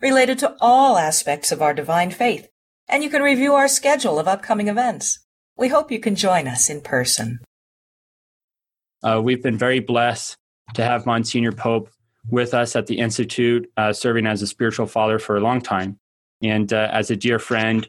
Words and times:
related 0.00 0.38
to 0.40 0.56
all 0.60 0.98
aspects 0.98 1.52
of 1.52 1.62
our 1.62 1.74
divine 1.74 2.10
faith, 2.10 2.48
and 2.88 3.02
you 3.02 3.10
can 3.10 3.22
review 3.22 3.54
our 3.54 3.68
schedule 3.68 4.18
of 4.18 4.28
upcoming 4.28 4.68
events. 4.68 5.20
We 5.56 5.68
hope 5.68 5.90
you 5.90 6.00
can 6.00 6.14
join 6.14 6.46
us 6.46 6.68
in 6.68 6.82
person. 6.82 7.40
Uh, 9.02 9.20
we've 9.22 9.42
been 9.42 9.58
very 9.58 9.80
blessed 9.80 10.36
to 10.74 10.84
have 10.84 11.06
Monsignor 11.06 11.52
Pope 11.52 11.88
with 12.28 12.54
us 12.54 12.76
at 12.76 12.86
the 12.86 12.98
Institute, 12.98 13.70
uh, 13.76 13.92
serving 13.92 14.26
as 14.26 14.42
a 14.42 14.46
spiritual 14.46 14.86
father 14.86 15.18
for 15.18 15.36
a 15.36 15.40
long 15.40 15.60
time 15.60 15.98
and 16.42 16.72
uh, 16.72 16.88
as 16.92 17.10
a 17.10 17.16
dear 17.16 17.38
friend, 17.38 17.88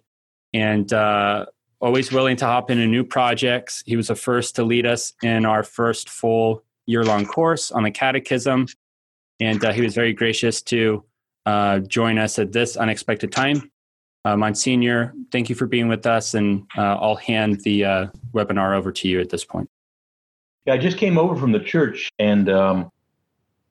and 0.54 0.94
uh, 0.94 1.46
always 1.80 2.12
willing 2.12 2.38
to 2.38 2.46
hop 2.46 2.70
into 2.72 2.88
new 2.88 3.04
projects. 3.04 3.84
He 3.86 3.96
was 3.96 4.08
the 4.08 4.16
first 4.16 4.56
to 4.56 4.64
lead 4.64 4.86
us 4.86 5.14
in 5.22 5.46
our 5.46 5.64
first 5.64 6.10
full 6.10 6.64
year 6.86 7.04
long 7.04 7.26
course 7.26 7.72
on 7.72 7.84
the 7.84 7.92
catechism, 7.92 8.68
and 9.40 9.64
uh, 9.64 9.74
he 9.74 9.82
was 9.82 9.94
very 9.94 10.14
gracious 10.14 10.62
to 10.64 11.04
uh, 11.48 11.80
join 11.80 12.18
us 12.18 12.38
at 12.38 12.52
this 12.52 12.76
unexpected 12.76 13.32
time. 13.32 13.72
Uh, 14.26 14.36
Monsignor, 14.36 15.14
thank 15.32 15.48
you 15.48 15.56
for 15.56 15.66
being 15.66 15.88
with 15.88 16.06
us, 16.06 16.34
and 16.34 16.68
uh, 16.78 16.98
I'll 17.00 17.16
hand 17.16 17.62
the 17.64 17.86
uh, 17.86 18.08
webinar 18.34 18.76
over 18.76 18.92
to 18.92 19.08
you 19.08 19.22
at 19.22 19.30
this 19.30 19.45
point. 19.45 19.70
Yeah, 20.66 20.73
I 20.73 20.78
just 20.78 20.98
came 20.98 21.18
over 21.18 21.38
from 21.38 21.53
the 21.53 21.62
church, 21.62 22.09
and 22.20 22.50
um, 22.50 22.92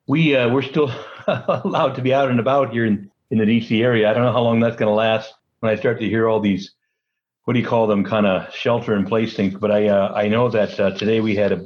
we 0.07 0.35
uh, 0.35 0.49
we're 0.49 0.63
still 0.63 0.91
allowed 1.27 1.93
to 1.93 2.01
be 2.01 2.15
out 2.15 2.31
and 2.31 2.39
about 2.39 2.71
here 2.73 2.85
in, 2.85 3.11
in 3.29 3.37
the 3.37 3.45
DC 3.45 3.83
area. 3.83 4.09
I 4.09 4.13
don't 4.13 4.23
know 4.23 4.31
how 4.31 4.41
long 4.41 4.59
that's 4.59 4.75
going 4.75 4.89
to 4.89 4.95
last 4.95 5.35
when 5.59 5.71
I 5.71 5.75
start 5.75 5.99
to 5.99 6.09
hear 6.09 6.27
all 6.27 6.39
these 6.39 6.71
what 7.43 7.53
do 7.53 7.59
you 7.59 7.67
call 7.67 7.85
them 7.85 8.03
kind 8.03 8.25
of 8.25 8.51
shelter 8.53 8.95
in 8.95 9.05
place 9.05 9.35
things. 9.35 9.53
But 9.53 9.69
I 9.69 9.89
uh, 9.89 10.13
I 10.15 10.27
know 10.27 10.49
that 10.49 10.97
today 10.97 11.21
we 11.21 11.35
had 11.35 11.51
a, 11.51 11.63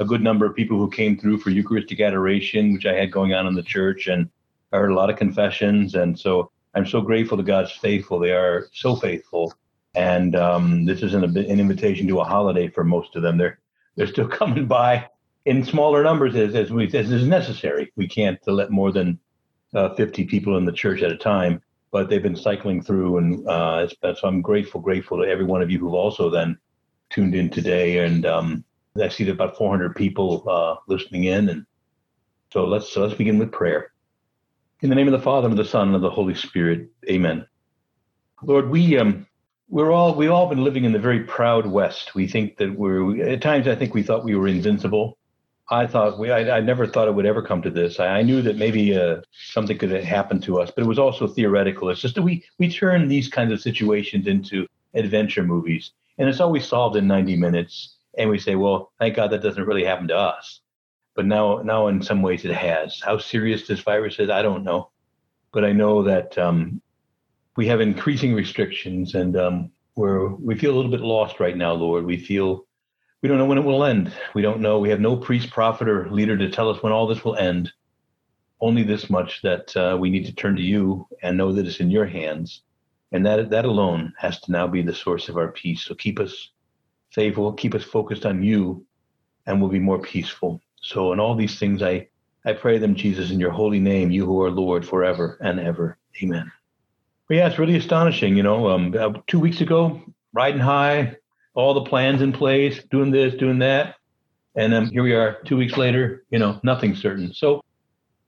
a 0.00 0.04
good 0.04 0.22
number 0.22 0.44
of 0.44 0.56
people 0.56 0.78
who 0.78 0.90
came 0.90 1.16
through 1.16 1.38
for 1.38 1.50
Eucharistic 1.50 2.00
adoration, 2.00 2.72
which 2.72 2.86
I 2.86 2.94
had 2.94 3.12
going 3.12 3.32
on 3.32 3.46
in 3.46 3.54
the 3.54 3.62
church, 3.62 4.08
and 4.08 4.28
I 4.72 4.78
heard 4.78 4.90
a 4.90 4.94
lot 4.94 5.10
of 5.10 5.16
confessions, 5.16 5.94
and 5.94 6.18
so 6.18 6.50
I'm 6.74 6.86
so 6.86 7.00
grateful 7.00 7.36
to 7.36 7.42
God's 7.42 7.72
faithful. 7.72 8.18
They 8.18 8.32
are 8.32 8.68
so 8.72 8.96
faithful, 8.96 9.52
and 9.94 10.34
um, 10.34 10.84
this 10.84 11.02
isn't 11.02 11.24
an 11.24 11.36
invitation 11.36 12.08
to 12.08 12.20
a 12.20 12.24
holiday 12.24 12.68
for 12.68 12.84
most 12.84 13.16
of 13.16 13.22
them. 13.22 13.38
They're 13.38 13.58
they're 13.96 14.06
still 14.06 14.28
coming 14.40 14.66
by 14.66 15.08
in 15.44 15.64
smaller 15.64 16.02
numbers 16.02 16.34
as 16.36 16.54
as, 16.54 16.70
we, 16.70 16.86
as 16.86 17.10
is 17.10 17.26
necessary. 17.26 17.92
We 17.96 18.08
can't 18.08 18.38
let 18.46 18.70
more 18.70 18.92
than 18.92 19.18
uh, 19.74 19.94
50 19.94 20.24
people 20.24 20.56
in 20.56 20.64
the 20.64 20.72
church 20.72 21.02
at 21.02 21.12
a 21.12 21.16
time, 21.16 21.62
but 21.90 22.08
they've 22.08 22.22
been 22.22 22.36
cycling 22.36 22.82
through, 22.82 23.18
and 23.18 23.46
uh, 23.48 23.88
so 23.88 24.16
I'm 24.24 24.40
grateful, 24.40 24.80
grateful 24.80 25.18
to 25.18 25.28
every 25.28 25.44
one 25.44 25.62
of 25.62 25.70
you 25.70 25.78
who've 25.78 25.94
also 25.94 26.30
then 26.30 26.58
tuned 27.10 27.34
in 27.34 27.50
today. 27.50 27.98
And 27.98 28.24
um, 28.24 28.64
I 29.00 29.08
see 29.08 29.24
that 29.24 29.32
about 29.32 29.56
400 29.56 29.94
people 29.96 30.48
uh, 30.48 30.76
listening 30.88 31.24
in, 31.24 31.48
and 31.48 31.66
so 32.52 32.64
let's 32.64 32.90
so 32.90 33.02
let's 33.02 33.14
begin 33.14 33.38
with 33.38 33.52
prayer. 33.52 33.91
In 34.82 34.88
the 34.88 34.96
name 34.96 35.06
of 35.06 35.12
the 35.12 35.20
Father 35.20 35.46
and 35.46 35.56
of 35.56 35.64
the 35.64 35.70
Son 35.70 35.86
and 35.86 35.94
of 35.94 36.02
the 36.02 36.10
Holy 36.10 36.34
Spirit, 36.34 36.88
Amen. 37.08 37.46
Lord, 38.42 38.68
we 38.68 38.98
um, 38.98 39.28
we're 39.68 39.92
all 39.92 40.16
we've 40.16 40.32
all 40.32 40.48
been 40.48 40.64
living 40.64 40.84
in 40.84 40.90
the 40.90 40.98
very 40.98 41.20
proud 41.20 41.66
West. 41.66 42.16
We 42.16 42.26
think 42.26 42.56
that 42.56 42.76
we're 42.76 43.28
at 43.28 43.40
times. 43.40 43.68
I 43.68 43.76
think 43.76 43.94
we 43.94 44.02
thought 44.02 44.24
we 44.24 44.34
were 44.34 44.48
invincible. 44.48 45.18
I 45.70 45.86
thought 45.86 46.18
we. 46.18 46.32
I, 46.32 46.56
I 46.56 46.60
never 46.60 46.88
thought 46.88 47.06
it 47.06 47.14
would 47.14 47.26
ever 47.26 47.42
come 47.42 47.62
to 47.62 47.70
this. 47.70 48.00
I, 48.00 48.06
I 48.06 48.22
knew 48.22 48.42
that 48.42 48.56
maybe 48.56 48.98
uh, 48.98 49.20
something 49.30 49.78
could 49.78 49.92
happen 49.92 50.40
to 50.40 50.60
us, 50.60 50.72
but 50.74 50.82
it 50.82 50.88
was 50.88 50.98
also 50.98 51.28
theoretical. 51.28 51.88
It's 51.88 52.00
just 52.00 52.16
that 52.16 52.22
we 52.22 52.44
we 52.58 52.68
turn 52.68 53.06
these 53.06 53.28
kinds 53.28 53.52
of 53.52 53.60
situations 53.60 54.26
into 54.26 54.66
adventure 54.94 55.44
movies, 55.44 55.92
and 56.18 56.28
it's 56.28 56.40
always 56.40 56.66
solved 56.66 56.96
in 56.96 57.06
90 57.06 57.36
minutes. 57.36 57.98
And 58.18 58.28
we 58.28 58.38
say, 58.40 58.56
well, 58.56 58.90
thank 58.98 59.14
God 59.14 59.30
that 59.30 59.42
doesn't 59.42 59.64
really 59.64 59.84
happen 59.84 60.08
to 60.08 60.16
us 60.16 60.60
but 61.14 61.26
now 61.26 61.62
now 61.62 61.88
in 61.88 62.02
some 62.02 62.22
ways 62.22 62.44
it 62.44 62.54
has. 62.54 63.00
How 63.00 63.18
serious 63.18 63.66
this 63.66 63.80
virus 63.80 64.18
is, 64.18 64.30
I 64.30 64.42
don't 64.42 64.64
know, 64.64 64.90
but 65.52 65.64
I 65.64 65.72
know 65.72 66.02
that 66.02 66.36
um, 66.38 66.80
we 67.56 67.66
have 67.66 67.80
increasing 67.80 68.34
restrictions, 68.34 69.14
and 69.14 69.36
um, 69.36 69.70
we're 69.94 70.28
we 70.34 70.56
feel 70.56 70.72
a 70.72 70.76
little 70.76 70.90
bit 70.90 71.00
lost 71.00 71.40
right 71.40 71.56
now, 71.56 71.72
Lord. 71.72 72.04
We 72.04 72.16
feel 72.16 72.66
we 73.22 73.28
don't 73.28 73.38
know 73.38 73.46
when 73.46 73.58
it 73.58 73.64
will 73.64 73.84
end. 73.84 74.12
We 74.34 74.42
don't 74.42 74.60
know. 74.60 74.78
We 74.78 74.88
have 74.88 75.00
no 75.00 75.16
priest, 75.16 75.50
prophet, 75.50 75.88
or 75.88 76.10
leader 76.10 76.36
to 76.36 76.50
tell 76.50 76.70
us 76.70 76.82
when 76.82 76.92
all 76.92 77.06
this 77.06 77.24
will 77.24 77.36
end. 77.36 77.72
Only 78.60 78.84
this 78.84 79.10
much 79.10 79.42
that 79.42 79.76
uh, 79.76 79.96
we 79.98 80.08
need 80.08 80.24
to 80.26 80.34
turn 80.34 80.56
to 80.56 80.62
you 80.62 81.06
and 81.22 81.36
know 81.36 81.52
that 81.52 81.66
it's 81.66 81.80
in 81.80 81.90
your 81.90 82.06
hands, 82.06 82.62
and 83.10 83.26
that 83.26 83.50
that 83.50 83.64
alone 83.64 84.14
has 84.18 84.40
to 84.40 84.52
now 84.52 84.66
be 84.66 84.82
the 84.82 84.94
source 84.94 85.28
of 85.28 85.36
our 85.36 85.52
peace. 85.52 85.84
So 85.84 85.94
keep 85.94 86.18
us 86.20 86.50
faithful, 87.10 87.52
keep 87.52 87.74
us 87.74 87.84
focused 87.84 88.24
on 88.24 88.42
you, 88.42 88.86
and 89.46 89.60
we'll 89.60 89.70
be 89.70 89.78
more 89.78 90.00
peaceful. 90.00 90.60
So, 90.82 91.12
in 91.12 91.20
all 91.20 91.34
these 91.34 91.58
things, 91.58 91.82
I, 91.82 92.08
I 92.44 92.52
pray 92.52 92.78
them, 92.78 92.94
Jesus, 92.94 93.30
in 93.30 93.40
your 93.40 93.50
holy 93.50 93.80
name, 93.80 94.10
you 94.10 94.26
who 94.26 94.42
are 94.42 94.50
Lord 94.50 94.86
forever 94.86 95.38
and 95.40 95.58
ever. 95.58 95.96
Amen. 96.22 96.50
But 97.28 97.36
yeah, 97.36 97.48
it's 97.48 97.58
really 97.58 97.76
astonishing. 97.76 98.36
You 98.36 98.42
know, 98.42 98.68
um, 98.68 99.22
two 99.26 99.38
weeks 99.38 99.60
ago, 99.60 100.02
riding 100.32 100.60
high, 100.60 101.16
all 101.54 101.74
the 101.74 101.84
plans 101.84 102.20
in 102.20 102.32
place, 102.32 102.82
doing 102.90 103.10
this, 103.10 103.34
doing 103.34 103.58
that. 103.60 103.96
And 104.54 104.72
then 104.72 104.86
here 104.86 105.02
we 105.02 105.14
are 105.14 105.38
two 105.46 105.56
weeks 105.56 105.76
later, 105.76 106.24
you 106.30 106.38
know, 106.38 106.60
nothing 106.62 106.94
certain. 106.94 107.32
So 107.32 107.62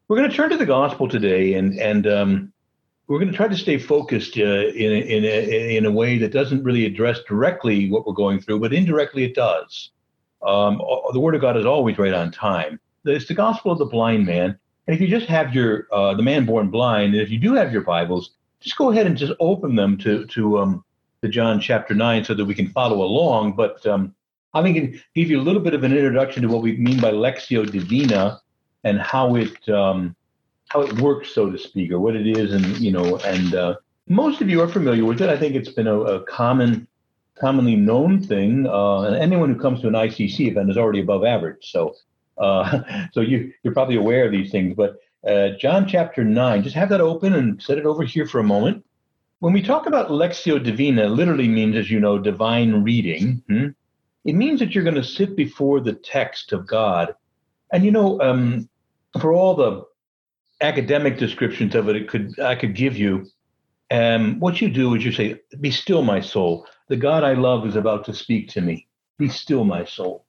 we're 0.08 0.16
going 0.16 0.30
to 0.30 0.36
turn 0.36 0.50
to 0.50 0.56
the 0.56 0.66
gospel 0.66 1.08
today 1.08 1.54
and, 1.54 1.78
and, 1.78 2.06
um, 2.06 2.52
we're 3.06 3.18
going 3.18 3.30
to 3.30 3.36
try 3.36 3.48
to 3.48 3.56
stay 3.56 3.76
focused 3.76 4.38
uh, 4.38 4.68
in, 4.68 4.92
in, 4.92 5.24
a, 5.24 5.76
in 5.76 5.84
a 5.84 5.90
way 5.90 6.16
that 6.18 6.32
doesn't 6.32 6.64
really 6.64 6.86
address 6.86 7.20
directly 7.28 7.90
what 7.90 8.06
we're 8.06 8.14
going 8.14 8.40
through, 8.40 8.60
but 8.60 8.72
indirectly 8.72 9.24
it 9.24 9.34
does. 9.34 9.90
Um, 10.44 10.80
the 11.12 11.20
Word 11.20 11.34
of 11.34 11.40
God 11.40 11.56
is 11.56 11.66
always 11.66 11.98
right 11.98 12.12
on 12.12 12.30
time. 12.30 12.78
It's 13.04 13.26
the 13.26 13.34
gospel 13.34 13.72
of 13.72 13.78
the 13.78 13.86
blind 13.86 14.26
man. 14.26 14.58
And 14.86 14.94
if 14.94 15.00
you 15.00 15.08
just 15.08 15.26
have 15.26 15.54
your 15.54 15.86
uh, 15.92 16.14
the 16.14 16.22
man 16.22 16.44
born 16.44 16.70
blind, 16.70 17.14
and 17.14 17.22
if 17.22 17.30
you 17.30 17.38
do 17.38 17.54
have 17.54 17.72
your 17.72 17.82
Bibles, 17.82 18.30
just 18.60 18.76
go 18.76 18.90
ahead 18.90 19.06
and 19.06 19.16
just 19.16 19.32
open 19.40 19.76
them 19.76 19.96
to 19.98 20.26
to 20.26 20.58
um, 20.58 20.84
to 21.22 21.28
John 21.28 21.60
chapter 21.60 21.94
nine 21.94 22.24
so 22.24 22.34
that 22.34 22.44
we 22.44 22.54
can 22.54 22.68
follow 22.68 23.02
along. 23.02 23.52
But 23.52 23.86
um, 23.86 24.14
I 24.52 24.62
think 24.62 24.76
it 24.76 25.00
give 25.14 25.30
you 25.30 25.40
a 25.40 25.42
little 25.42 25.62
bit 25.62 25.74
of 25.74 25.84
an 25.84 25.92
introduction 25.92 26.42
to 26.42 26.48
what 26.48 26.62
we 26.62 26.76
mean 26.76 27.00
by 27.00 27.12
Lectio 27.12 27.70
divina 27.70 28.40
and 28.84 29.00
how 29.00 29.36
it 29.36 29.68
um, 29.68 30.14
how 30.68 30.82
it 30.82 31.00
works, 31.00 31.34
so 31.34 31.50
to 31.50 31.58
speak, 31.58 31.90
or 31.90 31.98
what 31.98 32.14
it 32.14 32.26
is, 32.26 32.52
and 32.52 32.78
you 32.78 32.92
know, 32.92 33.16
and 33.18 33.54
uh, 33.54 33.76
most 34.08 34.42
of 34.42 34.50
you 34.50 34.60
are 34.60 34.68
familiar 34.68 35.04
with 35.04 35.22
it. 35.22 35.30
I 35.30 35.36
think 35.36 35.54
it's 35.54 35.70
been 35.70 35.86
a, 35.86 35.98
a 36.00 36.22
common 36.24 36.86
commonly 37.38 37.76
known 37.76 38.22
thing. 38.22 38.66
Uh, 38.66 39.02
and 39.02 39.16
anyone 39.16 39.52
who 39.52 39.60
comes 39.60 39.80
to 39.80 39.88
an 39.88 39.94
ICC 39.94 40.40
event 40.48 40.70
is 40.70 40.76
already 40.76 41.00
above 41.00 41.24
average. 41.24 41.70
So, 41.70 41.94
uh, 42.38 43.06
so 43.12 43.20
you 43.20 43.52
you're 43.62 43.74
probably 43.74 43.96
aware 43.96 44.26
of 44.26 44.32
these 44.32 44.50
things. 44.50 44.74
But 44.76 44.96
uh, 45.26 45.50
John 45.58 45.86
chapter 45.86 46.24
nine, 46.24 46.62
just 46.62 46.76
have 46.76 46.88
that 46.90 47.00
open 47.00 47.34
and 47.34 47.62
set 47.62 47.78
it 47.78 47.86
over 47.86 48.04
here 48.04 48.26
for 48.26 48.40
a 48.40 48.44
moment. 48.44 48.84
When 49.40 49.52
we 49.52 49.62
talk 49.62 49.86
about 49.86 50.08
lectio 50.08 50.62
divina, 50.62 51.08
literally 51.08 51.48
means, 51.48 51.76
as 51.76 51.90
you 51.90 52.00
know, 52.00 52.18
divine 52.18 52.82
reading. 52.82 53.42
Hmm? 53.48 53.68
It 54.24 54.34
means 54.34 54.60
that 54.60 54.74
you're 54.74 54.84
going 54.84 54.94
to 54.94 55.04
sit 55.04 55.36
before 55.36 55.80
the 55.80 55.92
text 55.92 56.52
of 56.52 56.66
God, 56.66 57.14
and 57.72 57.84
you 57.84 57.90
know, 57.90 58.18
um, 58.22 58.70
for 59.20 59.32
all 59.32 59.54
the 59.54 59.84
academic 60.62 61.18
descriptions 61.18 61.74
of 61.74 61.88
it, 61.88 61.96
it 61.96 62.08
could 62.08 62.38
I 62.40 62.54
could 62.54 62.74
give 62.74 62.96
you. 62.96 63.26
Um, 63.90 64.40
what 64.40 64.62
you 64.62 64.70
do 64.70 64.94
is 64.94 65.04
you 65.04 65.12
say, 65.12 65.40
"Be 65.60 65.70
still, 65.70 66.02
my 66.02 66.20
soul." 66.20 66.66
The 66.88 66.96
God 66.96 67.24
I 67.24 67.32
love 67.32 67.66
is 67.66 67.76
about 67.76 68.04
to 68.06 68.14
speak 68.14 68.50
to 68.50 68.60
me. 68.60 68.86
Be 69.16 69.28
still, 69.28 69.64
my 69.64 69.86
soul. 69.86 70.26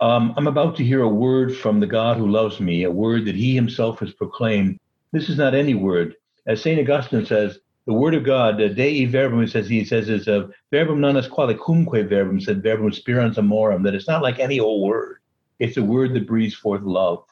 Um, 0.00 0.34
I'm 0.36 0.48
about 0.48 0.76
to 0.76 0.84
hear 0.84 1.02
a 1.02 1.08
word 1.08 1.56
from 1.56 1.78
the 1.78 1.86
God 1.86 2.16
who 2.16 2.26
loves 2.26 2.58
me, 2.58 2.82
a 2.82 2.90
word 2.90 3.24
that 3.26 3.36
he 3.36 3.54
himself 3.54 4.00
has 4.00 4.12
proclaimed. 4.12 4.78
This 5.12 5.28
is 5.28 5.36
not 5.36 5.54
any 5.54 5.74
word. 5.74 6.16
As 6.46 6.60
St. 6.60 6.80
Augustine 6.80 7.24
says, 7.24 7.60
the 7.86 7.92
word 7.92 8.14
of 8.14 8.24
God, 8.24 8.58
the 8.58 8.68
Dei 8.68 9.04
verbum, 9.04 9.46
says 9.46 9.68
he 9.68 9.84
says 9.84 10.08
is 10.08 10.26
a 10.26 10.50
verbum 10.72 11.00
non 11.00 11.16
est 11.16 11.30
quale 11.30 11.54
cumque 11.54 12.08
verbum, 12.08 12.40
said 12.40 12.62
verbum 12.64 12.90
spirans 12.90 13.36
amorem, 13.36 13.84
that 13.84 13.94
it's 13.94 14.08
not 14.08 14.22
like 14.22 14.40
any 14.40 14.58
old 14.58 14.88
word. 14.88 15.18
It's 15.60 15.76
a 15.76 15.84
word 15.84 16.14
that 16.14 16.26
breathes 16.26 16.54
forth 16.54 16.82
love. 16.82 17.24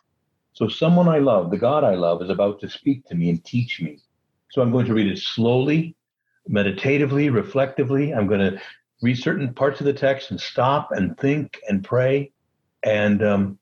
So 0.53 0.69
someone 0.69 1.09
I 1.09 1.19
love, 1.19 1.51
the 1.51 1.59
God 1.59 1.83
I 1.83 1.97
love, 1.97 2.23
is 2.23 2.31
about 2.31 2.61
to 2.61 2.69
speak 2.69 3.05
to 3.07 3.17
me 3.17 3.31
and 3.31 3.45
teach 3.45 3.81
me. 3.81 3.99
So 4.53 4.63
I'm 4.63 4.71
going 4.71 4.87
to 4.87 4.95
read 4.95 5.11
it 5.11 5.19
slowly 5.19 5.97
meditatively, 6.49 7.31
reflectively. 7.31 8.15
I'm 8.15 8.27
going 8.27 8.41
to 8.41 8.61
read 9.03 9.19
certain 9.19 9.55
parts 9.55 9.81
of 9.81 9.87
the 9.87 9.93
text 9.93 10.31
and 10.31 10.41
stop 10.41 10.91
and 10.93 11.17
think 11.19 11.61
and 11.69 11.85
pray 11.85 12.33
and 12.83 13.23
um, 13.23 13.59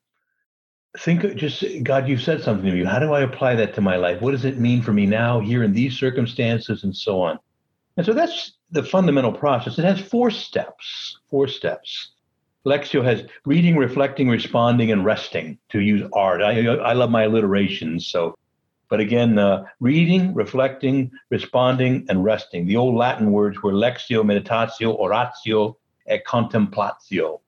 think 0.98 1.36
just 1.36 1.64
God, 1.82 2.08
you've 2.08 2.22
said 2.22 2.42
something 2.42 2.64
to 2.64 2.72
me. 2.72 2.84
How 2.84 2.98
do 2.98 3.12
I 3.12 3.20
apply 3.20 3.56
that 3.56 3.74
to 3.74 3.80
my 3.80 3.96
life? 3.96 4.20
What 4.20 4.32
does 4.32 4.44
it 4.44 4.58
mean 4.58 4.82
for 4.82 4.92
me 4.92 5.06
now, 5.06 5.40
here 5.40 5.62
in 5.62 5.72
these 5.72 5.98
circumstances, 5.98 6.84
and 6.84 6.96
so 6.96 7.20
on? 7.20 7.38
And 7.96 8.06
so 8.06 8.12
that's 8.12 8.52
the 8.70 8.82
fundamental 8.82 9.32
process. 9.32 9.78
It 9.78 9.84
has 9.84 10.00
four 10.00 10.30
steps. 10.30 11.18
Four 11.30 11.48
steps. 11.48 12.12
lectio 12.66 13.02
has 13.04 13.24
reading, 13.44 13.76
reflecting, 13.76 14.28
responding, 14.28 14.90
and 14.90 15.04
resting. 15.04 15.58
To 15.70 15.80
use 15.80 16.08
art, 16.12 16.42
I, 16.42 16.66
I 16.66 16.92
love 16.92 17.10
my 17.10 17.24
alliterations. 17.24 18.06
So, 18.06 18.34
but 18.88 19.00
again, 19.00 19.38
uh, 19.38 19.64
reading, 19.80 20.34
reflecting, 20.34 21.10
responding, 21.30 22.06
and 22.08 22.24
resting. 22.24 22.66
The 22.66 22.76
old 22.76 22.94
Latin 22.94 23.32
words 23.32 23.62
were 23.62 23.72
lectio, 23.72 24.22
meditatio, 24.22 24.98
oratio, 24.98 25.76
et 26.06 26.24
contemplatio. 26.24 27.40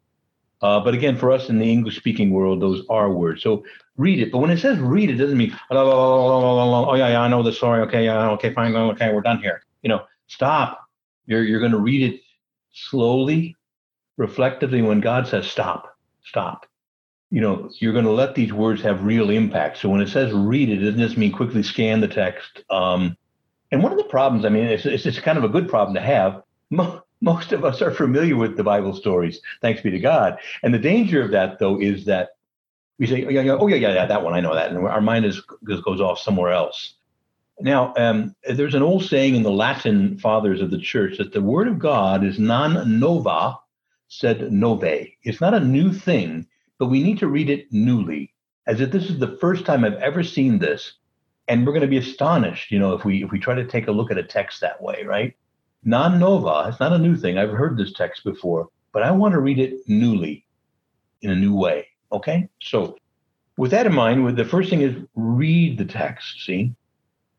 Uh, 0.60 0.80
but 0.80 0.94
again, 0.94 1.16
for 1.16 1.30
us 1.30 1.48
in 1.48 1.58
the 1.58 1.70
English 1.70 1.96
speaking 1.96 2.30
world, 2.30 2.60
those 2.60 2.84
are 2.90 3.12
words. 3.12 3.42
So 3.42 3.64
read 3.96 4.18
it. 4.18 4.32
But 4.32 4.38
when 4.38 4.50
it 4.50 4.58
says 4.58 4.78
read, 4.78 5.10
it 5.10 5.14
doesn't 5.14 5.38
mean, 5.38 5.56
oh, 5.70 6.94
yeah, 6.94 7.08
yeah, 7.08 7.20
I 7.20 7.28
know 7.28 7.42
the 7.42 7.52
story. 7.52 7.80
Okay, 7.82 8.04
yeah, 8.04 8.30
okay, 8.30 8.52
fine, 8.52 8.74
okay, 8.74 9.12
we're 9.12 9.20
done 9.20 9.40
here. 9.40 9.62
You 9.82 9.88
know, 9.90 10.04
stop. 10.26 10.84
You're, 11.26 11.44
you're 11.44 11.60
going 11.60 11.72
to 11.72 11.78
read 11.78 12.14
it 12.14 12.20
slowly, 12.72 13.54
reflectively. 14.16 14.82
When 14.82 15.00
God 15.00 15.28
says 15.28 15.46
stop, 15.46 15.96
stop, 16.24 16.66
you 17.30 17.40
know, 17.40 17.70
you're 17.78 17.92
going 17.92 18.04
to 18.04 18.10
let 18.10 18.34
these 18.34 18.52
words 18.52 18.82
have 18.82 19.04
real 19.04 19.30
impact. 19.30 19.78
So 19.78 19.88
when 19.88 20.00
it 20.00 20.08
says 20.08 20.32
read 20.32 20.70
it, 20.70 20.82
it 20.82 20.86
doesn't 20.86 21.00
just 21.00 21.18
mean 21.18 21.32
quickly 21.32 21.62
scan 21.62 22.00
the 22.00 22.08
text. 22.08 22.62
Um, 22.70 23.16
and 23.70 23.82
one 23.82 23.92
of 23.92 23.98
the 23.98 24.04
problems, 24.04 24.44
I 24.44 24.48
mean, 24.48 24.64
it's, 24.64 24.86
it's, 24.86 25.04
it's 25.04 25.20
kind 25.20 25.36
of 25.36 25.44
a 25.44 25.48
good 25.48 25.68
problem 25.68 25.94
to 25.94 26.00
have 26.00 26.42
most 27.20 27.52
of 27.52 27.64
us 27.64 27.82
are 27.82 27.90
familiar 27.90 28.36
with 28.36 28.56
the 28.56 28.64
Bible 28.64 28.94
stories, 28.94 29.40
thanks 29.60 29.80
be 29.82 29.90
to 29.90 29.98
God. 29.98 30.38
And 30.62 30.72
the 30.72 30.78
danger 30.78 31.22
of 31.22 31.32
that, 31.32 31.58
though, 31.58 31.80
is 31.80 32.04
that 32.06 32.30
we 32.98 33.06
say, 33.06 33.24
oh, 33.24 33.30
yeah, 33.30 33.42
yeah, 33.42 33.56
oh, 33.58 33.66
yeah, 33.66 33.76
yeah, 33.76 33.94
yeah, 33.94 34.06
that 34.06 34.22
one, 34.22 34.34
I 34.34 34.40
know 34.40 34.54
that. 34.54 34.70
And 34.70 34.86
our 34.86 35.00
mind 35.00 35.24
is, 35.24 35.40
goes 35.64 36.00
off 36.00 36.18
somewhere 36.18 36.52
else. 36.52 36.94
Now, 37.60 37.92
um, 37.96 38.36
there's 38.48 38.74
an 38.74 38.82
old 38.82 39.04
saying 39.04 39.34
in 39.34 39.42
the 39.42 39.50
Latin 39.50 40.18
fathers 40.18 40.60
of 40.60 40.70
the 40.70 40.78
church 40.78 41.18
that 41.18 41.32
the 41.32 41.42
word 41.42 41.66
of 41.66 41.78
God 41.78 42.24
is 42.24 42.38
non 42.38 43.00
nova, 43.00 43.58
sed 44.06 44.40
nove. 44.52 45.12
It's 45.22 45.40
not 45.40 45.54
a 45.54 45.60
new 45.60 45.92
thing, 45.92 46.46
but 46.78 46.86
we 46.86 47.02
need 47.02 47.18
to 47.18 47.28
read 47.28 47.50
it 47.50 47.72
newly, 47.72 48.34
as 48.66 48.80
if 48.80 48.90
this 48.90 49.10
is 49.10 49.18
the 49.18 49.36
first 49.40 49.64
time 49.64 49.84
I've 49.84 49.94
ever 49.94 50.22
seen 50.22 50.58
this. 50.58 50.94
And 51.48 51.66
we're 51.66 51.72
going 51.72 51.80
to 51.82 51.88
be 51.88 51.96
astonished, 51.96 52.70
you 52.70 52.78
know, 52.78 52.92
if 52.92 53.06
we 53.06 53.24
if 53.24 53.30
we 53.30 53.38
try 53.38 53.54
to 53.54 53.66
take 53.66 53.88
a 53.88 53.92
look 53.92 54.10
at 54.10 54.18
a 54.18 54.22
text 54.22 54.60
that 54.60 54.82
way, 54.82 55.04
right? 55.04 55.34
non 55.84 56.18
nova. 56.18 56.68
It's 56.68 56.80
not 56.80 56.92
a 56.92 56.98
new 56.98 57.16
thing. 57.16 57.38
I've 57.38 57.50
heard 57.50 57.76
this 57.76 57.92
text 57.92 58.24
before, 58.24 58.68
but 58.92 59.02
I 59.02 59.10
want 59.10 59.32
to 59.32 59.40
read 59.40 59.58
it 59.58 59.88
newly 59.88 60.44
in 61.22 61.30
a 61.30 61.36
new 61.36 61.54
way. 61.54 61.88
Okay? 62.12 62.48
So, 62.60 62.96
with 63.56 63.72
that 63.72 63.86
in 63.86 63.94
mind, 63.94 64.36
the 64.36 64.44
first 64.44 64.70
thing 64.70 64.82
is 64.82 64.94
read 65.14 65.78
the 65.78 65.84
text, 65.84 66.44
see? 66.44 66.74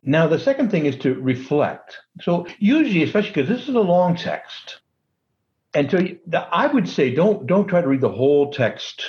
Now, 0.03 0.27
the 0.27 0.39
second 0.39 0.71
thing 0.71 0.85
is 0.85 0.95
to 0.97 1.15
reflect. 1.15 1.97
So, 2.21 2.47
usually, 2.59 3.03
especially 3.03 3.31
because 3.31 3.49
this 3.49 3.67
is 3.67 3.75
a 3.75 3.79
long 3.79 4.15
text, 4.15 4.79
and 5.73 5.89
so 5.91 5.99
I 6.51 6.67
would 6.67 6.89
say 6.89 7.13
don't 7.13 7.45
don't 7.45 7.67
try 7.67 7.81
to 7.81 7.87
read 7.87 8.01
the 8.01 8.09
whole 8.09 8.51
text 8.51 9.05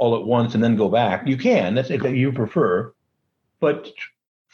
all 0.00 0.16
at 0.16 0.24
once 0.24 0.54
and 0.54 0.64
then 0.64 0.76
go 0.76 0.88
back. 0.88 1.26
You 1.26 1.36
can, 1.36 1.74
that's 1.74 1.90
if 1.90 2.02
you 2.02 2.32
prefer, 2.32 2.92
but 3.60 3.92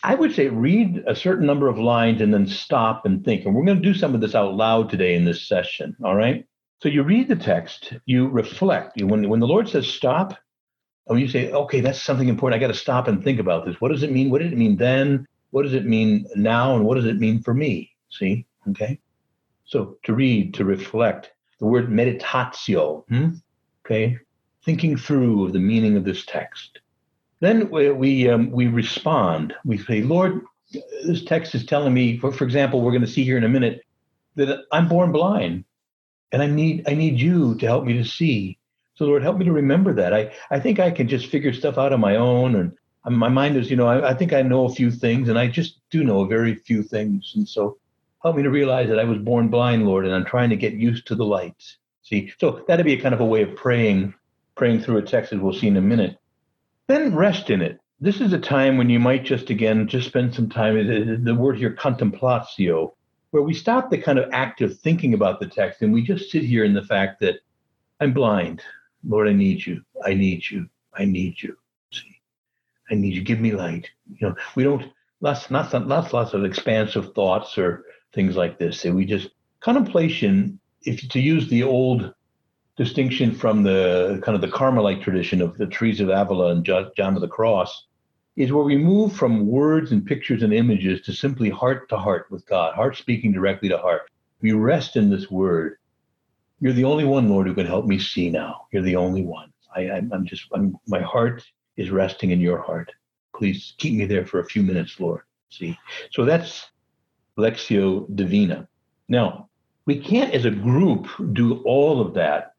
I 0.02 0.14
would 0.16 0.34
say 0.34 0.48
read 0.48 1.04
a 1.06 1.14
certain 1.14 1.46
number 1.46 1.68
of 1.68 1.78
lines 1.78 2.20
and 2.20 2.34
then 2.34 2.46
stop 2.46 3.06
and 3.06 3.24
think. 3.24 3.46
And 3.46 3.54
we're 3.54 3.64
going 3.64 3.80
to 3.80 3.92
do 3.92 3.94
some 3.94 4.14
of 4.14 4.20
this 4.20 4.34
out 4.34 4.54
loud 4.54 4.90
today 4.90 5.14
in 5.14 5.24
this 5.24 5.40
session. 5.40 5.96
All 6.04 6.16
right. 6.16 6.44
So 6.82 6.88
you 6.88 7.04
read 7.04 7.28
the 7.28 7.36
text, 7.36 7.94
you 8.04 8.28
reflect. 8.28 9.00
When, 9.00 9.28
when 9.28 9.40
the 9.40 9.46
Lord 9.46 9.68
says 9.68 9.88
stop, 9.88 10.36
and 11.08 11.20
you 11.20 11.28
say, 11.28 11.52
okay, 11.52 11.80
that's 11.80 12.02
something 12.02 12.28
important. 12.28 12.60
I 12.60 12.66
got 12.66 12.72
to 12.72 12.78
stop 12.78 13.06
and 13.06 13.22
think 13.22 13.38
about 13.38 13.64
this. 13.64 13.80
What 13.80 13.92
does 13.92 14.02
it 14.02 14.10
mean? 14.10 14.28
What 14.28 14.42
did 14.42 14.52
it 14.52 14.58
mean 14.58 14.76
then? 14.76 15.26
What 15.50 15.62
does 15.62 15.74
it 15.74 15.86
mean 15.86 16.26
now? 16.34 16.74
And 16.74 16.84
what 16.84 16.96
does 16.96 17.06
it 17.06 17.18
mean 17.18 17.40
for 17.40 17.54
me? 17.54 17.92
See? 18.10 18.44
Okay. 18.70 18.98
So 19.64 19.96
to 20.02 20.12
read, 20.12 20.54
to 20.54 20.64
reflect, 20.64 21.30
the 21.60 21.66
word 21.66 21.88
meditatio, 21.88 23.04
hmm? 23.08 23.28
okay, 23.84 24.18
thinking 24.66 24.98
through 24.98 25.52
the 25.52 25.58
meaning 25.58 25.96
of 25.96 26.04
this 26.04 26.26
text. 26.26 26.80
Then 27.40 27.70
we 27.70 27.90
we, 27.90 28.28
um, 28.28 28.50
we 28.50 28.66
respond. 28.66 29.54
We 29.64 29.78
say, 29.78 30.02
Lord, 30.02 30.42
this 31.06 31.24
text 31.24 31.54
is 31.54 31.64
telling 31.64 31.94
me, 31.94 32.18
for, 32.18 32.32
for 32.32 32.44
example, 32.44 32.82
we're 32.82 32.90
going 32.90 33.02
to 33.02 33.06
see 33.06 33.24
here 33.24 33.38
in 33.38 33.44
a 33.44 33.48
minute 33.48 33.82
that 34.34 34.64
I'm 34.72 34.88
born 34.88 35.12
blind, 35.12 35.64
and 36.32 36.42
I 36.42 36.46
need 36.46 36.88
I 36.88 36.94
need 36.94 37.18
you 37.18 37.54
to 37.56 37.66
help 37.66 37.84
me 37.84 37.94
to 37.94 38.04
see. 38.04 38.58
So 38.96 39.04
Lord, 39.04 39.22
help 39.22 39.38
me 39.38 39.44
to 39.44 39.52
remember 39.52 39.94
that. 39.94 40.12
I 40.12 40.32
I 40.50 40.60
think 40.60 40.80
I 40.80 40.90
can 40.90 41.08
just 41.08 41.28
figure 41.28 41.52
stuff 41.52 41.78
out 41.78 41.92
on 41.92 42.00
my 42.00 42.16
own, 42.16 42.54
and 42.56 42.72
my 43.16 43.28
mind 43.28 43.56
is, 43.56 43.70
you 43.70 43.76
know, 43.76 43.86
I, 43.86 44.10
I 44.10 44.14
think 44.14 44.32
I 44.32 44.42
know 44.42 44.64
a 44.64 44.74
few 44.74 44.90
things, 44.90 45.28
and 45.28 45.38
I 45.38 45.46
just 45.46 45.78
do 45.90 46.02
know 46.02 46.22
a 46.22 46.26
very 46.26 46.56
few 46.56 46.82
things, 46.82 47.32
and 47.36 47.48
so 47.48 47.78
help 48.22 48.36
me 48.36 48.42
to 48.42 48.50
realize 48.50 48.88
that 48.88 48.98
I 48.98 49.04
was 49.04 49.18
born 49.18 49.48
blind, 49.48 49.86
Lord, 49.86 50.04
and 50.04 50.14
I'm 50.14 50.24
trying 50.24 50.50
to 50.50 50.56
get 50.56 50.72
used 50.74 51.06
to 51.06 51.14
the 51.14 51.24
light. 51.24 51.62
See, 52.02 52.32
so 52.40 52.64
that'd 52.66 52.86
be 52.86 52.94
a 52.94 53.00
kind 53.00 53.14
of 53.14 53.20
a 53.20 53.24
way 53.24 53.42
of 53.42 53.54
praying, 53.56 54.14
praying 54.56 54.80
through 54.80 54.96
a 54.96 55.02
text 55.02 55.32
as 55.32 55.38
we'll 55.38 55.52
see 55.52 55.68
in 55.68 55.76
a 55.76 55.82
minute. 55.82 56.18
Then 56.88 57.14
rest 57.14 57.50
in 57.50 57.62
it. 57.62 57.78
This 58.00 58.20
is 58.20 58.32
a 58.32 58.38
time 58.38 58.76
when 58.76 58.90
you 58.90 58.98
might 58.98 59.24
just 59.24 59.50
again 59.50 59.88
just 59.88 60.08
spend 60.08 60.34
some 60.34 60.48
time. 60.48 61.24
The 61.24 61.34
word 61.34 61.56
here, 61.56 61.74
contemplatio, 61.74 62.92
where 63.30 63.42
we 63.42 63.54
stop 63.54 63.90
the 63.90 63.98
kind 63.98 64.18
of 64.18 64.30
active 64.32 64.78
thinking 64.78 65.14
about 65.14 65.40
the 65.40 65.46
text 65.46 65.82
and 65.82 65.92
we 65.92 66.02
just 66.02 66.30
sit 66.30 66.42
here 66.42 66.64
in 66.64 66.74
the 66.74 66.84
fact 66.84 67.20
that 67.20 67.36
I'm 68.00 68.12
blind. 68.12 68.62
Lord, 69.06 69.28
I 69.28 69.32
need 69.32 69.64
you. 69.64 69.82
I 70.04 70.14
need 70.14 70.48
you. 70.50 70.68
I 70.94 71.04
need 71.04 71.40
you. 71.42 71.56
See, 71.92 72.20
I 72.90 72.94
need 72.94 73.14
you. 73.14 73.22
Give 73.22 73.40
me 73.40 73.52
light. 73.52 73.88
You 74.14 74.28
know, 74.28 74.34
we 74.54 74.62
don't 74.62 74.84
lots 75.20 75.50
lots 75.50 75.72
lots 75.72 76.12
lots 76.12 76.34
of 76.34 76.44
expansive 76.44 77.14
thoughts 77.14 77.56
or 77.56 77.84
things 78.12 78.36
like 78.36 78.58
this. 78.58 78.84
And 78.84 78.94
we 78.94 79.04
just 79.04 79.30
contemplation. 79.60 80.60
If 80.82 81.08
to 81.08 81.20
use 81.20 81.48
the 81.48 81.64
old 81.64 82.14
distinction 82.76 83.34
from 83.34 83.62
the 83.62 84.20
kind 84.22 84.34
of 84.34 84.42
the 84.42 84.48
Carmelite 84.48 85.02
tradition 85.02 85.40
of 85.40 85.56
Teresa 85.70 86.04
of 86.04 86.10
Avila 86.10 86.52
and 86.52 86.64
John 86.64 87.14
of 87.14 87.20
the 87.20 87.28
Cross 87.28 87.86
is 88.36 88.52
where 88.52 88.64
we 88.64 88.76
move 88.76 89.14
from 89.14 89.46
words 89.46 89.92
and 89.92 90.04
pictures 90.04 90.42
and 90.42 90.52
images 90.52 91.00
to 91.02 91.12
simply 91.12 91.48
heart 91.48 91.88
to 91.88 91.96
heart 91.96 92.26
with 92.30 92.46
God, 92.46 92.74
heart 92.74 92.96
speaking 92.96 93.32
directly 93.32 93.70
to 93.70 93.78
heart. 93.78 94.10
We 94.42 94.52
rest 94.52 94.96
in 94.96 95.08
this 95.08 95.30
word. 95.30 95.78
You're 96.60 96.74
the 96.74 96.84
only 96.84 97.04
one, 97.04 97.30
Lord, 97.30 97.46
who 97.46 97.54
can 97.54 97.66
help 97.66 97.86
me 97.86 97.98
see 97.98 98.30
now. 98.30 98.66
You're 98.72 98.82
the 98.82 98.96
only 98.96 99.22
one. 99.22 99.52
I, 99.74 99.82
am 99.82 100.26
just, 100.26 100.46
I'm, 100.52 100.76
my 100.86 101.00
heart 101.00 101.42
is 101.78 101.90
resting 101.90 102.30
in 102.30 102.40
your 102.40 102.60
heart. 102.60 102.92
Please 103.34 103.74
keep 103.78 103.94
me 103.94 104.04
there 104.04 104.26
for 104.26 104.40
a 104.40 104.44
few 104.44 104.62
minutes, 104.62 105.00
Lord. 105.00 105.22
See? 105.48 105.78
So 106.10 106.24
that's 106.26 106.66
Lectio 107.38 108.06
Divina. 108.14 108.68
Now, 109.08 109.48
we 109.86 109.98
can't 109.98 110.34
as 110.34 110.44
a 110.44 110.50
group 110.50 111.08
do 111.32 111.62
all 111.64 112.00
of 112.00 112.14
that 112.14 112.55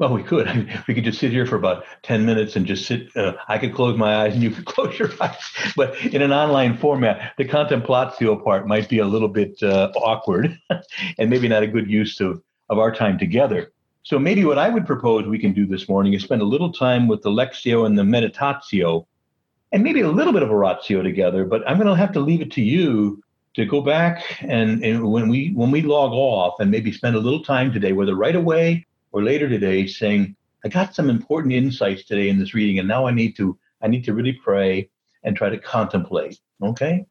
well, 0.00 0.14
we 0.14 0.22
could. 0.22 0.48
we 0.88 0.94
could 0.94 1.04
just 1.04 1.20
sit 1.20 1.30
here 1.30 1.46
for 1.46 1.56
about 1.56 1.84
10 2.02 2.24
minutes 2.24 2.56
and 2.56 2.66
just 2.66 2.86
sit. 2.86 3.14
Uh, 3.14 3.34
I 3.48 3.58
could 3.58 3.74
close 3.74 3.96
my 3.96 4.16
eyes 4.16 4.32
and 4.32 4.42
you 4.42 4.50
could 4.50 4.64
close 4.74 4.98
your 4.98 5.10
eyes. 5.20 5.36
But 5.76 5.94
in 6.06 6.22
an 6.22 6.32
online 6.32 6.76
format, 6.78 7.34
the 7.36 7.44
contemplatio 7.44 8.42
part 8.42 8.66
might 8.66 8.88
be 8.88 8.98
a 8.98 9.04
little 9.04 9.28
bit 9.28 9.62
uh, 9.62 9.92
awkward 9.94 10.58
and 11.18 11.30
maybe 11.30 11.46
not 11.46 11.62
a 11.62 11.66
good 11.66 11.88
use 11.88 12.18
of, 12.18 12.42
of 12.70 12.78
our 12.78 12.92
time 12.92 13.18
together. 13.18 13.72
So 14.02 14.18
maybe 14.18 14.44
what 14.46 14.58
I 14.58 14.70
would 14.70 14.86
propose 14.86 15.26
we 15.26 15.38
can 15.38 15.52
do 15.52 15.66
this 15.66 15.86
morning 15.86 16.14
is 16.14 16.22
spend 16.22 16.40
a 16.40 16.46
little 16.46 16.72
time 16.72 17.06
with 17.06 17.20
the 17.22 17.30
lectio 17.30 17.84
and 17.84 17.98
the 17.98 18.02
meditatio 18.02 19.06
and 19.72 19.84
maybe 19.84 20.00
a 20.00 20.08
little 20.08 20.32
bit 20.32 20.42
of 20.42 20.50
oratio 20.50 21.02
together. 21.02 21.44
But 21.44 21.68
I'm 21.68 21.76
going 21.76 21.86
to 21.86 21.94
have 21.94 22.12
to 22.12 22.20
leave 22.20 22.40
it 22.40 22.50
to 22.52 22.62
you 22.62 23.22
to 23.54 23.66
go 23.66 23.82
back 23.82 24.24
and, 24.40 24.82
and 24.82 25.12
when 25.12 25.28
we 25.28 25.52
when 25.54 25.72
we 25.72 25.82
log 25.82 26.12
off 26.12 26.60
and 26.60 26.70
maybe 26.70 26.90
spend 26.90 27.16
a 27.16 27.18
little 27.18 27.42
time 27.42 27.72
today, 27.72 27.92
whether 27.92 28.14
right 28.14 28.36
away 28.36 28.86
or 29.12 29.22
later 29.22 29.48
today 29.48 29.86
saying, 29.86 30.36
I 30.64 30.68
got 30.68 30.94
some 30.94 31.10
important 31.10 31.54
insights 31.54 32.04
today 32.04 32.28
in 32.28 32.38
this 32.38 32.54
reading, 32.54 32.78
and 32.78 32.88
now 32.88 33.06
I 33.06 33.12
need 33.12 33.36
to 33.36 33.58
I 33.82 33.88
need 33.88 34.04
to 34.04 34.14
really 34.14 34.32
pray 34.32 34.90
and 35.22 35.36
try 35.36 35.48
to 35.48 35.58
contemplate. 35.58 36.38
Okay. 36.62 37.06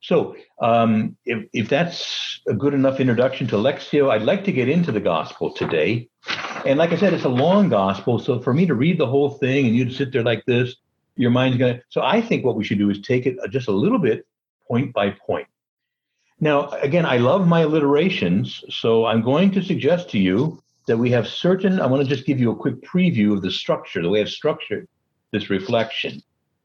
So, 0.00 0.36
um, 0.60 1.16
if, 1.24 1.48
if 1.52 1.68
that's 1.68 2.40
a 2.46 2.54
good 2.54 2.72
enough 2.72 3.00
introduction 3.00 3.48
to 3.48 3.56
Lectio, 3.56 4.10
I'd 4.10 4.22
like 4.22 4.44
to 4.44 4.52
get 4.52 4.68
into 4.68 4.92
the 4.92 5.00
gospel 5.00 5.52
today. 5.52 6.08
And 6.64 6.78
like 6.78 6.92
I 6.92 6.96
said, 6.96 7.14
it's 7.14 7.24
a 7.24 7.28
long 7.28 7.68
gospel. 7.68 8.18
So, 8.20 8.40
for 8.40 8.54
me 8.54 8.64
to 8.66 8.74
read 8.74 8.98
the 8.98 9.06
whole 9.06 9.30
thing 9.30 9.66
and 9.66 9.74
you 9.74 9.84
to 9.84 9.90
sit 9.90 10.12
there 10.12 10.22
like 10.22 10.44
this, 10.46 10.76
your 11.16 11.32
mind's 11.32 11.58
to. 11.58 11.82
So, 11.88 12.02
I 12.02 12.20
think 12.20 12.44
what 12.44 12.54
we 12.54 12.62
should 12.62 12.78
do 12.78 12.90
is 12.90 13.00
take 13.00 13.26
it 13.26 13.38
just 13.50 13.66
a 13.66 13.72
little 13.72 13.98
bit 13.98 14.24
point 14.68 14.92
by 14.92 15.10
point. 15.10 15.48
Now, 16.38 16.68
again, 16.68 17.04
I 17.04 17.16
love 17.16 17.48
my 17.48 17.62
alliterations. 17.62 18.62
So, 18.70 19.04
I'm 19.04 19.22
going 19.22 19.50
to 19.52 19.62
suggest 19.64 20.10
to 20.10 20.18
you 20.18 20.62
that 20.88 20.98
we 20.98 21.10
have 21.12 21.28
certain, 21.28 21.80
I 21.80 21.86
want 21.86 22.02
to 22.02 22.08
just 22.08 22.26
give 22.26 22.40
you 22.40 22.50
a 22.50 22.56
quick 22.56 22.82
preview 22.82 23.32
of 23.32 23.42
the 23.42 23.50
structure, 23.50 24.02
the 24.02 24.08
way 24.08 24.20
I've 24.20 24.28
structured 24.28 24.88
this 25.30 25.48
reflection. 25.48 26.20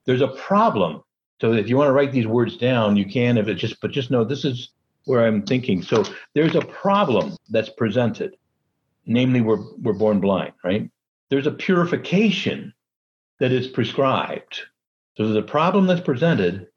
There's 0.05 0.21
a 0.21 0.27
problem. 0.29 1.03
So 1.39 1.53
if 1.53 1.69
you 1.69 1.77
want 1.77 1.89
to 1.89 1.93
write 1.93 2.11
these 2.11 2.27
words 2.27 2.57
down, 2.57 2.97
you 2.97 3.05
can, 3.05 3.37
if 3.37 3.47
it 3.47 3.55
just, 3.55 3.79
but 3.81 3.91
just 3.91 4.11
know 4.11 4.23
this 4.23 4.45
is 4.45 4.69
where 5.05 5.25
I'm 5.25 5.43
thinking. 5.43 5.81
So 5.81 6.03
there's 6.33 6.55
a 6.55 6.61
problem 6.61 7.37
that's 7.49 7.69
presented. 7.69 8.35
Namely, 9.05 9.41
we're, 9.41 9.61
we're 9.81 9.93
born 9.93 10.19
blind, 10.21 10.53
right? 10.63 10.89
There's 11.29 11.47
a 11.47 11.51
purification 11.51 12.73
that 13.39 13.51
is 13.51 13.67
prescribed. 13.67 14.61
So 15.17 15.25
there's 15.25 15.43
a 15.43 15.47
problem 15.47 15.87
that's 15.87 16.01
presented. 16.01 16.67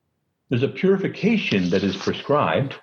There's 0.48 0.64
a 0.64 0.68
purification 0.68 1.70
that 1.70 1.84
is 1.84 1.96
prescribed. 1.96 2.74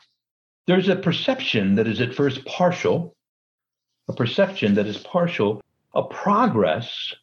there's 0.65 0.89
a 0.89 0.95
perception 0.95 1.75
that 1.75 1.87
is 1.87 1.99
at 2.01 2.13
first 2.13 2.45
partial, 2.45 3.15
a 4.07 4.13
perception 4.13 4.75
that 4.75 4.87
is 4.87 4.97
partial, 4.97 5.61
a 5.93 6.03
progress 6.03 7.13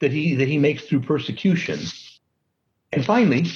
that 0.00 0.12
he 0.12 0.34
that 0.34 0.48
he 0.48 0.58
makes 0.58 0.84
through 0.84 1.00
persecution. 1.00 1.78
And 2.92 3.04
finally, 3.04 3.46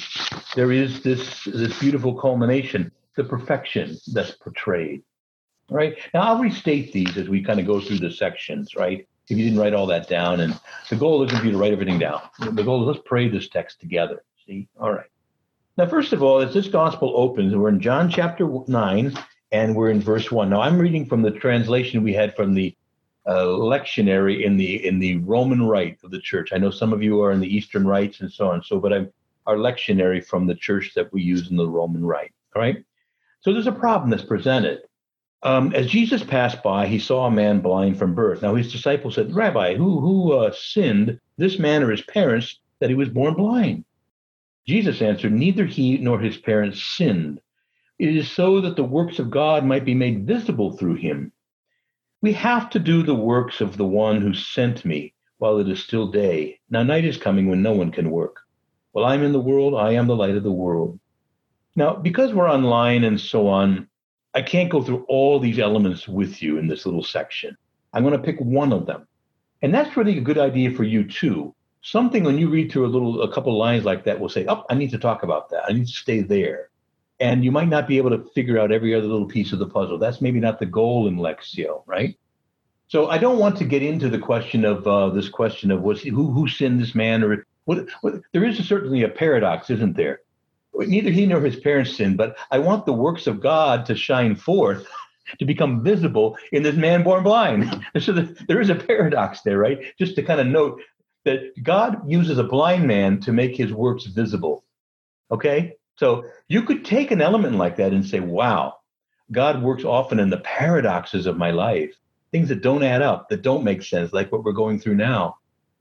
there 0.54 0.72
is 0.72 1.02
this 1.02 1.44
this 1.44 1.78
beautiful 1.78 2.14
culmination, 2.14 2.92
the 3.16 3.24
perfection 3.24 3.96
that's 4.12 4.32
portrayed. 4.32 5.02
Right 5.70 5.96
now, 6.12 6.20
I'll 6.20 6.40
restate 6.40 6.92
these 6.92 7.16
as 7.16 7.28
we 7.28 7.42
kind 7.42 7.58
of 7.58 7.66
go 7.66 7.80
through 7.80 7.98
the 7.98 8.10
sections. 8.10 8.74
Right, 8.76 9.08
if 9.28 9.38
you 9.38 9.44
didn't 9.44 9.58
write 9.58 9.74
all 9.74 9.86
that 9.86 10.08
down, 10.08 10.40
and 10.40 10.58
the 10.90 10.96
goal 10.96 11.22
isn't 11.24 11.38
for 11.38 11.44
you 11.44 11.52
to 11.52 11.58
write 11.58 11.72
everything 11.72 11.98
down. 11.98 12.20
The 12.38 12.62
goal 12.62 12.82
is 12.82 12.96
let's 12.96 13.08
pray 13.08 13.28
this 13.28 13.48
text 13.48 13.80
together. 13.80 14.22
See, 14.46 14.68
all 14.78 14.92
right. 14.92 15.06
Now, 15.76 15.86
first 15.86 16.12
of 16.12 16.22
all, 16.22 16.40
as 16.40 16.54
this 16.54 16.68
gospel 16.68 17.12
opens, 17.16 17.54
we're 17.54 17.70
in 17.70 17.80
John 17.80 18.08
chapter 18.08 18.48
nine, 18.68 19.16
and 19.54 19.76
we're 19.76 19.90
in 19.90 20.00
verse 20.00 20.32
one. 20.32 20.50
Now, 20.50 20.60
I'm 20.60 20.80
reading 20.80 21.06
from 21.06 21.22
the 21.22 21.30
translation 21.30 22.02
we 22.02 22.12
had 22.12 22.34
from 22.34 22.54
the 22.54 22.76
uh, 23.24 23.44
lectionary 23.44 24.44
in 24.44 24.56
the 24.56 24.84
in 24.84 24.98
the 24.98 25.18
Roman 25.18 25.62
Rite 25.62 25.98
of 26.02 26.10
the 26.10 26.20
church. 26.20 26.52
I 26.52 26.58
know 26.58 26.72
some 26.72 26.92
of 26.92 27.04
you 27.04 27.22
are 27.22 27.30
in 27.30 27.38
the 27.38 27.56
Eastern 27.56 27.86
rites 27.86 28.20
and 28.20 28.30
so 28.30 28.48
on. 28.50 28.64
So, 28.64 28.80
but 28.80 28.92
I'm 28.92 29.12
our 29.46 29.56
lectionary 29.56 30.24
from 30.26 30.48
the 30.48 30.56
church 30.56 30.92
that 30.96 31.12
we 31.12 31.22
use 31.22 31.50
in 31.50 31.56
the 31.56 31.68
Roman 31.68 32.04
Rite. 32.04 32.32
All 32.56 32.62
right. 32.62 32.84
So 33.42 33.52
there's 33.52 33.68
a 33.68 33.72
problem 33.72 34.10
that's 34.10 34.24
presented. 34.24 34.80
Um, 35.44 35.72
as 35.72 35.86
Jesus 35.86 36.24
passed 36.24 36.60
by, 36.62 36.88
he 36.88 36.98
saw 36.98 37.26
a 37.26 37.30
man 37.30 37.60
blind 37.60 37.96
from 37.96 38.14
birth. 38.14 38.42
Now 38.42 38.56
his 38.56 38.72
disciples 38.72 39.14
said, 39.14 39.32
"Rabbi, 39.32 39.76
who 39.76 40.00
who 40.00 40.32
uh, 40.32 40.52
sinned, 40.52 41.20
this 41.38 41.60
man 41.60 41.84
or 41.84 41.92
his 41.92 42.02
parents, 42.02 42.58
that 42.80 42.90
he 42.90 42.96
was 42.96 43.08
born 43.08 43.34
blind?" 43.34 43.84
Jesus 44.66 45.00
answered, 45.00 45.32
"Neither 45.32 45.64
he 45.64 45.98
nor 45.98 46.18
his 46.18 46.38
parents 46.38 46.82
sinned. 46.82 47.40
It 48.04 48.16
is 48.18 48.30
so 48.30 48.60
that 48.60 48.76
the 48.76 48.84
works 48.84 49.18
of 49.18 49.30
God 49.30 49.64
might 49.64 49.86
be 49.86 49.94
made 49.94 50.26
visible 50.26 50.72
through 50.72 50.96
him." 50.96 51.32
We 52.20 52.34
have 52.34 52.68
to 52.70 52.78
do 52.78 53.02
the 53.02 53.14
works 53.14 53.62
of 53.62 53.78
the 53.78 53.86
one 53.86 54.20
who 54.20 54.34
sent 54.34 54.84
me 54.84 55.14
while 55.38 55.56
it 55.56 55.70
is 55.70 55.82
still 55.82 56.08
day. 56.08 56.58
Now 56.68 56.82
night 56.82 57.06
is 57.06 57.16
coming 57.16 57.48
when 57.48 57.62
no 57.62 57.72
one 57.72 57.90
can 57.90 58.10
work. 58.10 58.40
While 58.92 59.06
I'm 59.06 59.22
in 59.22 59.32
the 59.32 59.40
world, 59.40 59.74
I 59.74 59.92
am 59.92 60.06
the 60.06 60.16
light 60.16 60.36
of 60.36 60.42
the 60.42 60.52
world. 60.52 61.00
Now, 61.76 61.94
because 61.96 62.34
we're 62.34 62.50
online 62.50 63.04
and 63.04 63.18
so 63.18 63.48
on, 63.48 63.88
I 64.34 64.42
can't 64.42 64.68
go 64.68 64.82
through 64.82 65.06
all 65.08 65.40
these 65.40 65.58
elements 65.58 66.06
with 66.06 66.42
you 66.42 66.58
in 66.58 66.66
this 66.66 66.84
little 66.84 67.02
section. 67.02 67.56
I'm 67.94 68.02
going 68.02 68.12
to 68.12 68.22
pick 68.22 68.38
one 68.38 68.74
of 68.74 68.84
them. 68.84 69.08
And 69.62 69.72
that's 69.72 69.96
really 69.96 70.18
a 70.18 70.28
good 70.28 70.36
idea 70.36 70.72
for 70.72 70.84
you 70.84 71.08
too. 71.08 71.54
Something 71.80 72.24
when 72.24 72.36
you 72.36 72.50
read 72.50 72.70
through 72.70 72.84
a 72.84 72.94
little 72.94 73.22
a 73.22 73.32
couple 73.32 73.56
lines 73.56 73.86
like 73.86 74.04
that 74.04 74.20
will 74.20 74.28
say, 74.28 74.44
"Oh, 74.46 74.64
I 74.68 74.74
need 74.74 74.90
to 74.90 74.98
talk 74.98 75.22
about 75.22 75.48
that. 75.48 75.64
I 75.66 75.72
need 75.72 75.86
to 75.86 76.02
stay 76.04 76.20
there." 76.20 76.68
And 77.20 77.44
you 77.44 77.52
might 77.52 77.68
not 77.68 77.86
be 77.86 77.96
able 77.98 78.10
to 78.10 78.24
figure 78.34 78.58
out 78.58 78.72
every 78.72 78.94
other 78.94 79.06
little 79.06 79.26
piece 79.26 79.52
of 79.52 79.58
the 79.58 79.68
puzzle. 79.68 79.98
That's 79.98 80.20
maybe 80.20 80.40
not 80.40 80.58
the 80.58 80.66
goal 80.66 81.06
in 81.06 81.16
Lectio, 81.16 81.82
right? 81.86 82.18
So 82.88 83.08
I 83.08 83.18
don't 83.18 83.38
want 83.38 83.56
to 83.58 83.64
get 83.64 83.82
into 83.82 84.08
the 84.08 84.18
question 84.18 84.64
of 84.64 84.86
uh, 84.86 85.10
this 85.10 85.28
question 85.28 85.70
of 85.70 85.82
was 85.82 86.02
who 86.02 86.30
who 86.32 86.48
sinned 86.48 86.80
this 86.80 86.94
man 86.94 87.22
or 87.22 87.46
what, 87.64 87.88
what, 88.02 88.20
there 88.32 88.44
is 88.44 88.58
certainly 88.66 89.02
a 89.02 89.08
paradox, 89.08 89.70
isn't 89.70 89.96
there? 89.96 90.20
Neither 90.74 91.10
he 91.10 91.24
nor 91.24 91.40
his 91.40 91.56
parents 91.56 91.96
sinned, 91.96 92.16
but 92.16 92.36
I 92.50 92.58
want 92.58 92.84
the 92.84 92.92
works 92.92 93.26
of 93.26 93.40
God 93.40 93.86
to 93.86 93.94
shine 93.94 94.34
forth, 94.34 94.86
to 95.38 95.44
become 95.44 95.82
visible 95.82 96.36
in 96.52 96.62
this 96.62 96.74
man 96.74 97.02
born 97.02 97.22
blind. 97.22 97.84
so 97.98 98.12
the, 98.12 98.44
there 98.48 98.60
is 98.60 98.70
a 98.70 98.74
paradox 98.74 99.40
there, 99.42 99.58
right? 99.58 99.78
Just 99.98 100.16
to 100.16 100.22
kind 100.22 100.40
of 100.40 100.46
note 100.46 100.80
that 101.24 101.52
God 101.62 102.08
uses 102.10 102.38
a 102.38 102.44
blind 102.44 102.86
man 102.86 103.20
to 103.20 103.32
make 103.32 103.56
his 103.56 103.72
works 103.72 104.04
visible. 104.04 104.64
Okay, 105.30 105.74
so 105.96 106.24
you 106.48 106.62
could 106.62 106.84
take 106.84 107.10
an 107.10 107.20
element 107.20 107.56
like 107.56 107.76
that 107.76 107.92
and 107.92 108.04
say, 108.04 108.20
wow, 108.20 108.78
God 109.32 109.62
works 109.62 109.84
often 109.84 110.18
in 110.18 110.30
the 110.30 110.38
paradoxes 110.38 111.26
of 111.26 111.36
my 111.36 111.50
life, 111.50 111.94
things 112.32 112.48
that 112.48 112.62
don't 112.62 112.82
add 112.82 113.02
up, 113.02 113.28
that 113.28 113.42
don't 113.42 113.64
make 113.64 113.82
sense, 113.82 114.12
like 114.12 114.30
what 114.32 114.44
we're 114.44 114.52
going 114.52 114.78
through 114.78 114.96
now, 114.96 115.36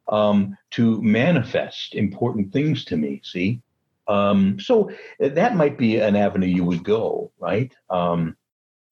um, 0.07 0.57
to 0.71 1.01
manifest 1.01 1.95
important 1.95 2.53
things 2.53 2.85
to 2.85 2.97
me. 2.97 3.21
See? 3.23 3.61
Um, 4.07 4.59
so 4.59 4.91
that 5.19 5.55
might 5.55 5.77
be 5.77 5.97
an 5.97 6.15
avenue 6.15 6.47
you 6.47 6.65
would 6.65 6.83
go, 6.83 7.31
right? 7.39 7.73
Um, 7.89 8.35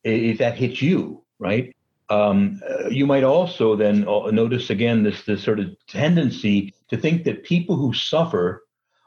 if 0.04 0.40
that 0.40 0.58
hits 0.58 0.82
you, 0.82 1.24
right? 1.38 1.76
Um, 2.10 2.62
uh, 2.68 2.90
you 2.90 3.06
might 3.06 3.24
also 3.24 3.76
then 3.76 4.08
uh, 4.08 4.32
notice 4.32 4.70
again 4.70 5.04
this 5.04 5.24
this 5.24 5.44
sort 5.44 5.60
of 5.60 5.68
tendency 5.88 6.74
to 6.90 6.98
think 6.98 7.24
that 7.24 7.44
people 7.44 7.78
who 7.78 7.94
suffer 7.94 8.64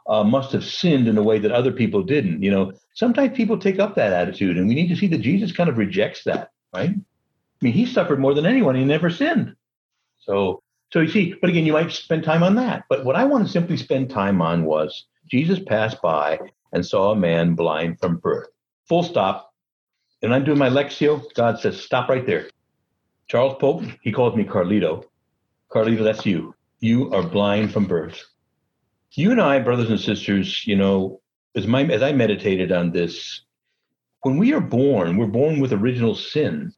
uh, 0.07 0.25
must 0.25 0.53
have 0.53 0.65
sinned 0.65 1.09
in 1.09 1.17
a 1.17 1.23
way 1.23 1.39
that 1.39 1.53
other 1.53 1.73
people 1.73 2.03
didn't. 2.03 2.43
You 2.43 2.51
know, 2.51 2.73
sometimes 2.95 3.37
people 3.37 3.59
take 3.59 3.79
up 3.79 3.95
that 3.95 4.13
attitude, 4.13 4.59
and 4.59 4.69
we 4.69 4.75
need 4.75 4.89
to 4.89 4.97
see 4.97 5.07
that 5.09 5.19
Jesus 5.19 5.53
kind 5.53 5.69
of 5.69 5.79
rejects 5.79 6.25
that, 6.25 6.51
right? 6.75 6.91
I 6.91 7.61
mean, 7.61 7.73
he 7.73 7.87
suffered 7.87 8.21
more 8.21 8.35
than 8.35 8.47
anyone; 8.47 8.75
he 8.75 8.85
never 8.85 9.11
sinned. 9.11 9.55
So, 10.19 10.63
so 10.93 11.01
you 11.01 11.09
see, 11.09 11.35
but 11.41 11.51
again, 11.51 11.67
you 11.67 11.73
might 11.73 11.91
spend 11.93 12.25
time 12.25 12.43
on 12.43 12.57
that. 12.57 12.85
But 12.89 13.05
what 13.05 13.17
I 13.17 13.25
want 13.25 13.47
to 13.47 13.53
simply 13.53 13.77
spend 13.77 14.11
time 14.11 14.41
on 14.43 14.65
was 14.65 15.07
Jesus 15.31 15.59
passed 15.59 16.01
by 16.03 16.39
and 16.73 16.85
saw 16.85 17.13
a 17.13 17.17
man 17.17 17.55
blind 17.55 18.01
from 18.01 18.17
birth. 18.17 18.49
Full 18.89 19.03
stop. 19.03 19.53
And 20.23 20.35
I'm 20.35 20.45
doing 20.45 20.59
my 20.59 20.71
lectio. 20.71 21.23
God 21.35 21.61
says, 21.61 21.83
stop 21.83 22.09
right 22.09 22.27
there. 22.27 22.49
Charles 23.29 23.57
Pope, 23.61 23.85
he 24.03 24.13
calls 24.13 24.35
me 24.35 24.45
Carlito. 24.45 25.05
Carlito, 25.71 26.05
that's 26.05 26.25
you. 26.25 26.55
You 26.81 27.13
are 27.13 27.23
blind 27.23 27.73
from 27.73 27.87
birth 27.87 28.23
you 29.17 29.31
and 29.31 29.41
I, 29.41 29.59
brothers 29.61 29.91
and 29.91 30.01
sisters, 30.01 30.67
you 30.67 30.77
know, 30.77 31.21
as 31.55 31.67
my 31.67 31.85
as 31.85 32.03
I 32.03 32.13
meditated 32.13 32.73
on 32.73 32.91
this, 32.91 33.43
when 34.23 34.39
we 34.39 34.53
are 34.53 34.61
born, 34.61 35.17
we're 35.17 35.27
born 35.27 35.61
with 35.61 35.73
original 35.73 36.15
sin. 36.15 36.73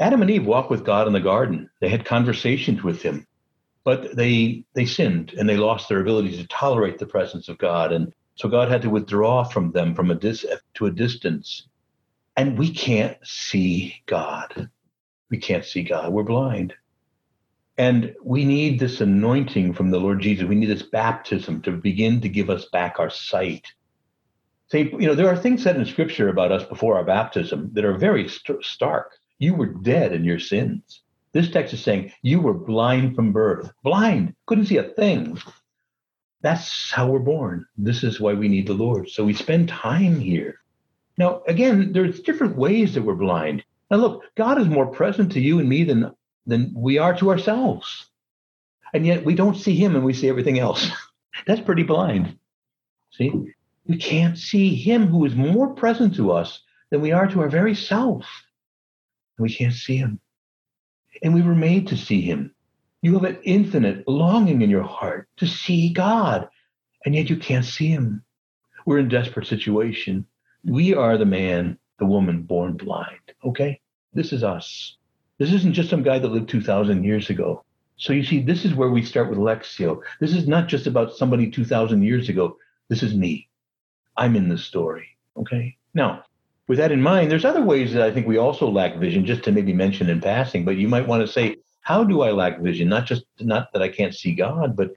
Adam 0.00 0.22
and 0.22 0.30
Eve 0.30 0.46
walked 0.46 0.70
with 0.70 0.84
God 0.84 1.06
in 1.06 1.12
the 1.12 1.20
garden. 1.20 1.70
They 1.80 1.88
had 1.88 2.04
conversations 2.04 2.82
with 2.82 3.02
him, 3.02 3.26
but 3.84 4.14
they 4.14 4.64
they 4.74 4.84
sinned 4.84 5.32
and 5.38 5.48
they 5.48 5.56
lost 5.56 5.88
their 5.88 6.00
ability 6.00 6.36
to 6.36 6.46
tolerate 6.48 6.98
the 6.98 7.06
presence 7.06 7.48
of 7.48 7.58
God. 7.58 7.92
And 7.92 8.12
so 8.34 8.48
God 8.48 8.68
had 8.68 8.82
to 8.82 8.90
withdraw 8.90 9.44
from 9.44 9.72
them 9.72 9.94
from 9.94 10.10
a 10.10 10.14
dis 10.14 10.44
to 10.74 10.86
a 10.86 10.90
distance. 10.90 11.66
And 12.36 12.56
we 12.56 12.70
can't 12.72 13.16
see 13.24 13.96
God. 14.06 14.70
We 15.30 15.38
can't 15.38 15.64
see 15.64 15.82
God. 15.82 16.12
We're 16.12 16.22
blind. 16.22 16.74
And 17.78 18.16
we 18.24 18.44
need 18.44 18.80
this 18.80 19.00
anointing 19.00 19.72
from 19.72 19.90
the 19.90 20.00
Lord 20.00 20.20
Jesus. 20.20 20.46
We 20.46 20.56
need 20.56 20.66
this 20.66 20.82
baptism 20.82 21.62
to 21.62 21.70
begin 21.70 22.20
to 22.22 22.28
give 22.28 22.50
us 22.50 22.66
back 22.72 22.98
our 22.98 23.08
sight. 23.08 23.68
Say, 24.66 24.90
you 24.90 25.06
know, 25.06 25.14
there 25.14 25.28
are 25.28 25.36
things 25.36 25.62
said 25.62 25.76
in 25.76 25.86
Scripture 25.86 26.28
about 26.28 26.50
us 26.50 26.64
before 26.64 26.96
our 26.96 27.04
baptism 27.04 27.70
that 27.74 27.84
are 27.84 27.96
very 27.96 28.28
st- 28.28 28.64
stark. 28.64 29.12
You 29.38 29.54
were 29.54 29.66
dead 29.66 30.12
in 30.12 30.24
your 30.24 30.40
sins. 30.40 31.02
This 31.32 31.50
text 31.50 31.72
is 31.72 31.80
saying 31.80 32.12
you 32.22 32.40
were 32.40 32.52
blind 32.52 33.14
from 33.14 33.32
birth, 33.32 33.70
blind, 33.84 34.34
couldn't 34.46 34.66
see 34.66 34.78
a 34.78 34.82
thing. 34.82 35.38
That's 36.40 36.90
how 36.90 37.08
we're 37.08 37.20
born. 37.20 37.64
This 37.76 38.02
is 38.02 38.20
why 38.20 38.34
we 38.34 38.48
need 38.48 38.66
the 38.66 38.74
Lord. 38.74 39.08
So 39.08 39.24
we 39.24 39.34
spend 39.34 39.68
time 39.68 40.18
here. 40.18 40.60
Now, 41.16 41.42
again, 41.46 41.92
there's 41.92 42.20
different 42.20 42.56
ways 42.56 42.94
that 42.94 43.02
we're 43.02 43.14
blind. 43.14 43.64
Now, 43.90 43.98
look, 43.98 44.24
God 44.36 44.60
is 44.60 44.68
more 44.68 44.86
present 44.86 45.32
to 45.32 45.40
you 45.40 45.60
and 45.60 45.68
me 45.68 45.84
than 45.84 46.12
than 46.48 46.72
we 46.74 46.98
are 46.98 47.14
to 47.18 47.30
ourselves. 47.30 48.06
And 48.92 49.06
yet 49.06 49.24
we 49.24 49.34
don't 49.34 49.56
see 49.56 49.76
him 49.76 49.94
and 49.94 50.04
we 50.04 50.14
see 50.14 50.28
everything 50.28 50.58
else. 50.58 50.90
That's 51.46 51.60
pretty 51.60 51.84
blind. 51.84 52.36
See, 53.12 53.32
we 53.86 53.96
can't 53.96 54.36
see 54.36 54.74
him 54.74 55.06
who 55.06 55.24
is 55.24 55.34
more 55.34 55.74
present 55.74 56.16
to 56.16 56.32
us 56.32 56.60
than 56.90 57.00
we 57.00 57.12
are 57.12 57.28
to 57.28 57.40
our 57.40 57.48
very 57.48 57.74
self. 57.74 58.26
We 59.38 59.54
can't 59.54 59.74
see 59.74 59.96
him. 59.96 60.20
And 61.22 61.34
we 61.34 61.42
were 61.42 61.54
made 61.54 61.88
to 61.88 61.96
see 61.96 62.22
him. 62.22 62.54
You 63.02 63.14
have 63.14 63.24
an 63.24 63.38
infinite 63.44 64.08
longing 64.08 64.62
in 64.62 64.70
your 64.70 64.82
heart 64.82 65.28
to 65.36 65.46
see 65.46 65.92
God, 65.92 66.48
and 67.04 67.14
yet 67.14 67.30
you 67.30 67.36
can't 67.36 67.64
see 67.64 67.88
him. 67.88 68.24
We're 68.86 68.98
in 68.98 69.08
desperate 69.08 69.46
situation. 69.46 70.26
We 70.64 70.94
are 70.94 71.16
the 71.16 71.24
man, 71.24 71.78
the 71.98 72.06
woman 72.06 72.42
born 72.42 72.76
blind. 72.76 73.20
Okay? 73.44 73.80
This 74.12 74.32
is 74.32 74.42
us. 74.42 74.97
This 75.38 75.52
isn't 75.52 75.74
just 75.74 75.90
some 75.90 76.02
guy 76.02 76.18
that 76.18 76.28
lived 76.28 76.48
2,000 76.48 77.04
years 77.04 77.30
ago. 77.30 77.64
So 77.96 78.12
you 78.12 78.24
see, 78.24 78.40
this 78.40 78.64
is 78.64 78.74
where 78.74 78.90
we 78.90 79.02
start 79.02 79.28
with 79.28 79.38
Lectio. 79.38 80.00
This 80.20 80.32
is 80.32 80.46
not 80.46 80.68
just 80.68 80.86
about 80.86 81.16
somebody 81.16 81.50
2,000 81.50 82.02
years 82.02 82.28
ago. 82.28 82.56
This 82.88 83.02
is 83.02 83.14
me. 83.14 83.48
I'm 84.16 84.36
in 84.36 84.48
the 84.48 84.58
story. 84.58 85.16
Okay. 85.36 85.76
Now, 85.94 86.24
with 86.68 86.78
that 86.78 86.92
in 86.92 87.00
mind, 87.00 87.30
there's 87.30 87.44
other 87.44 87.62
ways 87.62 87.92
that 87.92 88.02
I 88.02 88.12
think 88.12 88.26
we 88.26 88.36
also 88.36 88.68
lack 88.68 88.96
vision, 88.96 89.24
just 89.24 89.42
to 89.44 89.52
maybe 89.52 89.72
mention 89.72 90.10
in 90.10 90.20
passing. 90.20 90.64
But 90.64 90.76
you 90.76 90.86
might 90.86 91.08
want 91.08 91.26
to 91.26 91.32
say, 91.32 91.56
how 91.80 92.04
do 92.04 92.22
I 92.22 92.32
lack 92.32 92.60
vision? 92.60 92.88
Not 92.88 93.06
just 93.06 93.24
not 93.40 93.72
that 93.72 93.82
I 93.82 93.88
can't 93.88 94.14
see 94.14 94.34
God, 94.34 94.76
but 94.76 94.92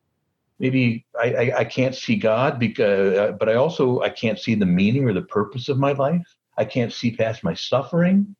maybe 0.59 1.05
I, 1.19 1.33
I, 1.33 1.59
I 1.59 1.63
can't 1.63 1.95
see 1.95 2.17
God 2.17 2.59
because, 2.59 3.17
uh, 3.17 3.31
but 3.33 3.47
I 3.47 3.55
also 3.55 4.01
I 4.01 4.09
can't 4.09 4.39
see 4.39 4.55
the 4.55 4.65
meaning 4.65 5.05
or 5.05 5.13
the 5.13 5.21
purpose 5.21 5.69
of 5.69 5.79
my 5.79 5.93
life. 5.93 6.25
I 6.57 6.65
can't 6.65 6.91
see 6.91 7.15
past 7.15 7.43
my 7.43 7.53
suffering. 7.53 8.35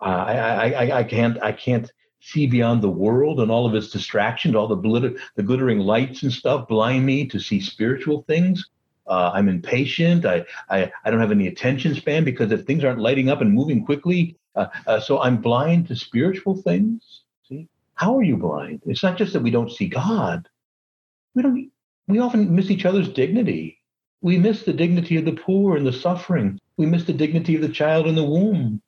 Uh, 0.00 0.04
I, 0.04 0.72
I, 0.72 0.98
I 0.98 1.04
can't 1.04 1.42
I 1.42 1.52
can't 1.52 1.90
see 2.20 2.46
beyond 2.46 2.82
the 2.82 2.90
world 2.90 3.40
and 3.40 3.50
all 3.50 3.66
of 3.66 3.74
its 3.74 3.90
distractions, 3.90 4.54
all 4.54 4.68
the 4.68 4.74
glitter, 4.74 5.14
the 5.36 5.42
glittering 5.42 5.78
lights 5.78 6.22
and 6.22 6.32
stuff 6.32 6.68
blind 6.68 7.04
me 7.04 7.26
to 7.26 7.40
see 7.40 7.60
spiritual 7.60 8.22
things. 8.22 8.68
Uh, 9.06 9.30
I'm 9.34 9.48
impatient. 9.48 10.24
I, 10.24 10.44
I, 10.68 10.92
I 11.04 11.10
don't 11.10 11.20
have 11.20 11.32
any 11.32 11.48
attention 11.48 11.94
span 11.94 12.24
because 12.24 12.52
if 12.52 12.64
things 12.64 12.84
aren't 12.84 13.00
lighting 13.00 13.28
up 13.28 13.40
and 13.40 13.52
moving 13.52 13.84
quickly, 13.84 14.36
uh, 14.54 14.66
uh, 14.86 15.00
so 15.00 15.20
I'm 15.20 15.40
blind 15.40 15.88
to 15.88 15.96
spiritual 15.96 16.60
things. 16.62 17.22
See, 17.48 17.68
how 17.94 18.16
are 18.16 18.22
you 18.22 18.36
blind? 18.36 18.82
It's 18.86 19.02
not 19.02 19.16
just 19.16 19.32
that 19.32 19.42
we 19.42 19.50
don't 19.50 19.72
see 19.72 19.88
God. 19.88 20.48
We 21.34 21.42
don't. 21.42 21.70
We 22.06 22.18
often 22.18 22.54
miss 22.54 22.70
each 22.70 22.84
other's 22.84 23.08
dignity. 23.08 23.78
We 24.20 24.38
miss 24.38 24.64
the 24.64 24.72
dignity 24.72 25.16
of 25.16 25.24
the 25.24 25.32
poor 25.32 25.76
and 25.76 25.86
the 25.86 25.92
suffering. 25.92 26.58
We 26.76 26.86
miss 26.86 27.04
the 27.04 27.12
dignity 27.12 27.54
of 27.54 27.62
the 27.62 27.68
child 27.68 28.06
in 28.06 28.14
the 28.14 28.24
womb. 28.24 28.82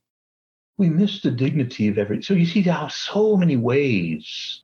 We 0.78 0.88
miss 0.88 1.20
the 1.20 1.30
dignity 1.30 1.88
of 1.88 1.98
every. 1.98 2.22
So 2.22 2.34
you 2.34 2.46
see 2.46 2.62
how 2.62 2.88
so 2.88 3.36
many 3.36 3.56
ways 3.56 4.62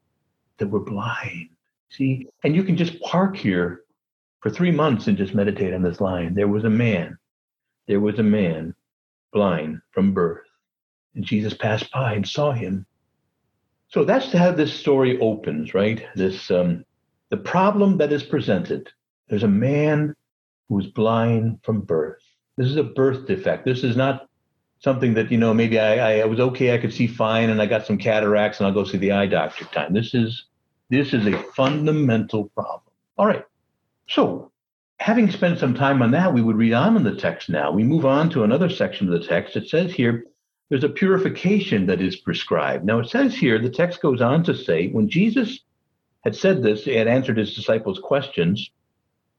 that 0.59 0.69
we're 0.69 0.81
blind. 0.81 1.50
See, 1.91 2.29
and 2.45 2.55
you 2.55 2.65
can 2.65 2.77
just 2.77 3.00
park 3.00 3.37
here 3.37 3.83
for 4.41 4.50
three 4.50 4.71
months 4.71 5.07
and 5.07 5.17
just 5.17 5.35
meditate 5.35 5.75
on 5.75 5.83
this 5.83 6.00
line. 6.00 6.35
There 6.35 6.49
was 6.49 6.65
a 6.65 6.71
man, 6.71 7.19
there 7.87 8.00
was 8.00 8.19
a 8.19 8.23
man 8.23 8.75
blind 9.33 9.81
from 9.93 10.12
birth, 10.12 10.47
and 11.15 11.25
Jesus 11.25 11.55
passed 11.55 11.91
by 11.93 12.15
and 12.15 12.27
saw 12.27 12.53
him. 12.53 12.87
So 13.88 14.05
that's 14.05 14.33
how 14.33 14.53
this 14.53 14.73
story 14.73 15.19
opens, 15.19 15.73
right? 15.75 16.07
This 16.15 16.50
um, 16.50 16.85
the 17.31 17.38
problem 17.38 17.99
that 17.99 18.12
is 18.12 18.23
presented. 18.23 18.91
There's 19.29 19.43
a 19.43 19.49
man 19.49 20.15
who 20.69 20.79
is 20.79 20.87
blind 20.87 21.61
from 21.62 21.81
birth. 21.81 22.23
This 22.57 22.69
is 22.69 22.77
a 22.77 22.85
birth 22.85 23.27
defect. 23.27 23.65
This 23.65 23.85
is 23.85 23.97
not 23.97 24.29
something 24.81 25.15
that 25.15 25.31
you 25.31 25.39
know 25.39 25.53
maybe 25.53 25.79
I, 25.79 26.21
I 26.21 26.25
was 26.25 26.41
okay, 26.41 26.75
I 26.75 26.79
could 26.79 26.93
see 26.93 27.07
fine, 27.07 27.51
and 27.51 27.61
I 27.61 27.67
got 27.67 27.87
some 27.87 27.99
cataracts, 27.99 28.59
and 28.59 28.67
I'll 28.67 28.75
go 28.75 28.85
see 28.85 28.99
the 28.99 29.13
eye 29.13 29.27
doctor. 29.27 29.65
Time. 29.67 29.93
This 29.93 30.15
is 30.15 30.45
this 30.91 31.13
is 31.13 31.27
a 31.27 31.43
fundamental 31.55 32.49
problem. 32.51 32.93
All 33.17 33.27
right. 33.27 33.45
So, 34.09 34.53
having 34.99 35.31
spent 35.31 35.59
some 35.59 35.75
time 35.75 36.01
on 36.01 36.13
that, 36.13 36.33
we 36.33 36.43
would 36.43 36.57
read 36.57 36.73
on 36.73 36.97
in 36.97 37.03
the 37.03 37.17
text 37.17 37.51
now. 37.51 37.71
We 37.71 37.83
move 37.83 38.07
on 38.07 38.31
to 38.31 38.45
another 38.45 38.71
section 38.71 39.13
of 39.13 39.21
the 39.21 39.27
text. 39.27 39.57
It 39.57 39.69
says 39.69 39.93
here, 39.93 40.25
there's 40.69 40.85
a 40.85 40.89
purification 40.89 41.87
that 41.87 42.01
is 42.01 42.17
prescribed. 42.17 42.85
Now, 42.85 43.01
it 43.01 43.09
says 43.09 43.35
here, 43.35 43.59
the 43.59 43.71
text 43.71 44.01
goes 44.01 44.21
on 44.21 44.45
to 44.45 44.55
say, 44.55 44.89
when 44.89 45.09
Jesus 45.09 45.61
had 46.25 46.37
said 46.37 46.63
this, 46.63 46.85
he 46.85 46.95
had 46.95 47.09
answered 47.09 47.39
his 47.39 47.55
disciples' 47.55 47.99
questions, 47.99 48.71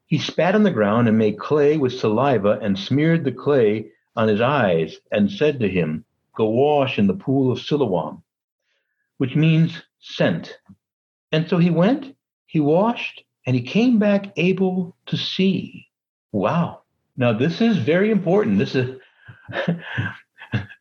he 0.05 0.17
spat 0.17 0.55
on 0.55 0.63
the 0.63 0.71
ground 0.71 1.07
and 1.07 1.17
made 1.17 1.37
clay 1.37 1.77
with 1.77 1.93
saliva 1.93 2.59
and 2.61 2.77
smeared 2.77 3.23
the 3.23 3.31
clay 3.31 3.91
on 4.15 4.27
his 4.27 4.41
eyes 4.41 4.97
and 5.11 5.31
said 5.31 5.59
to 5.59 5.69
him, 5.69 6.05
Go 6.35 6.49
wash 6.49 6.97
in 6.97 7.07
the 7.07 7.13
pool 7.13 7.51
of 7.51 7.59
Siloam, 7.59 8.23
which 9.17 9.35
means 9.35 9.81
sent. 9.99 10.57
And 11.31 11.49
so 11.49 11.57
he 11.57 11.69
went, 11.69 12.15
he 12.45 12.59
washed, 12.59 13.23
and 13.45 13.55
he 13.55 13.61
came 13.61 13.99
back 13.99 14.31
able 14.37 14.95
to 15.07 15.17
see. 15.17 15.87
Wow. 16.31 16.81
Now 17.17 17.33
this 17.33 17.61
is 17.61 17.77
very 17.77 18.11
important. 18.11 18.57
This 18.57 18.75
is 18.75 18.99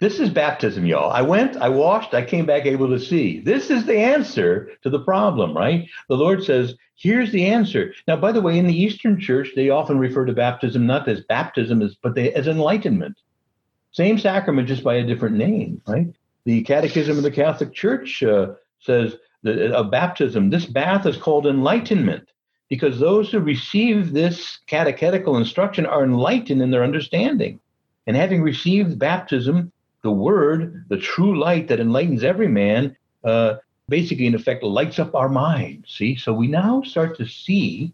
this 0.01 0.19
is 0.19 0.31
baptism, 0.31 0.87
y'all. 0.87 1.11
I 1.11 1.23
went, 1.23 1.57
I 1.57 1.69
washed, 1.69 2.15
I 2.15 2.25
came 2.25 2.47
back 2.47 2.67
able 2.67 2.89
to 2.89 2.99
see. 2.99 3.41
This 3.41 3.71
is 3.71 3.85
the 3.85 3.99
answer 3.99 4.71
to 4.83 4.91
the 4.91 5.01
problem, 5.01 5.57
right? 5.57 5.89
The 6.09 6.17
Lord 6.17 6.43
says, 6.43 6.75
here's 6.97 7.33
the 7.33 7.47
answer. 7.47 7.95
Now, 8.07 8.17
by 8.17 8.33
the 8.33 8.41
way, 8.41 8.59
in 8.59 8.67
the 8.67 8.81
Eastern 8.81 9.21
Church, 9.21 9.51
they 9.55 9.71
often 9.71 9.99
refer 9.99 10.25
to 10.25 10.33
baptism 10.33 10.87
not 10.87 11.09
as 11.09 11.21
baptism, 11.23 11.89
but 12.03 12.17
as 12.19 12.49
enlightenment. 12.49 13.19
Same 13.93 14.19
sacrament, 14.19 14.69
just 14.69 14.85
by 14.85 14.95
a 14.97 15.07
different 15.07 15.37
name, 15.37 15.83
right? 15.87 16.09
The 16.45 16.63
Catechism 16.63 17.17
of 17.17 17.23
the 17.23 17.31
Catholic 17.31 17.75
Church 17.75 18.23
uh, 18.23 18.53
says 18.81 19.17
that 19.43 19.73
of 19.73 19.91
baptism, 19.91 20.51
this 20.51 20.67
bath 20.67 21.07
is 21.07 21.17
called 21.17 21.47
enlightenment 21.47 22.29
because 22.69 22.99
those 22.99 23.31
who 23.31 23.41
receive 23.41 24.13
this 24.13 24.59
catechetical 24.67 25.37
instruction 25.37 25.87
are 25.87 26.05
enlightened 26.05 26.63
in 26.63 26.71
their 26.71 26.85
understanding. 26.85 27.61
And 28.09 28.17
having 28.17 28.43
received 28.43 28.99
baptism, 28.99 29.71
the 30.03 30.11
word, 30.11 30.87
the 30.89 30.97
true 30.97 31.39
light 31.39 31.69
that 31.69 31.79
enlightens 31.79 32.25
every 32.25 32.49
man, 32.49 32.97
uh, 33.23 33.57
basically, 33.89 34.27
in 34.27 34.35
effect, 34.35 34.65
lights 34.65 34.99
up 34.99 35.15
our 35.15 35.29
minds. 35.29 35.95
See, 35.95 36.17
so 36.17 36.33
we 36.33 36.47
now 36.49 36.83
start 36.83 37.19
to 37.19 37.27
see 37.27 37.93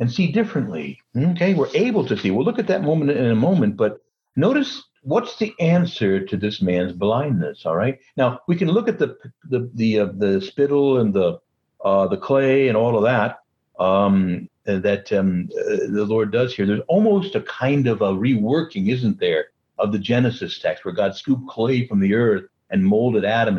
and 0.00 0.10
see 0.10 0.32
differently. 0.32 1.00
Okay, 1.16 1.54
we're 1.54 1.70
able 1.74 2.04
to 2.06 2.16
see. 2.16 2.32
We'll 2.32 2.44
look 2.44 2.58
at 2.58 2.66
that 2.66 2.82
moment 2.82 3.12
in 3.12 3.30
a 3.30 3.36
moment, 3.36 3.76
but 3.76 4.02
notice 4.34 4.82
what's 5.02 5.36
the 5.38 5.54
answer 5.60 6.24
to 6.26 6.36
this 6.36 6.60
man's 6.60 6.92
blindness. 6.92 7.64
All 7.64 7.76
right, 7.76 8.00
now 8.16 8.40
we 8.48 8.56
can 8.56 8.68
look 8.68 8.88
at 8.88 8.98
the 8.98 9.16
the 9.48 9.70
the 9.74 10.00
uh, 10.00 10.08
the 10.16 10.40
spittle 10.40 10.98
and 10.98 11.14
the 11.14 11.38
uh, 11.84 12.08
the 12.08 12.16
clay 12.16 12.66
and 12.66 12.76
all 12.76 12.96
of 12.96 13.04
that, 13.04 13.40
um, 13.78 14.48
that 14.64 15.12
um, 15.12 15.48
uh, 15.56 15.86
the 15.88 16.04
Lord 16.04 16.32
does 16.32 16.54
here. 16.54 16.66
There's 16.66 16.80
almost 16.88 17.34
a 17.34 17.42
kind 17.42 17.86
of 17.86 18.00
a 18.00 18.12
reworking, 18.12 18.88
isn't 18.88 19.20
there, 19.20 19.46
of 19.82 19.92
the 19.92 19.98
Genesis 19.98 20.58
text 20.58 20.84
where 20.84 20.94
God 20.94 21.14
scooped 21.14 21.48
clay 21.48 21.86
from 21.86 22.00
the 22.00 22.14
earth 22.14 22.44
and 22.70 22.84
molded 22.84 23.24
Adam 23.24 23.56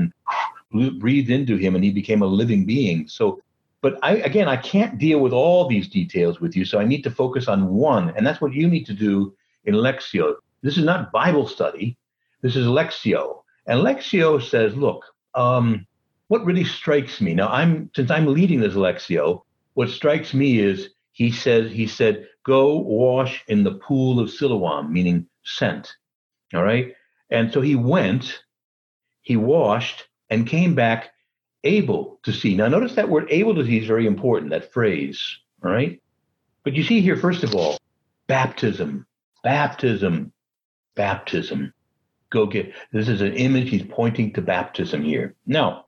and 0.72 1.00
breathed 1.00 1.30
into 1.30 1.58
him 1.58 1.76
and 1.76 1.84
he 1.84 1.92
became 1.92 2.22
a 2.22 2.26
living 2.26 2.66
being. 2.66 3.08
So, 3.08 3.42
but 3.82 4.00
I, 4.02 4.16
again, 4.18 4.48
I 4.48 4.58
can't 4.58 4.98
deal 4.98 5.20
with 5.20 5.34
all 5.34 5.68
these 5.68 5.90
details 5.90 6.40
with 6.40 6.56
you. 6.56 6.66
So 6.66 6.80
I 6.80 6.86
need 6.86 7.04
to 7.04 7.12
focus 7.12 7.48
on 7.48 7.70
one. 7.70 8.14
And 8.16 8.26
that's 8.26 8.42
what 8.42 8.54
you 8.54 8.68
need 8.68 8.86
to 8.86 8.94
do 8.94 9.36
in 9.66 9.76
Lectio. 9.76 10.36
This 10.62 10.78
is 10.78 10.86
not 10.86 11.12
Bible 11.12 11.48
study. 11.48 11.98
This 12.42 12.56
is 12.56 12.68
Lectio, 12.68 13.44
And 13.68 13.82
Lectio 13.82 14.42
says, 14.42 14.76
look, 14.76 15.06
um, 15.36 15.86
what 16.28 16.46
really 16.46 16.64
strikes 16.64 17.22
me 17.22 17.34
now, 17.34 17.50
I'm 17.50 17.90
since 17.96 18.10
I'm 18.10 18.28
leading 18.28 18.60
this 18.60 18.74
Lectio. 18.74 19.44
what 19.76 19.90
strikes 19.90 20.34
me 20.34 20.60
is 20.60 20.90
he 21.12 21.32
says 21.32 21.72
he 21.72 21.88
said, 21.88 22.28
"Go 22.44 22.78
wash 22.78 23.44
in 23.48 23.64
the 23.64 23.76
pool 23.76 24.20
of 24.20 24.30
Siloam," 24.30 24.92
meaning 24.92 25.28
sent. 25.44 25.96
All 26.54 26.63
right, 26.63 26.94
and 27.30 27.52
so 27.52 27.62
he 27.62 27.76
went, 27.76 28.44
he 29.22 29.38
washed, 29.38 30.08
and 30.30 30.48
came 30.48 30.76
back 30.76 31.12
able 31.63 32.20
to 32.24 32.34
see. 32.34 32.56
Now, 32.56 32.68
notice 32.68 32.96
that 32.96 33.10
word 33.10 33.28
"able 33.30 33.56
to 33.56 33.66
see" 33.66 33.80
is 33.80 33.88
very 33.88 34.06
important. 34.06 34.52
That 34.52 34.72
phrase. 34.72 35.39
All 35.63 35.72
right, 35.72 36.02
but 36.63 36.74
you 36.74 36.84
see 36.84 37.02
here, 37.02 37.16
first 37.16 37.44
of 37.44 37.56
all, 37.56 37.78
baptism, 38.28 39.06
baptism, 39.44 40.32
baptism. 40.96 41.74
Go 42.30 42.48
get. 42.48 42.74
This 42.92 43.10
is 43.10 43.22
an 43.22 43.34
image. 43.34 43.70
He's 43.70 43.84
pointing 43.84 44.34
to 44.34 44.42
baptism 44.42 45.04
here. 45.04 45.36
Now, 45.46 45.86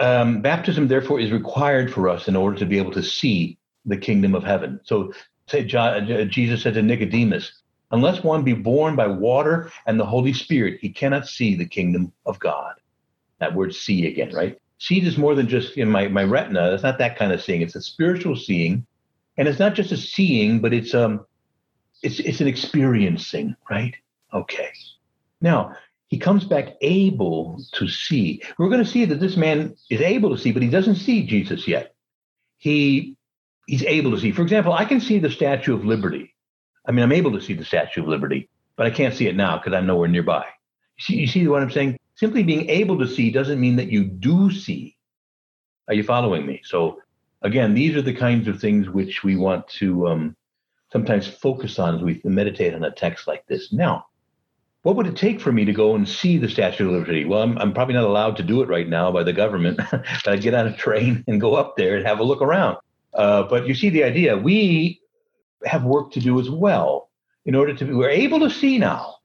um, 0.00 0.42
baptism, 0.42 0.88
therefore, 0.88 1.20
is 1.20 1.30
required 1.30 1.92
for 1.92 2.08
us 2.08 2.28
in 2.28 2.36
order 2.36 2.56
to 2.58 2.66
be 2.66 2.78
able 2.78 2.92
to 2.92 3.02
see 3.02 3.58
the 3.84 3.96
kingdom 3.96 4.34
of 4.34 4.44
heaven. 4.44 4.80
So, 4.84 5.12
say, 5.48 5.64
Jesus 5.64 6.62
said 6.62 6.74
to 6.74 6.82
Nicodemus, 6.82 7.61
unless 7.92 8.24
one 8.24 8.42
be 8.42 8.54
born 8.54 8.96
by 8.96 9.06
water 9.06 9.70
and 9.86 10.00
the 10.00 10.06
Holy 10.06 10.32
Spirit, 10.32 10.80
he 10.80 10.88
cannot 10.88 11.28
see 11.28 11.54
the 11.54 11.66
kingdom 11.66 12.12
of 12.26 12.38
God. 12.38 12.74
That 13.38 13.54
word 13.54 13.74
see 13.74 14.06
again, 14.06 14.34
right? 14.34 14.58
Seed 14.78 15.06
is 15.06 15.16
more 15.16 15.34
than 15.34 15.48
just 15.48 15.76
in 15.76 15.88
my, 15.88 16.08
my 16.08 16.24
retina. 16.24 16.72
It's 16.72 16.82
not 16.82 16.98
that 16.98 17.16
kind 17.16 17.32
of 17.32 17.42
seeing. 17.42 17.62
It's 17.62 17.76
a 17.76 17.82
spiritual 17.82 18.34
seeing. 18.34 18.84
And 19.36 19.46
it's 19.46 19.58
not 19.58 19.74
just 19.74 19.92
a 19.92 19.96
seeing, 19.96 20.60
but 20.60 20.74
it's 20.74 20.94
um 20.94 21.24
it's 22.02 22.18
it's 22.18 22.40
an 22.40 22.48
experiencing, 22.48 23.54
right? 23.70 23.94
Okay. 24.34 24.70
Now, 25.40 25.76
he 26.08 26.18
comes 26.18 26.44
back 26.44 26.74
able 26.80 27.62
to 27.72 27.88
see. 27.88 28.42
We're 28.58 28.68
going 28.68 28.84
to 28.84 28.90
see 28.90 29.04
that 29.06 29.20
this 29.20 29.36
man 29.36 29.74
is 29.88 30.00
able 30.00 30.30
to 30.30 30.38
see, 30.38 30.52
but 30.52 30.62
he 30.62 30.68
doesn't 30.68 30.96
see 30.96 31.26
Jesus 31.26 31.66
yet. 31.66 31.94
He 32.58 33.16
he's 33.66 33.84
able 33.84 34.10
to 34.10 34.20
see. 34.20 34.32
For 34.32 34.42
example, 34.42 34.72
I 34.72 34.84
can 34.84 35.00
see 35.00 35.18
the 35.18 35.30
Statue 35.30 35.74
of 35.74 35.84
Liberty. 35.84 36.31
I 36.86 36.92
mean, 36.92 37.02
I'm 37.02 37.12
able 37.12 37.32
to 37.32 37.40
see 37.40 37.54
the 37.54 37.64
Statue 37.64 38.02
of 38.02 38.08
Liberty, 38.08 38.48
but 38.76 38.86
I 38.86 38.90
can't 38.90 39.14
see 39.14 39.28
it 39.28 39.36
now 39.36 39.58
because 39.58 39.72
I'm 39.72 39.86
nowhere 39.86 40.08
nearby. 40.08 40.46
You 40.98 41.04
see, 41.04 41.16
you 41.16 41.26
see 41.26 41.46
what 41.48 41.62
I'm 41.62 41.70
saying? 41.70 41.98
Simply 42.16 42.42
being 42.42 42.68
able 42.68 42.98
to 42.98 43.08
see 43.08 43.30
doesn't 43.30 43.60
mean 43.60 43.76
that 43.76 43.90
you 43.90 44.04
do 44.04 44.50
see. 44.50 44.96
Are 45.88 45.94
you 45.94 46.02
following 46.02 46.46
me? 46.46 46.60
So 46.64 47.00
again, 47.42 47.74
these 47.74 47.96
are 47.96 48.02
the 48.02 48.14
kinds 48.14 48.48
of 48.48 48.60
things 48.60 48.88
which 48.88 49.24
we 49.24 49.36
want 49.36 49.66
to 49.68 50.08
um, 50.08 50.36
sometimes 50.92 51.26
focus 51.26 51.78
on 51.78 51.96
as 51.96 52.02
we 52.02 52.20
meditate 52.24 52.74
on 52.74 52.84
a 52.84 52.90
text 52.90 53.26
like 53.26 53.46
this. 53.46 53.72
Now, 53.72 54.06
what 54.82 54.96
would 54.96 55.06
it 55.06 55.16
take 55.16 55.40
for 55.40 55.52
me 55.52 55.64
to 55.64 55.72
go 55.72 55.94
and 55.94 56.08
see 56.08 56.38
the 56.38 56.48
Statue 56.48 56.86
of 56.86 56.92
Liberty? 56.92 57.24
Well, 57.24 57.42
I'm, 57.42 57.56
I'm 57.58 57.72
probably 57.72 57.94
not 57.94 58.04
allowed 58.04 58.36
to 58.38 58.42
do 58.42 58.62
it 58.62 58.68
right 58.68 58.88
now 58.88 59.12
by 59.12 59.22
the 59.22 59.32
government, 59.32 59.80
but 59.90 60.28
I'd 60.28 60.42
get 60.42 60.54
on 60.54 60.66
a 60.66 60.76
train 60.76 61.24
and 61.28 61.40
go 61.40 61.54
up 61.54 61.76
there 61.76 61.96
and 61.96 62.06
have 62.06 62.18
a 62.18 62.24
look 62.24 62.42
around. 62.42 62.78
Uh, 63.14 63.44
but 63.44 63.66
you 63.66 63.74
see 63.74 63.90
the 63.90 64.04
idea. 64.04 64.36
We 64.36 65.01
have 65.64 65.84
work 65.84 66.12
to 66.12 66.20
do 66.20 66.40
as 66.40 66.50
well 66.50 67.08
in 67.44 67.54
order 67.54 67.74
to 67.74 67.84
be, 67.84 67.92
we're 67.92 68.08
able 68.08 68.40
to 68.40 68.50
see 68.50 68.78
now, 68.78 69.16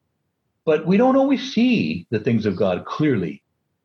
but 0.66 0.86
we 0.86 0.98
don't 0.98 1.16
always 1.16 1.54
see 1.54 2.08
the 2.10 2.20
things 2.20 2.46
of 2.46 2.56
God 2.56 2.86
clearly. 2.86 3.44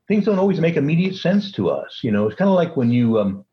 Things 0.08 0.24
don't 0.24 0.38
always 0.38 0.60
make 0.60 0.76
immediate 0.76 1.14
sense 1.14 1.52
to 1.52 1.70
us. 1.70 2.00
You 2.02 2.10
know, 2.10 2.26
it's 2.26 2.36
kind 2.36 2.48
of 2.48 2.56
like 2.56 2.76
when 2.76 2.90
you 2.90 3.18
um, 3.18 3.44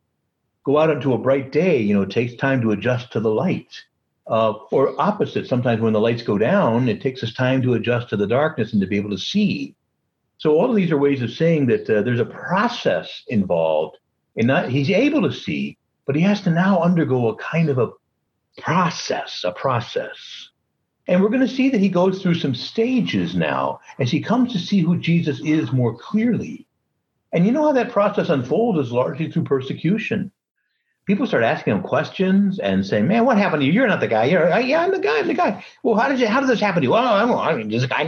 go 0.63 0.77
out 0.77 0.89
into 0.89 1.13
a 1.13 1.17
bright 1.17 1.51
day, 1.51 1.79
you 1.79 1.93
know, 1.93 2.01
it 2.01 2.11
takes 2.11 2.35
time 2.35 2.61
to 2.61 2.71
adjust 2.71 3.11
to 3.13 3.19
the 3.19 3.29
light. 3.29 3.83
Uh, 4.27 4.53
or 4.71 4.99
opposite, 5.01 5.47
sometimes 5.47 5.81
when 5.81 5.93
the 5.93 5.99
lights 5.99 6.21
go 6.21 6.37
down, 6.37 6.87
it 6.87 7.01
takes 7.01 7.23
us 7.23 7.33
time 7.33 7.61
to 7.63 7.73
adjust 7.73 8.09
to 8.09 8.17
the 8.17 8.27
darkness 8.27 8.73
and 8.73 8.81
to 8.81 8.87
be 8.87 8.97
able 8.97 9.09
to 9.09 9.17
see. 9.17 9.75
So 10.37 10.51
all 10.53 10.69
of 10.69 10.75
these 10.75 10.91
are 10.91 10.97
ways 10.97 11.21
of 11.21 11.31
saying 11.31 11.65
that 11.67 11.89
uh, 11.89 12.01
there's 12.03 12.19
a 12.19 12.25
process 12.25 13.23
involved 13.27 13.97
in 14.35 14.47
not 14.47 14.69
he's 14.69 14.89
able 14.89 15.21
to 15.23 15.33
see, 15.33 15.77
but 16.05 16.15
he 16.15 16.21
has 16.21 16.41
to 16.41 16.49
now 16.49 16.81
undergo 16.81 17.27
a 17.27 17.35
kind 17.37 17.69
of 17.69 17.77
a 17.77 17.89
process, 18.61 19.43
a 19.43 19.51
process. 19.51 20.49
And 21.07 21.21
we're 21.21 21.29
going 21.29 21.47
to 21.47 21.47
see 21.47 21.69
that 21.69 21.81
he 21.81 21.89
goes 21.89 22.21
through 22.21 22.35
some 22.35 22.53
stages 22.53 23.35
now 23.35 23.79
as 23.97 24.11
he 24.11 24.21
comes 24.21 24.53
to 24.53 24.59
see 24.59 24.79
who 24.79 24.99
Jesus 24.99 25.41
is 25.43 25.71
more 25.71 25.97
clearly. 25.97 26.67
And 27.33 27.45
you 27.45 27.51
know 27.51 27.63
how 27.63 27.71
that 27.73 27.91
process 27.91 28.29
unfolds 28.29 28.79
is 28.79 28.91
largely 28.91 29.31
through 29.31 29.43
persecution. 29.43 30.31
People 31.05 31.25
start 31.25 31.43
asking 31.43 31.73
him 31.73 31.81
questions 31.81 32.59
and 32.59 32.85
saying, 32.85 33.07
"Man, 33.07 33.25
what 33.25 33.39
happened 33.39 33.61
to 33.61 33.65
you? 33.65 33.71
You're 33.71 33.87
not 33.87 33.99
the 33.99 34.07
guy. 34.07 34.25
You're, 34.25 34.51
uh, 34.53 34.59
yeah, 34.59 34.81
I'm 34.81 34.91
the 34.91 34.99
guy. 34.99 35.17
I'm 35.17 35.27
the 35.27 35.33
guy. 35.33 35.65
Well, 35.81 35.95
how 35.95 36.09
did 36.09 36.19
you? 36.19 36.27
How 36.27 36.39
did 36.39 36.49
this 36.49 36.59
happen 36.59 36.81
to 36.81 36.85
you? 36.85 36.91
Well, 36.91 37.03
I, 37.03 37.49
I 37.49 37.55
mean, 37.55 37.69
this 37.69 37.87
guy. 37.87 38.03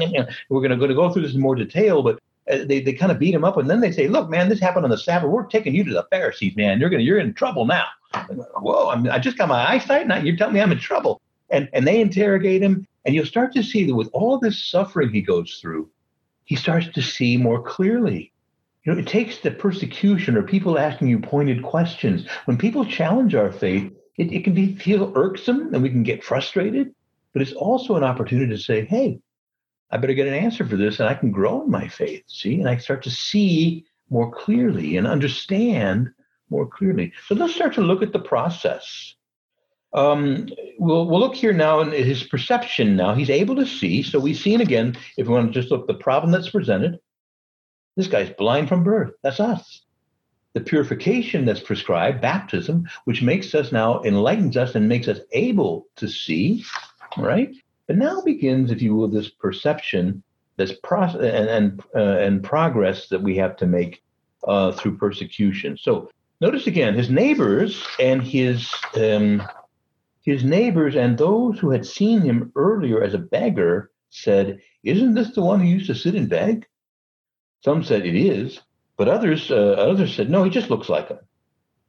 We're 0.49 0.61
going 0.61 0.77
to 0.79 0.93
go 0.93 1.11
through 1.11 1.23
this 1.23 1.33
in 1.33 1.41
more 1.41 1.55
detail, 1.55 2.03
but 2.03 2.19
uh, 2.51 2.65
they, 2.65 2.81
they 2.81 2.93
kind 2.93 3.11
of 3.11 3.17
beat 3.17 3.33
him 3.33 3.43
up, 3.43 3.57
and 3.57 3.67
then 3.67 3.81
they 3.81 3.91
say, 3.91 4.07
"Look, 4.07 4.29
man, 4.29 4.49
this 4.49 4.59
happened 4.59 4.85
on 4.85 4.91
the 4.91 4.97
Sabbath. 4.99 5.31
We're 5.31 5.45
taking 5.45 5.73
you 5.73 5.83
to 5.83 5.93
the 5.93 6.07
Pharisees, 6.11 6.55
man. 6.55 6.79
You're 6.79 6.91
gonna 6.91 7.01
you're 7.01 7.17
in 7.17 7.33
trouble 7.33 7.65
now." 7.65 7.85
Whoa! 8.13 8.89
I'm, 8.89 9.09
I 9.09 9.19
just 9.19 9.37
got 9.37 9.49
my 9.49 9.69
eyesight. 9.69 10.07
Now 10.07 10.17
you're 10.17 10.35
telling 10.35 10.53
me 10.53 10.61
I'm 10.61 10.71
in 10.71 10.79
trouble. 10.79 11.21
And 11.49 11.69
and 11.73 11.85
they 11.87 11.99
interrogate 11.99 12.61
him, 12.61 12.87
and 13.05 13.15
you'll 13.15 13.25
start 13.25 13.53
to 13.53 13.63
see 13.63 13.85
that 13.85 13.95
with 13.95 14.09
all 14.13 14.39
this 14.39 14.63
suffering 14.63 15.11
he 15.11 15.21
goes 15.21 15.59
through, 15.61 15.89
he 16.45 16.55
starts 16.55 16.87
to 16.89 17.01
see 17.01 17.37
more 17.37 17.61
clearly. 17.61 18.31
You 18.83 18.93
know, 18.93 18.99
it 18.99 19.07
takes 19.07 19.39
the 19.39 19.51
persecution 19.51 20.35
or 20.35 20.43
people 20.43 20.79
asking 20.79 21.09
you 21.09 21.19
pointed 21.19 21.61
questions. 21.61 22.25
When 22.45 22.57
people 22.57 22.83
challenge 22.83 23.35
our 23.35 23.51
faith, 23.51 23.91
it, 24.17 24.33
it 24.33 24.43
can 24.43 24.53
be 24.53 24.75
feel 24.75 25.13
irksome 25.15 25.73
and 25.73 25.83
we 25.83 25.89
can 25.89 26.03
get 26.03 26.23
frustrated, 26.23 26.93
but 27.33 27.41
it's 27.41 27.53
also 27.53 27.95
an 27.95 28.03
opportunity 28.03 28.51
to 28.51 28.61
say, 28.61 28.85
hey, 28.85 29.19
I 29.91 29.97
better 29.97 30.13
get 30.13 30.27
an 30.27 30.33
answer 30.33 30.65
for 30.65 30.77
this 30.77 30.99
and 30.99 31.07
I 31.07 31.13
can 31.13 31.31
grow 31.31 31.61
in 31.63 31.69
my 31.69 31.87
faith. 31.87 32.23
See, 32.27 32.59
and 32.59 32.67
I 32.67 32.77
start 32.77 33.03
to 33.03 33.11
see 33.11 33.85
more 34.09 34.31
clearly 34.31 34.97
and 34.97 35.05
understand 35.05 36.09
more 36.51 36.67
clearly. 36.67 37.13
So 37.27 37.33
let's 37.35 37.55
start 37.55 37.73
to 37.75 37.81
look 37.81 38.03
at 38.03 38.13
the 38.13 38.19
process. 38.19 39.15
Um, 39.93 40.47
we'll, 40.77 41.07
we'll 41.07 41.19
look 41.19 41.35
here 41.35 41.53
now 41.53 41.79
in 41.81 41.91
his 41.91 42.23
perception 42.23 42.95
now. 42.95 43.15
He's 43.15 43.29
able 43.29 43.55
to 43.55 43.65
see. 43.65 44.03
So 44.03 44.19
we've 44.19 44.37
seen 44.37 44.61
again, 44.61 44.95
if 45.17 45.27
we 45.27 45.33
want 45.33 45.51
to 45.51 45.59
just 45.59 45.71
look 45.71 45.87
the 45.87 45.95
problem 45.95 46.31
that's 46.31 46.49
presented, 46.49 46.99
this 47.97 48.07
guy's 48.07 48.29
blind 48.29 48.69
from 48.69 48.83
birth. 48.83 49.13
That's 49.23 49.39
us. 49.39 49.81
The 50.53 50.61
purification 50.61 51.45
that's 51.45 51.59
prescribed, 51.61 52.21
baptism, 52.21 52.87
which 53.05 53.21
makes 53.21 53.55
us 53.55 53.71
now, 53.71 54.01
enlightens 54.03 54.57
us 54.57 54.75
and 54.75 54.87
makes 54.87 55.07
us 55.07 55.19
able 55.31 55.87
to 55.95 56.07
see, 56.07 56.63
right? 57.17 57.53
But 57.87 57.97
now 57.97 58.21
begins, 58.21 58.71
if 58.71 58.81
you 58.81 58.95
will, 58.95 59.07
this 59.07 59.29
perception, 59.29 60.23
this 60.57 60.73
process 60.83 61.21
and 61.21 61.49
and, 61.49 61.83
uh, 61.95 62.17
and 62.19 62.43
progress 62.43 63.07
that 63.09 63.21
we 63.21 63.35
have 63.37 63.55
to 63.57 63.65
make 63.65 64.03
uh, 64.47 64.71
through 64.73 64.97
persecution. 64.97 65.77
So 65.77 66.09
notice 66.41 66.67
again, 66.67 66.95
his 66.95 67.09
neighbors 67.09 67.85
and 67.99 68.21
his 68.21 68.69
um, 68.95 69.41
his 70.23 70.43
neighbors 70.43 70.95
and 70.95 71.17
those 71.17 71.59
who 71.59 71.71
had 71.71 71.85
seen 71.85 72.21
him 72.21 72.51
earlier 72.55 73.01
as 73.01 73.13
a 73.13 73.19
beggar 73.19 73.91
said, 74.09 74.59
"Isn't 74.83 75.13
this 75.13 75.33
the 75.33 75.41
one 75.41 75.59
who 75.59 75.67
used 75.67 75.87
to 75.87 75.95
sit 75.95 76.15
and 76.15 76.27
beg?" 76.27 76.67
Some 77.63 77.83
said 77.83 78.05
it 78.05 78.15
is, 78.15 78.59
but 78.97 79.07
others 79.07 79.51
uh, 79.51 79.75
others 79.77 80.13
said 80.13 80.29
no, 80.29 80.43
he 80.43 80.49
just 80.49 80.69
looks 80.69 80.89
like 80.89 81.07
him. 81.07 81.19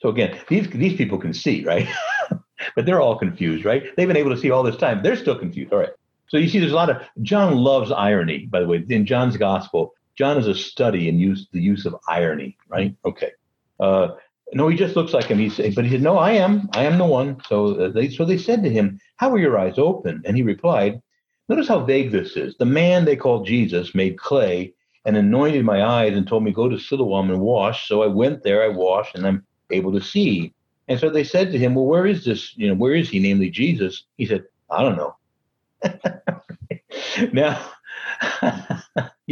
So 0.00 0.10
again, 0.10 0.38
these 0.48 0.68
these 0.70 0.96
people 0.96 1.18
can 1.18 1.34
see, 1.34 1.64
right? 1.64 1.88
but 2.76 2.86
they're 2.86 3.00
all 3.00 3.18
confused, 3.18 3.64
right? 3.64 3.84
They've 3.96 4.08
been 4.08 4.16
able 4.16 4.34
to 4.34 4.40
see 4.40 4.50
all 4.50 4.62
this 4.62 4.76
time. 4.76 5.02
They're 5.02 5.16
still 5.16 5.38
confused. 5.38 5.72
All 5.72 5.78
right. 5.78 5.90
So 6.28 6.38
you 6.38 6.48
see, 6.48 6.58
there's 6.60 6.72
a 6.72 6.76
lot 6.76 6.90
of 6.90 7.02
John 7.22 7.56
loves 7.56 7.90
irony. 7.90 8.46
By 8.46 8.60
the 8.60 8.66
way, 8.66 8.84
in 8.88 9.04
John's 9.04 9.36
gospel, 9.36 9.94
John 10.16 10.38
is 10.38 10.46
a 10.46 10.54
study 10.54 11.08
in 11.08 11.18
use 11.18 11.46
the 11.52 11.60
use 11.60 11.84
of 11.84 11.96
irony, 12.08 12.56
right? 12.68 12.94
Okay. 13.04 13.32
Uh, 13.78 14.12
no, 14.54 14.68
he 14.68 14.76
just 14.76 14.96
looks 14.96 15.12
like 15.12 15.26
him. 15.26 15.38
He 15.38 15.48
said, 15.48 15.74
but 15.74 15.84
he 15.84 15.90
said, 15.90 16.02
"No, 16.02 16.18
I 16.18 16.32
am. 16.32 16.68
I 16.72 16.84
am 16.84 16.98
the 16.98 17.04
one." 17.04 17.40
So 17.48 17.74
uh, 17.76 17.88
they, 17.88 18.08
so 18.08 18.24
they 18.24 18.38
said 18.38 18.62
to 18.62 18.70
him, 18.70 19.00
"How 19.16 19.30
were 19.30 19.38
your 19.38 19.58
eyes 19.58 19.78
open?" 19.78 20.22
And 20.24 20.36
he 20.36 20.42
replied, 20.42 21.00
"Notice 21.48 21.68
how 21.68 21.84
vague 21.84 22.10
this 22.10 22.36
is. 22.36 22.56
The 22.58 22.66
man 22.66 23.04
they 23.04 23.16
called 23.16 23.46
Jesus 23.46 23.94
made 23.94 24.18
clay 24.18 24.74
and 25.04 25.16
anointed 25.16 25.64
my 25.64 25.84
eyes 25.84 26.16
and 26.16 26.26
told 26.26 26.44
me, 26.44 26.52
Go 26.52 26.68
to 26.68 26.78
Siloam 26.78 27.30
and 27.30 27.40
wash. 27.40 27.88
So 27.88 28.02
I 28.02 28.06
went 28.06 28.42
there, 28.42 28.62
I 28.62 28.68
washed, 28.68 29.14
and 29.14 29.26
I'm 29.26 29.44
able 29.70 29.92
to 29.92 30.00
see. 30.00 30.52
And 30.88 30.98
so 30.98 31.10
they 31.10 31.24
said 31.24 31.52
to 31.52 31.58
him, 31.58 31.74
Well, 31.74 31.86
where 31.86 32.06
is 32.06 32.24
this? 32.24 32.56
You 32.56 32.68
know, 32.68 32.74
where 32.74 32.94
is 32.94 33.08
he, 33.08 33.18
namely 33.18 33.50
Jesus? 33.50 34.04
He 34.16 34.26
said, 34.26 34.44
I 34.70 34.82
don't 34.82 34.96
know. 34.96 35.16
now, 37.32 37.70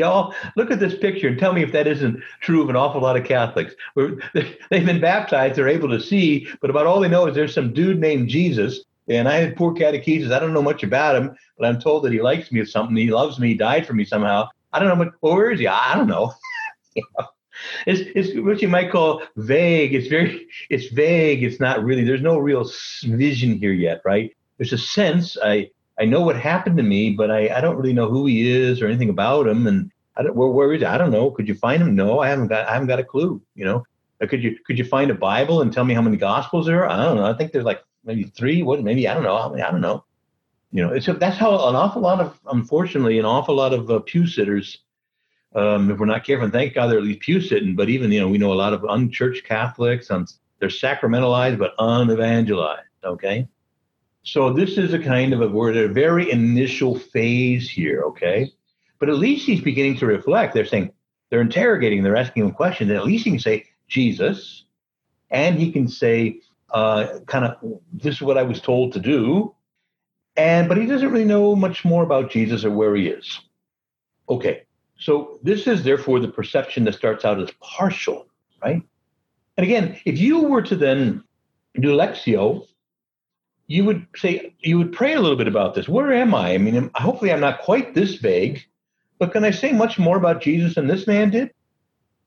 y'all, 0.00 0.34
look 0.56 0.70
at 0.70 0.80
this 0.80 0.96
picture 0.98 1.28
and 1.28 1.38
tell 1.38 1.52
me 1.52 1.62
if 1.62 1.72
that 1.72 1.86
isn't 1.86 2.20
true 2.40 2.62
of 2.62 2.68
an 2.68 2.76
awful 2.76 3.00
lot 3.00 3.16
of 3.16 3.24
Catholics. 3.24 3.74
We're, 3.94 4.18
they've 4.34 4.86
been 4.86 5.00
baptized, 5.00 5.56
they're 5.56 5.68
able 5.68 5.88
to 5.90 6.00
see, 6.00 6.48
but 6.60 6.70
about 6.70 6.86
all 6.86 7.00
they 7.00 7.08
know 7.08 7.26
is 7.26 7.34
there's 7.34 7.54
some 7.54 7.72
dude 7.72 8.00
named 8.00 8.28
Jesus. 8.28 8.80
And 9.08 9.28
I 9.28 9.36
had 9.36 9.56
poor 9.56 9.74
catechesis. 9.74 10.30
I 10.30 10.38
don't 10.38 10.52
know 10.52 10.62
much 10.62 10.84
about 10.84 11.16
him, 11.16 11.36
but 11.58 11.66
I'm 11.66 11.80
told 11.80 12.04
that 12.04 12.12
he 12.12 12.22
likes 12.22 12.52
me 12.52 12.60
or 12.60 12.66
something. 12.66 12.96
He 12.96 13.10
loves 13.10 13.40
me. 13.40 13.48
He 13.48 13.54
died 13.54 13.86
for 13.86 13.92
me 13.92 14.04
somehow. 14.04 14.48
I 14.72 14.78
don't 14.78 14.96
know, 14.96 15.10
well, 15.20 15.34
where 15.34 15.50
is 15.50 15.58
he? 15.58 15.66
I 15.66 15.94
don't 15.96 16.06
know? 16.06 16.32
It's, 17.86 18.02
it's 18.14 18.38
what 18.38 18.62
you 18.62 18.68
might 18.68 18.90
call 18.90 19.22
vague. 19.36 19.94
It's 19.94 20.06
very, 20.06 20.46
it's 20.68 20.86
vague. 20.88 21.42
It's 21.42 21.60
not 21.60 21.82
really, 21.82 22.04
there's 22.04 22.22
no 22.22 22.38
real 22.38 22.70
vision 23.02 23.58
here 23.58 23.72
yet, 23.72 24.00
right? 24.04 24.34
There's 24.58 24.72
a 24.72 24.78
sense. 24.78 25.36
I, 25.42 25.70
I 26.00 26.06
know 26.06 26.22
what 26.22 26.36
happened 26.36 26.76
to 26.78 26.82
me, 26.82 27.10
but 27.10 27.30
I, 27.30 27.56
I 27.56 27.60
don't 27.60 27.76
really 27.76 27.92
know 27.92 28.08
who 28.08 28.26
he 28.26 28.50
is 28.50 28.80
or 28.80 28.86
anything 28.86 29.10
about 29.10 29.46
him. 29.46 29.66
And 29.66 29.90
I 30.16 30.22
don't, 30.22 30.34
where, 30.34 30.48
where 30.48 30.72
is 30.72 30.80
he? 30.80 30.86
I 30.86 30.98
don't 30.98 31.10
know. 31.10 31.30
Could 31.30 31.46
you 31.46 31.54
find 31.54 31.82
him? 31.82 31.94
No, 31.94 32.20
I 32.20 32.28
haven't 32.28 32.48
got, 32.48 32.66
I 32.68 32.72
haven't 32.72 32.88
got 32.88 32.98
a 32.98 33.04
clue, 33.04 33.40
you 33.54 33.64
know? 33.64 33.84
Could 34.28 34.42
you, 34.42 34.56
could 34.66 34.78
you 34.78 34.84
find 34.84 35.10
a 35.10 35.14
Bible 35.14 35.62
and 35.62 35.72
tell 35.72 35.84
me 35.84 35.94
how 35.94 36.02
many 36.02 36.16
gospels 36.16 36.66
there 36.66 36.84
are? 36.84 36.90
I 36.90 37.04
don't 37.04 37.16
know. 37.16 37.24
I 37.24 37.34
think 37.34 37.52
there's 37.52 37.64
like 37.64 37.82
maybe 38.04 38.24
three, 38.24 38.62
what, 38.62 38.82
maybe, 38.82 39.08
I 39.08 39.14
don't 39.14 39.22
know. 39.22 39.36
I, 39.36 39.48
mean, 39.48 39.62
I 39.62 39.70
don't 39.70 39.80
know 39.80 40.04
you 40.72 40.86
know, 40.86 40.98
so 41.00 41.12
that's 41.12 41.36
how 41.36 41.68
an 41.68 41.74
awful 41.74 42.02
lot 42.02 42.20
of, 42.20 42.38
unfortunately, 42.50 43.18
an 43.18 43.24
awful 43.24 43.56
lot 43.56 43.72
of 43.72 43.90
uh, 43.90 44.00
pew 44.00 44.26
sitters, 44.26 44.78
um, 45.54 45.90
if 45.90 45.98
we're 45.98 46.06
not 46.06 46.24
careful, 46.24 46.48
thank 46.48 46.74
God 46.74 46.88
they're 46.88 46.98
at 46.98 47.04
least 47.04 47.20
pew 47.20 47.40
sitting, 47.40 47.74
but 47.74 47.88
even, 47.88 48.12
you 48.12 48.20
know, 48.20 48.28
we 48.28 48.38
know 48.38 48.52
a 48.52 48.54
lot 48.54 48.72
of 48.72 48.84
unchurched 48.84 49.44
Catholics, 49.44 50.08
they're 50.08 50.68
sacramentalized 50.68 51.58
but 51.58 51.74
unevangelized, 51.78 52.84
okay? 53.04 53.48
So 54.22 54.52
this 54.52 54.76
is 54.76 54.92
a 54.92 54.98
kind 54.98 55.32
of 55.32 55.40
a, 55.40 55.48
we're 55.48 55.70
at 55.70 55.76
a 55.76 55.88
very 55.88 56.30
initial 56.30 56.98
phase 56.98 57.68
here, 57.68 58.02
okay? 58.02 58.52
But 58.98 59.08
at 59.08 59.16
least 59.16 59.46
he's 59.46 59.62
beginning 59.62 59.96
to 59.98 60.06
reflect. 60.06 60.54
They're 60.54 60.66
saying, 60.66 60.92
they're 61.30 61.40
interrogating, 61.40 62.02
they're 62.02 62.16
asking 62.16 62.44
him 62.44 62.52
questions, 62.52 62.90
and 62.90 62.98
at 62.98 63.06
least 63.06 63.24
he 63.24 63.30
can 63.30 63.40
say, 63.40 63.66
Jesus, 63.88 64.64
and 65.30 65.58
he 65.58 65.72
can 65.72 65.88
say, 65.88 66.40
uh, 66.70 67.20
kind 67.26 67.44
of, 67.44 67.80
this 67.92 68.16
is 68.16 68.22
what 68.22 68.36
I 68.36 68.42
was 68.42 68.60
told 68.60 68.92
to 68.92 69.00
do, 69.00 69.54
and 70.36 70.68
but 70.68 70.76
he 70.76 70.86
doesn't 70.86 71.10
really 71.10 71.24
know 71.24 71.56
much 71.56 71.84
more 71.84 72.02
about 72.02 72.30
Jesus 72.30 72.64
or 72.64 72.70
where 72.70 72.94
he 72.94 73.08
is. 73.08 73.40
Okay, 74.28 74.62
so 74.98 75.40
this 75.42 75.66
is 75.66 75.82
therefore 75.82 76.20
the 76.20 76.28
perception 76.28 76.84
that 76.84 76.94
starts 76.94 77.24
out 77.24 77.40
as 77.40 77.50
partial, 77.60 78.26
right? 78.62 78.82
And 79.56 79.64
again, 79.64 79.98
if 80.04 80.18
you 80.18 80.42
were 80.42 80.62
to 80.62 80.76
then 80.76 81.24
do 81.74 81.88
Lectio, 81.88 82.66
you 83.70 83.84
would 83.84 84.04
say 84.16 84.52
you 84.58 84.78
would 84.78 84.92
pray 84.92 85.14
a 85.14 85.20
little 85.20 85.36
bit 85.36 85.46
about 85.46 85.76
this. 85.76 85.88
Where 85.88 86.12
am 86.12 86.34
I? 86.34 86.54
I 86.54 86.58
mean, 86.58 86.90
hopefully 86.96 87.32
I'm 87.32 87.38
not 87.38 87.60
quite 87.60 87.94
this 87.94 88.16
vague, 88.16 88.66
but 89.20 89.30
can 89.30 89.44
I 89.44 89.52
say 89.52 89.70
much 89.70 89.96
more 89.96 90.16
about 90.16 90.42
Jesus 90.42 90.74
than 90.74 90.88
this 90.88 91.06
man 91.06 91.30
did? 91.30 91.52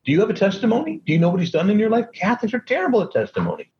Do 0.06 0.12
you 0.12 0.20
have 0.20 0.30
a 0.30 0.34
testimony? 0.34 1.02
Do 1.04 1.12
you 1.12 1.18
know 1.18 1.28
what 1.28 1.40
he's 1.40 1.50
done 1.50 1.68
in 1.68 1.78
your 1.78 1.90
life? 1.90 2.06
Catholics 2.14 2.54
are 2.54 2.60
terrible 2.60 3.02
at 3.02 3.12
testimony. 3.12 3.70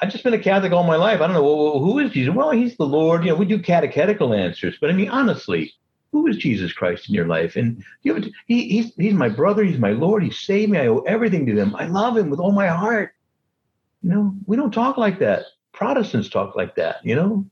I've 0.00 0.12
just 0.12 0.22
been 0.22 0.34
a 0.34 0.38
Catholic 0.38 0.70
all 0.70 0.84
my 0.84 0.94
life. 0.94 1.20
I 1.20 1.26
don't 1.26 1.32
know 1.32 1.42
well, 1.42 1.80
who 1.80 1.98
is 1.98 2.12
Jesus. 2.12 2.32
Well, 2.32 2.52
he's 2.52 2.76
the 2.76 2.86
Lord. 2.86 3.24
You 3.24 3.30
know, 3.30 3.38
we 3.38 3.46
do 3.46 3.58
catechetical 3.58 4.32
answers, 4.32 4.76
but 4.80 4.88
I 4.88 4.92
mean, 4.92 5.08
honestly, 5.08 5.72
who 6.12 6.28
is 6.28 6.36
Jesus 6.36 6.72
Christ 6.72 7.08
in 7.08 7.14
your 7.16 7.26
life? 7.26 7.56
And 7.56 7.82
you 8.04 8.16
know, 8.16 8.28
he, 8.46 8.68
he's 8.68 8.94
he's 8.94 9.14
my 9.14 9.28
brother. 9.28 9.64
He's 9.64 9.80
my 9.80 9.90
Lord. 9.90 10.22
He 10.22 10.30
saved 10.30 10.70
me. 10.70 10.78
I 10.78 10.86
owe 10.86 11.00
everything 11.00 11.44
to 11.46 11.56
him. 11.56 11.74
I 11.74 11.86
love 11.86 12.16
him 12.16 12.30
with 12.30 12.38
all 12.38 12.52
my 12.52 12.68
heart. 12.68 13.16
You 14.04 14.10
know, 14.10 14.34
we 14.46 14.56
don't 14.56 14.72
talk 14.72 14.96
like 14.96 15.18
that. 15.18 15.42
Protestants 15.74 16.28
talk 16.28 16.56
like 16.56 16.76
that. 16.76 17.04
You 17.04 17.16
know, 17.16 17.46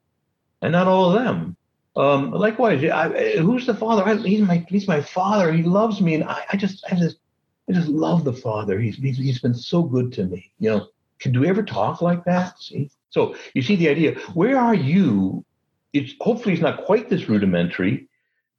and 0.63 0.73
not 0.73 0.89
all 0.89 1.15
of 1.15 1.23
them. 1.23 1.57
Um, 1.95 2.31
likewise, 2.31 2.83
I, 2.85 3.37
who's 3.37 3.67
the 3.67 3.75
Father? 3.75 4.03
I, 4.03 4.17
he's 4.17 4.41
my 4.41 4.65
he's 4.69 4.89
my 4.89 5.03
Father. 5.03 5.53
He 5.53 5.63
loves 5.63 6.01
me, 6.01 6.15
and 6.15 6.25
I, 6.25 6.45
I 6.51 6.57
just 6.57 6.85
I 6.91 6.95
just 6.95 7.17
I 7.69 7.73
just 7.73 7.89
love 7.89 8.25
the 8.25 8.33
Father. 8.33 8.81
He's, 8.81 8.97
he's 8.97 9.19
he's 9.19 9.41
been 9.41 9.55
so 9.55 9.83
good 9.83 10.13
to 10.15 10.25
me. 10.25 10.51
You 10.59 10.71
know 10.71 10.87
can 11.23 11.33
do 11.33 11.41
we 11.41 11.49
ever 11.49 11.63
talk 11.63 12.03
like 12.03 12.25
that? 12.25 12.59
See? 12.59 12.91
So 13.11 13.37
you 13.55 13.63
see 13.63 13.77
the 13.77 13.89
idea. 13.89 14.19
Where 14.35 14.59
are 14.59 14.75
you? 14.75 15.45
It's 15.93 16.15
hopefully 16.21 16.55
it's 16.55 16.63
not 16.63 16.85
quite 16.85 17.09
this 17.09 17.29
rudimentary, 17.29 18.09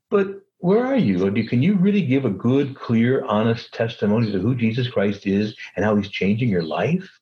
but 0.10 0.42
where 0.60 0.86
are 0.86 0.96
you? 0.96 1.30
Can 1.48 1.62
you 1.62 1.76
really 1.76 2.06
give 2.06 2.24
a 2.24 2.30
good, 2.30 2.76
clear, 2.76 3.26
honest 3.26 3.74
testimony 3.74 4.32
to 4.32 4.40
who 4.40 4.56
Jesus 4.56 4.88
Christ 4.88 5.28
is 5.28 5.56
and 5.76 5.84
how 5.84 5.96
he's 5.96 6.10
changing 6.10 6.48
your 6.48 6.64
life? 6.64 7.20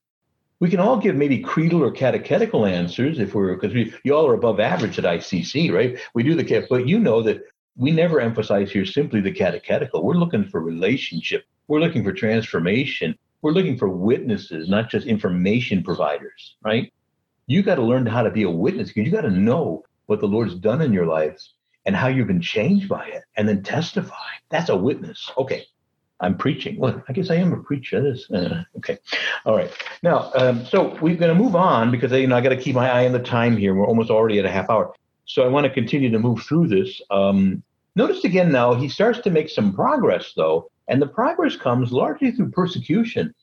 We 0.62 0.70
can 0.70 0.80
all 0.80 0.98
give 0.98 1.16
maybe 1.16 1.40
creedal 1.40 1.84
or 1.84 1.92
catechetical 1.92 2.66
answers 2.66 3.20
if 3.20 3.36
we're 3.36 3.56
because 3.56 3.74
we 3.74 3.94
you 4.06 4.16
all 4.16 4.28
are 4.28 4.36
above 4.36 4.62
average 4.62 4.98
at 4.98 5.04
ICC, 5.04 5.74
right? 5.74 6.00
We 6.14 6.24
do 6.24 6.36
the 6.36 6.66
but 6.70 6.88
you 6.88 7.00
know 7.00 7.22
that 7.24 7.42
we 7.76 7.92
never 7.92 8.22
emphasize 8.22 8.72
here 8.72 8.86
simply 8.86 9.20
the 9.20 9.34
catechetical. 9.34 10.04
We're 10.04 10.14
looking 10.14 10.48
for 10.48 10.62
relationship. 10.62 11.44
We're 11.68 11.82
looking 11.82 12.06
for 12.06 12.14
transformation 12.14 13.18
we're 13.42 13.52
looking 13.52 13.78
for 13.78 13.90
witnesses, 13.90 14.70
not 14.70 14.90
just 14.90 15.08
information 15.08 15.84
providers, 15.84 16.56
right? 16.64 16.94
You 17.48 17.64
got 17.64 17.76
to 17.76 17.82
learn 17.82 18.06
how 18.06 18.24
to 18.24 18.32
be 18.32 18.44
a 18.44 18.50
witness 18.50 18.90
because 18.90 19.06
you 19.06 19.12
got 19.12 19.22
to 19.22 19.32
know 19.32 19.84
what 20.06 20.20
the 20.20 20.28
Lord's 20.28 20.56
done 20.56 20.82
in 20.82 20.94
your 20.94 21.08
lives 21.08 21.54
and 21.86 21.96
how 21.96 22.08
you've 22.08 22.28
been 22.28 22.42
changed 22.42 22.88
by 22.88 23.08
it 23.08 23.24
and 23.36 23.48
then 23.48 23.64
testify. 23.64 24.16
That's 24.50 24.70
a 24.70 24.76
witness. 24.76 25.32
Okay. 25.38 25.66
I'm 26.22 26.38
preaching. 26.38 26.78
Well, 26.78 27.04
I 27.10 27.14
guess 27.14 27.32
I 27.32 27.36
am 27.36 27.52
a 27.52 27.58
preacher. 27.58 28.00
That 28.00 28.10
is 28.10 28.30
uh, 28.30 28.64
okay. 28.78 29.00
All 29.46 29.56
right. 29.56 29.72
Now, 30.04 30.32
um, 30.36 30.64
so 30.66 30.96
we're 31.02 31.16
going 31.16 31.36
to 31.36 31.44
move 31.44 31.56
on 31.56 31.90
because 31.92 32.12
you 32.12 32.28
know 32.28 32.38
I 32.38 32.42
got 32.42 32.50
to 32.50 32.58
keep 32.58 32.76
my 32.76 32.90
eye 32.90 33.06
on 33.08 33.12
the 33.12 33.20
time 33.20 33.58
here. 33.58 33.74
We're 33.74 33.88
almost 33.88 34.12
already 34.12 34.38
at 34.38 34.46
a 34.46 34.52
half 34.52 34.70
hour, 34.70 34.94
so 35.26 35.44
I 35.44 35.48
want 35.48 35.66
to 35.66 35.74
continue 35.74 36.12
to 36.12 36.20
move 36.20 36.44
through 36.44 36.68
this. 36.68 37.02
Um, 37.10 37.64
notice 37.96 38.24
again 38.24 38.52
now 38.52 38.76
he 38.76 38.88
starts 38.88 39.20
to 39.22 39.32
make 39.32 39.50
some 39.50 39.74
progress 39.74 40.34
though, 40.36 40.70
and 40.88 41.02
the 41.02 41.08
progress 41.08 41.56
comes 41.56 41.92
largely 41.92 42.32
through 42.32 42.52
persecution, 42.52 43.34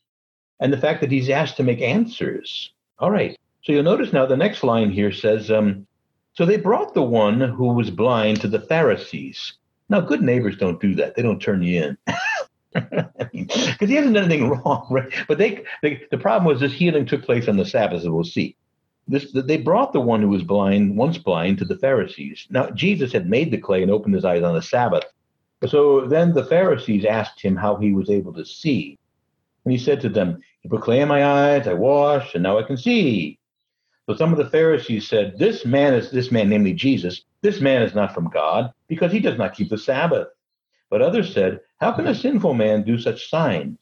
and 0.61 0.73
the 0.73 0.79
fact 0.79 1.01
that 1.01 1.11
he's 1.11 1.29
asked 1.29 1.57
to 1.57 1.65
make 1.65 1.83
answers. 1.83 2.71
All 3.01 3.11
right. 3.11 3.37
So 3.65 3.73
you'll 3.73 3.83
notice 3.83 4.13
now 4.13 4.25
the 4.25 4.37
next 4.37 4.63
line 4.63 4.91
here 4.91 5.11
says, 5.11 5.51
um, 5.51 5.85
"So 6.35 6.47
they 6.47 6.57
brought 6.57 6.95
the 6.95 7.03
one 7.03 7.41
who 7.41 7.73
was 7.73 7.91
blind 7.91 8.41
to 8.43 8.49
the 8.49 8.61
Pharisees." 8.61 9.55
Now, 9.91 10.01
good 10.01 10.23
neighbors 10.23 10.57
don't 10.57 10.81
do 10.81 10.95
that. 10.97 11.17
They 11.17 11.23
don't 11.23 11.41
turn 11.41 11.63
you 11.63 11.83
in. 11.83 11.99
because 12.73 13.89
he 13.89 13.95
hasn't 13.95 14.15
done 14.15 14.25
anything 14.25 14.49
wrong, 14.65 14.87
right? 14.91 15.13
But 15.27 15.39
they, 15.39 15.65
they, 15.83 16.03
the 16.11 16.19
problem 16.19 16.45
was 16.45 16.61
this 16.61 16.73
healing 16.73 17.07
took 17.07 17.25
place 17.25 17.49
on 17.49 17.57
the 17.57 17.65
Sabbath, 17.65 18.01
as 18.01 18.09
we'll 18.09 18.25
see. 18.25 18.57
This, 19.07 19.33
they 19.33 19.57
brought 19.57 19.95
the 19.95 20.01
one 20.01 20.21
who 20.21 20.29
was 20.29 20.43
blind, 20.43 20.97
once 20.97 21.17
blind, 21.17 21.59
to 21.59 21.65
the 21.65 21.79
Pharisees. 21.79 22.47
Now 22.51 22.71
Jesus 22.71 23.11
had 23.11 23.29
made 23.29 23.51
the 23.51 23.59
clay 23.59 23.83
and 23.83 23.91
opened 23.91 24.15
his 24.15 24.25
eyes 24.25 24.43
on 24.43 24.55
the 24.55 24.63
Sabbath. 24.63 25.05
So 25.67 26.07
then 26.07 26.35
the 26.35 26.45
Pharisees 26.45 27.05
asked 27.05 27.41
him 27.41 27.57
how 27.57 27.77
he 27.77 27.93
was 27.93 28.11
able 28.11 28.33
to 28.35 28.45
see, 28.45 28.99
and 29.65 29.73
he 29.73 29.79
said 29.79 30.01
to 30.03 30.09
them, 30.09 30.39
"You 30.63 30.71
put 30.71 30.83
clay 30.83 31.01
in 31.01 31.09
my 31.09 31.25
eyes, 31.25 31.67
I 31.67 31.73
washed, 31.73 32.35
and 32.35 32.43
now 32.43 32.59
I 32.59 32.63
can 32.63 32.77
see." 32.77 33.39
So 34.07 34.15
some 34.15 34.31
of 34.31 34.39
the 34.39 34.51
Pharisees 34.51 35.09
said, 35.09 35.39
"This 35.39 35.65
man 35.65 35.95
is 35.95 36.11
this 36.11 36.31
man, 36.31 36.51
namely 36.51 36.75
Jesus. 36.75 37.23
This 37.41 37.61
man 37.61 37.83
is 37.83 37.95
not 37.95 38.15
from 38.15 38.29
God, 38.29 38.73
because 38.89 39.11
he 39.11 39.21
does 39.21 39.39
not 39.39 39.55
keep 39.55 39.71
the 39.71 39.79
Sabbath." 39.79 40.29
But 40.91 41.03
others 41.03 41.33
said, 41.33 41.61
How 41.81 41.93
can 41.93 42.07
a 42.07 42.15
sinful 42.15 42.55
man 42.55 42.83
do 42.83 42.99
such 42.99 43.29
signs? 43.29 43.79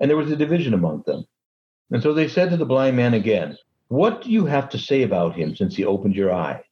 And 0.00 0.10
there 0.10 0.16
was 0.16 0.30
a 0.30 0.36
division 0.36 0.74
among 0.74 1.02
them. 1.06 1.24
And 1.90 2.02
so 2.02 2.12
they 2.12 2.28
said 2.28 2.50
to 2.50 2.56
the 2.56 2.66
blind 2.66 2.96
man 2.96 3.14
again, 3.14 3.56
What 3.88 4.22
do 4.22 4.30
you 4.30 4.46
have 4.46 4.68
to 4.70 4.78
say 4.78 5.02
about 5.02 5.34
him 5.34 5.54
since 5.54 5.76
he 5.76 5.84
opened 5.84 6.14
your 6.14 6.32
eyes? 6.32 6.64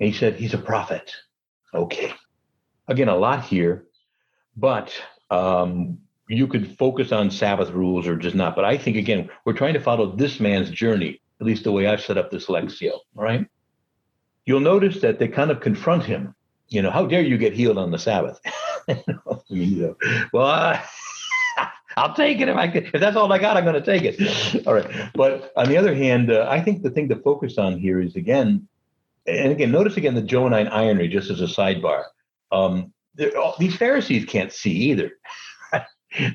And 0.00 0.08
he 0.08 0.14
said, 0.14 0.34
He's 0.34 0.54
a 0.54 0.58
prophet. 0.58 1.12
Okay. 1.72 2.12
Again, 2.88 3.08
a 3.08 3.16
lot 3.16 3.44
here, 3.44 3.86
but 4.56 4.92
um, 5.30 5.98
you 6.28 6.46
could 6.46 6.76
focus 6.78 7.12
on 7.12 7.30
Sabbath 7.30 7.70
rules 7.70 8.06
or 8.06 8.16
just 8.16 8.36
not. 8.36 8.54
But 8.54 8.64
I 8.64 8.76
think, 8.76 8.96
again, 8.96 9.30
we're 9.44 9.54
trying 9.54 9.74
to 9.74 9.80
follow 9.80 10.14
this 10.14 10.38
man's 10.38 10.70
journey, 10.70 11.20
at 11.40 11.46
least 11.46 11.64
the 11.64 11.72
way 11.72 11.86
I've 11.86 12.02
set 12.02 12.18
up 12.18 12.30
this 12.30 12.46
Lectio, 12.46 12.98
All 13.16 13.24
right. 13.24 13.46
You'll 14.46 14.60
notice 14.60 15.00
that 15.00 15.18
they 15.18 15.28
kind 15.28 15.50
of 15.50 15.60
confront 15.60 16.04
him 16.04 16.34
you 16.68 16.82
know, 16.82 16.90
how 16.90 17.06
dare 17.06 17.22
you 17.22 17.38
get 17.38 17.52
healed 17.52 17.78
on 17.78 17.90
the 17.90 17.98
Sabbath? 17.98 18.40
you 19.48 19.76
know, 19.76 19.96
well, 20.32 20.46
I, 20.46 20.84
I'll 21.96 22.14
take 22.14 22.40
it 22.40 22.48
if 22.48 22.56
I 22.56 22.68
can. 22.68 22.86
If 22.86 23.00
that's 23.00 23.16
all 23.16 23.32
I 23.32 23.38
got, 23.38 23.56
I'm 23.56 23.64
going 23.64 23.80
to 23.80 23.80
take 23.80 24.02
it. 24.02 24.66
All 24.66 24.74
right. 24.74 25.10
But 25.14 25.52
on 25.56 25.68
the 25.68 25.76
other 25.76 25.94
hand, 25.94 26.30
uh, 26.30 26.46
I 26.48 26.60
think 26.60 26.82
the 26.82 26.90
thing 26.90 27.08
to 27.08 27.16
focus 27.16 27.58
on 27.58 27.78
here 27.78 28.00
is 28.00 28.16
again, 28.16 28.66
and 29.26 29.52
again, 29.52 29.70
notice 29.70 29.96
again 29.96 30.14
the 30.14 30.22
Johannine 30.22 30.68
irony, 30.68 31.08
just 31.08 31.30
as 31.30 31.40
a 31.40 31.46
sidebar. 31.46 32.04
Um, 32.50 32.92
these 33.58 33.76
Pharisees 33.76 34.24
can't 34.24 34.52
see 34.52 34.72
either. 34.72 35.12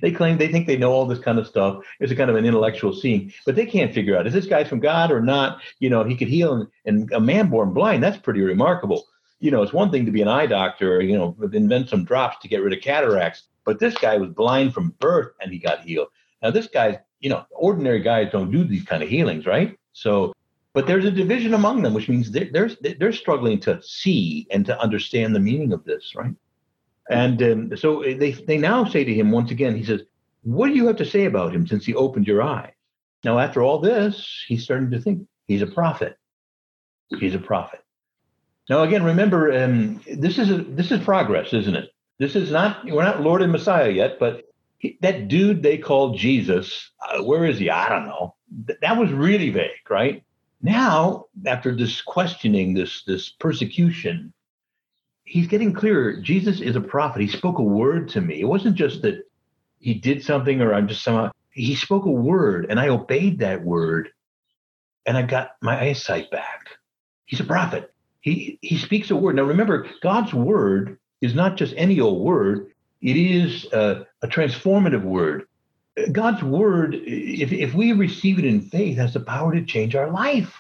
they 0.02 0.12
claim 0.12 0.38
they 0.38 0.48
think 0.48 0.66
they 0.66 0.78
know 0.78 0.92
all 0.92 1.06
this 1.06 1.20
kind 1.20 1.38
of 1.38 1.46
stuff. 1.46 1.84
It's 2.00 2.12
a 2.12 2.16
kind 2.16 2.30
of 2.30 2.36
an 2.36 2.46
intellectual 2.46 2.94
seeing, 2.94 3.34
but 3.46 3.56
they 3.56 3.66
can't 3.66 3.94
figure 3.94 4.18
out 4.18 4.28
is 4.28 4.34
this 4.34 4.46
guy 4.46 4.64
from 4.64 4.80
God 4.80 5.12
or 5.12 5.22
not? 5.22 5.62
You 5.80 5.90
know, 5.90 6.04
he 6.06 6.16
could 6.16 6.30
heal, 6.30 6.54
and, 6.54 6.68
and 6.86 7.12
a 7.12 7.20
man 7.20 7.50
born 7.50 7.74
blind. 7.74 8.02
That's 8.02 8.18
pretty 8.18 8.42
remarkable 8.42 9.06
you 9.40 9.52
know, 9.52 9.62
it's 9.62 9.74
one 9.74 9.92
thing 9.92 10.06
to 10.06 10.12
be 10.12 10.22
an 10.22 10.28
eye 10.28 10.46
doctor, 10.46 11.02
you 11.02 11.18
know, 11.18 11.36
invent 11.54 11.90
some 11.90 12.04
drops 12.04 12.38
to 12.42 12.48
get 12.48 12.62
rid 12.62 12.74
of 12.74 12.82
cataracts, 12.82 13.44
but 13.66 13.80
this 13.80 13.96
guy 13.96 14.18
was 14.18 14.30
blind 14.30 14.74
from 14.74 14.96
birth 15.00 15.32
and 15.42 15.52
he 15.52 15.60
got 15.60 15.82
healed. 15.82 16.10
Now, 16.42 16.52
this 16.52 16.68
guy, 16.68 17.00
you 17.20 17.30
know, 17.30 17.46
ordinary 17.52 18.02
guys 18.02 18.32
don't 18.32 18.52
do 18.52 18.64
these 18.64 18.84
kind 18.84 19.04
of 19.04 19.10
healings, 19.10 19.46
right? 19.46 19.78
So, 19.94 20.34
but 20.74 20.88
there's 20.88 21.06
a 21.06 21.12
division 21.12 21.54
among 21.54 21.82
them, 21.82 21.94
which 21.94 22.10
means 22.10 22.32
they're, 22.32 22.50
they're, 22.52 22.70
they're 23.00 23.14
struggling 23.14 23.60
to 23.62 23.82
see 23.82 24.48
and 24.52 24.66
to 24.66 24.80
understand 24.80 25.36
the 25.36 25.40
meaning 25.40 25.74
of 25.74 25.84
this, 25.84 26.16
right? 26.16 26.34
And 27.10 27.42
um, 27.42 27.78
so 27.78 28.04
they, 28.04 28.32
they 28.32 28.58
now 28.58 28.86
say 28.86 29.04
to 29.04 29.14
him 29.14 29.32
once 29.32 29.52
again, 29.52 29.76
he 29.76 29.84
says, 29.84 30.02
What 30.44 30.68
do 30.68 30.76
you 30.76 30.86
have 30.88 30.98
to 30.98 31.06
say 31.06 31.26
about 31.26 31.56
him 31.56 31.66
since 31.66 31.86
he 31.86 31.96
opened 31.96 32.28
your 32.28 32.44
eyes? 32.44 32.74
Now, 33.24 33.40
after 33.40 33.64
all 33.64 33.80
this, 33.80 34.46
he's 34.48 34.64
starting 34.64 34.92
to 34.92 35.02
think 35.02 35.28
he's 35.48 35.64
a 35.64 35.68
prophet. 35.68 36.18
He's 37.20 37.34
a 37.36 37.40
prophet. 37.40 37.84
Now, 38.70 38.84
again, 38.84 39.04
remember, 39.04 39.52
um, 39.52 40.00
this 40.06 40.38
is 40.38 40.52
a, 40.52 40.58
this 40.58 40.92
is 40.92 41.04
progress, 41.04 41.54
isn't 41.54 41.76
it? 41.76 41.90
This 42.20 42.36
is 42.36 42.52
not 42.52 42.86
we're 42.86 43.04
not 43.04 43.22
Lord 43.22 43.42
and 43.42 43.52
Messiah 43.52 43.90
yet, 43.90 44.20
but 44.20 44.44
he, 44.78 44.98
that 45.02 45.28
dude 45.28 45.64
they 45.64 45.78
called 45.78 46.18
Jesus, 46.18 46.92
uh, 47.02 47.24
where 47.24 47.46
is 47.46 47.58
he? 47.58 47.70
I 47.70 47.90
don't 47.90 48.06
know. 48.06 48.36
Th- 48.68 48.80
that 48.82 48.98
was 48.98 49.12
really 49.12 49.50
vague, 49.50 49.90
right? 49.90 50.24
Now, 50.62 51.26
after 51.46 51.76
this 51.76 52.02
questioning, 52.02 52.74
this 52.76 53.04
this 53.06 53.30
persecution, 53.30 54.34
he's 55.24 55.48
getting 55.48 55.74
clearer. 55.74 56.18
Jesus 56.22 56.62
is 56.62 56.76
a 56.76 56.82
prophet. 56.82 57.22
He 57.22 57.28
spoke 57.28 57.58
a 57.58 57.64
word 57.64 58.10
to 58.10 58.22
me. 58.22 58.40
It 58.40 58.48
wasn't 58.48 58.76
just 58.76 59.02
that 59.02 59.24
he 59.80 59.96
did 59.96 60.24
something 60.24 60.62
or 60.62 60.74
I'm 60.74 60.88
just 60.88 61.04
somehow. 61.04 61.32
He 61.52 61.76
spoke 61.76 62.06
a 62.06 62.12
word, 62.12 62.68
and 62.70 62.80
I 62.80 62.90
obeyed 62.90 63.40
that 63.40 63.64
word, 63.64 64.10
and 65.08 65.18
I 65.18 65.24
got 65.24 65.52
my 65.62 65.82
eyesight 65.82 66.30
back. 66.30 66.68
He's 67.26 67.40
a 67.40 67.46
prophet. 67.46 67.92
He 68.22 68.60
he 68.62 68.78
speaks 68.78 69.12
a 69.12 69.16
word. 69.16 69.36
Now 69.36 69.44
remember, 69.44 69.88
God's 70.02 70.34
word 70.34 70.98
is 71.22 71.34
not 71.34 71.58
just 71.58 71.74
any 71.78 72.00
old 72.00 72.24
word. 72.24 72.72
It 73.02 73.16
is 73.16 73.66
a, 73.72 74.06
a 74.22 74.28
transformative 74.28 75.04
word. 75.04 75.48
God's 76.12 76.44
word, 76.44 76.96
if, 76.96 77.52
if 77.52 77.74
we 77.74 77.92
receive 77.94 78.40
it 78.40 78.46
in 78.46 78.62
faith, 78.62 78.98
has 78.98 79.14
the 79.14 79.20
power 79.20 79.54
to 79.54 79.66
change 79.66 79.96
our 79.96 80.10
life. 80.10 80.54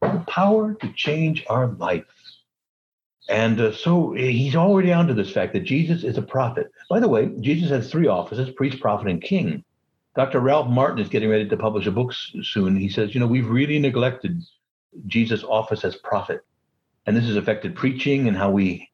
The 0.00 0.24
power 0.28 0.74
to 0.74 0.92
change 0.92 1.44
our 1.48 1.66
life. 1.66 2.04
And 3.28 3.60
uh, 3.60 3.72
so 3.72 4.12
he's 4.12 4.56
already 4.56 4.92
onto 4.92 5.12
this 5.12 5.30
fact 5.30 5.52
that 5.52 5.64
Jesus 5.64 6.02
is 6.02 6.16
a 6.18 6.22
prophet. 6.22 6.70
By 6.88 7.00
the 7.00 7.08
way, 7.08 7.30
Jesus 7.40 7.70
has 7.70 7.90
three 7.90 8.06
offices 8.06 8.50
priest, 8.50 8.80
prophet, 8.80 9.08
and 9.08 9.22
king. 9.22 9.64
Dr. 10.16 10.40
Ralph 10.40 10.68
Martin 10.68 10.98
is 10.98 11.08
getting 11.08 11.28
ready 11.28 11.48
to 11.48 11.56
publish 11.56 11.86
a 11.86 11.90
book 11.90 12.12
soon. 12.12 12.76
He 12.76 12.88
says, 12.88 13.14
you 13.14 13.20
know, 13.20 13.26
we've 13.26 13.48
really 13.48 13.78
neglected 13.78 14.42
Jesus' 15.06 15.44
office 15.44 15.84
as 15.84 15.96
prophet. 15.96 16.44
And 17.06 17.16
this 17.16 17.26
has 17.26 17.36
affected 17.36 17.74
preaching 17.74 18.28
and 18.28 18.36
how 18.36 18.50
we, 18.50 18.90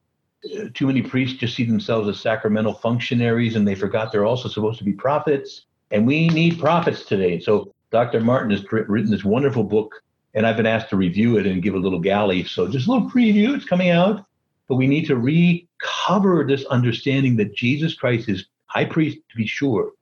uh, 0.56 0.66
too 0.74 0.86
many 0.86 1.02
priests 1.02 1.38
just 1.38 1.56
see 1.56 1.64
themselves 1.64 2.08
as 2.08 2.20
sacramental 2.20 2.74
functionaries 2.74 3.56
and 3.56 3.66
they 3.66 3.74
forgot 3.74 4.12
they're 4.12 4.26
also 4.26 4.48
supposed 4.48 4.78
to 4.78 4.84
be 4.84 4.92
prophets. 4.92 5.66
And 5.90 6.06
we 6.06 6.28
need 6.28 6.58
prophets 6.58 7.04
today. 7.04 7.40
So 7.40 7.74
Dr. 7.90 8.20
Martin 8.20 8.50
has 8.50 8.64
written 8.72 9.10
this 9.10 9.24
wonderful 9.24 9.62
book, 9.62 10.02
and 10.34 10.46
I've 10.46 10.56
been 10.56 10.66
asked 10.66 10.90
to 10.90 10.96
review 10.96 11.38
it 11.38 11.46
and 11.46 11.62
give 11.62 11.74
a 11.74 11.78
little 11.78 12.00
galley. 12.00 12.42
So 12.42 12.66
just 12.66 12.88
a 12.88 12.92
little 12.92 13.08
preview, 13.08 13.54
it's 13.54 13.64
coming 13.64 13.90
out. 13.90 14.24
But 14.68 14.76
we 14.76 14.88
need 14.88 15.06
to 15.06 15.16
recover 15.16 16.44
this 16.44 16.64
understanding 16.64 17.36
that 17.36 17.54
Jesus 17.54 17.94
Christ 17.94 18.28
is 18.28 18.46
high 18.66 18.86
priest 18.86 19.18
to 19.30 19.36
be 19.36 19.46
sure, 19.46 19.92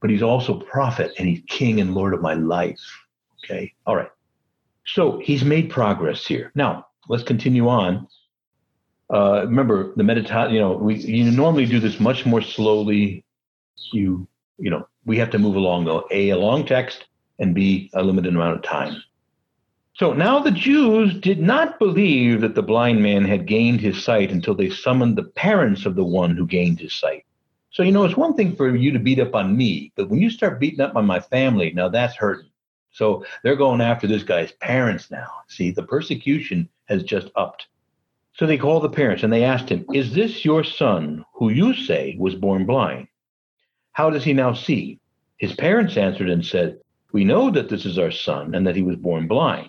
but 0.00 0.08
he's 0.08 0.22
also 0.22 0.60
prophet 0.60 1.12
and 1.18 1.28
he's 1.28 1.42
king 1.48 1.80
and 1.80 1.94
lord 1.94 2.14
of 2.14 2.22
my 2.22 2.34
life. 2.34 2.80
Okay. 3.44 3.74
All 3.84 3.96
right. 3.96 4.08
So 4.86 5.18
he's 5.18 5.44
made 5.44 5.70
progress 5.70 6.26
here. 6.26 6.52
Now, 6.54 6.86
let's 7.08 7.24
continue 7.24 7.68
on. 7.68 8.06
Uh, 9.12 9.42
remember 9.44 9.92
the 9.96 10.04
meditation. 10.04 10.54
You 10.54 10.60
know, 10.60 10.72
we 10.72 10.96
you 10.96 11.30
normally 11.30 11.66
do 11.66 11.80
this 11.80 12.00
much 12.00 12.26
more 12.26 12.42
slowly. 12.42 13.24
You 13.92 14.26
you 14.58 14.70
know, 14.70 14.88
we 15.04 15.18
have 15.18 15.30
to 15.30 15.38
move 15.38 15.56
along 15.56 15.84
though. 15.84 16.06
A, 16.10 16.30
a 16.30 16.36
long 16.36 16.64
text, 16.64 17.06
and 17.38 17.54
B, 17.54 17.90
a 17.94 18.02
limited 18.02 18.34
amount 18.34 18.56
of 18.56 18.62
time. 18.62 19.02
So 19.94 20.12
now 20.12 20.40
the 20.40 20.50
Jews 20.50 21.18
did 21.20 21.40
not 21.40 21.78
believe 21.78 22.42
that 22.42 22.54
the 22.54 22.62
blind 22.62 23.02
man 23.02 23.24
had 23.24 23.46
gained 23.46 23.80
his 23.80 24.02
sight 24.02 24.30
until 24.30 24.54
they 24.54 24.68
summoned 24.68 25.16
the 25.16 25.24
parents 25.24 25.86
of 25.86 25.94
the 25.94 26.04
one 26.04 26.36
who 26.36 26.46
gained 26.46 26.80
his 26.80 26.92
sight. 26.92 27.24
So, 27.70 27.82
you 27.82 27.92
know, 27.92 28.04
it's 28.04 28.16
one 28.16 28.34
thing 28.34 28.56
for 28.56 28.74
you 28.74 28.92
to 28.92 28.98
beat 28.98 29.20
up 29.20 29.34
on 29.34 29.56
me, 29.56 29.92
but 29.96 30.08
when 30.08 30.20
you 30.20 30.30
start 30.30 30.60
beating 30.60 30.80
up 30.80 30.96
on 30.96 31.06
my 31.06 31.20
family, 31.20 31.72
now 31.72 31.88
that's 31.88 32.16
hurting. 32.16 32.50
So 32.96 33.26
they're 33.42 33.56
going 33.56 33.82
after 33.82 34.06
this 34.06 34.22
guy's 34.22 34.52
parents 34.52 35.10
now. 35.10 35.28
See, 35.48 35.70
the 35.70 35.82
persecution 35.82 36.66
has 36.86 37.02
just 37.02 37.28
upped. 37.36 37.66
So 38.32 38.46
they 38.46 38.56
called 38.56 38.84
the 38.84 38.88
parents 38.88 39.22
and 39.22 39.30
they 39.30 39.44
asked 39.44 39.68
him, 39.68 39.84
Is 39.92 40.14
this 40.14 40.46
your 40.46 40.64
son 40.64 41.22
who 41.34 41.50
you 41.50 41.74
say 41.74 42.16
was 42.18 42.34
born 42.34 42.64
blind? 42.64 43.08
How 43.92 44.08
does 44.08 44.24
he 44.24 44.32
now 44.32 44.54
see? 44.54 44.98
His 45.36 45.52
parents 45.52 45.98
answered 45.98 46.30
and 46.30 46.42
said, 46.42 46.78
We 47.12 47.24
know 47.24 47.50
that 47.50 47.68
this 47.68 47.84
is 47.84 47.98
our 47.98 48.10
son 48.10 48.54
and 48.54 48.66
that 48.66 48.76
he 48.76 48.82
was 48.82 48.96
born 48.96 49.28
blind, 49.28 49.68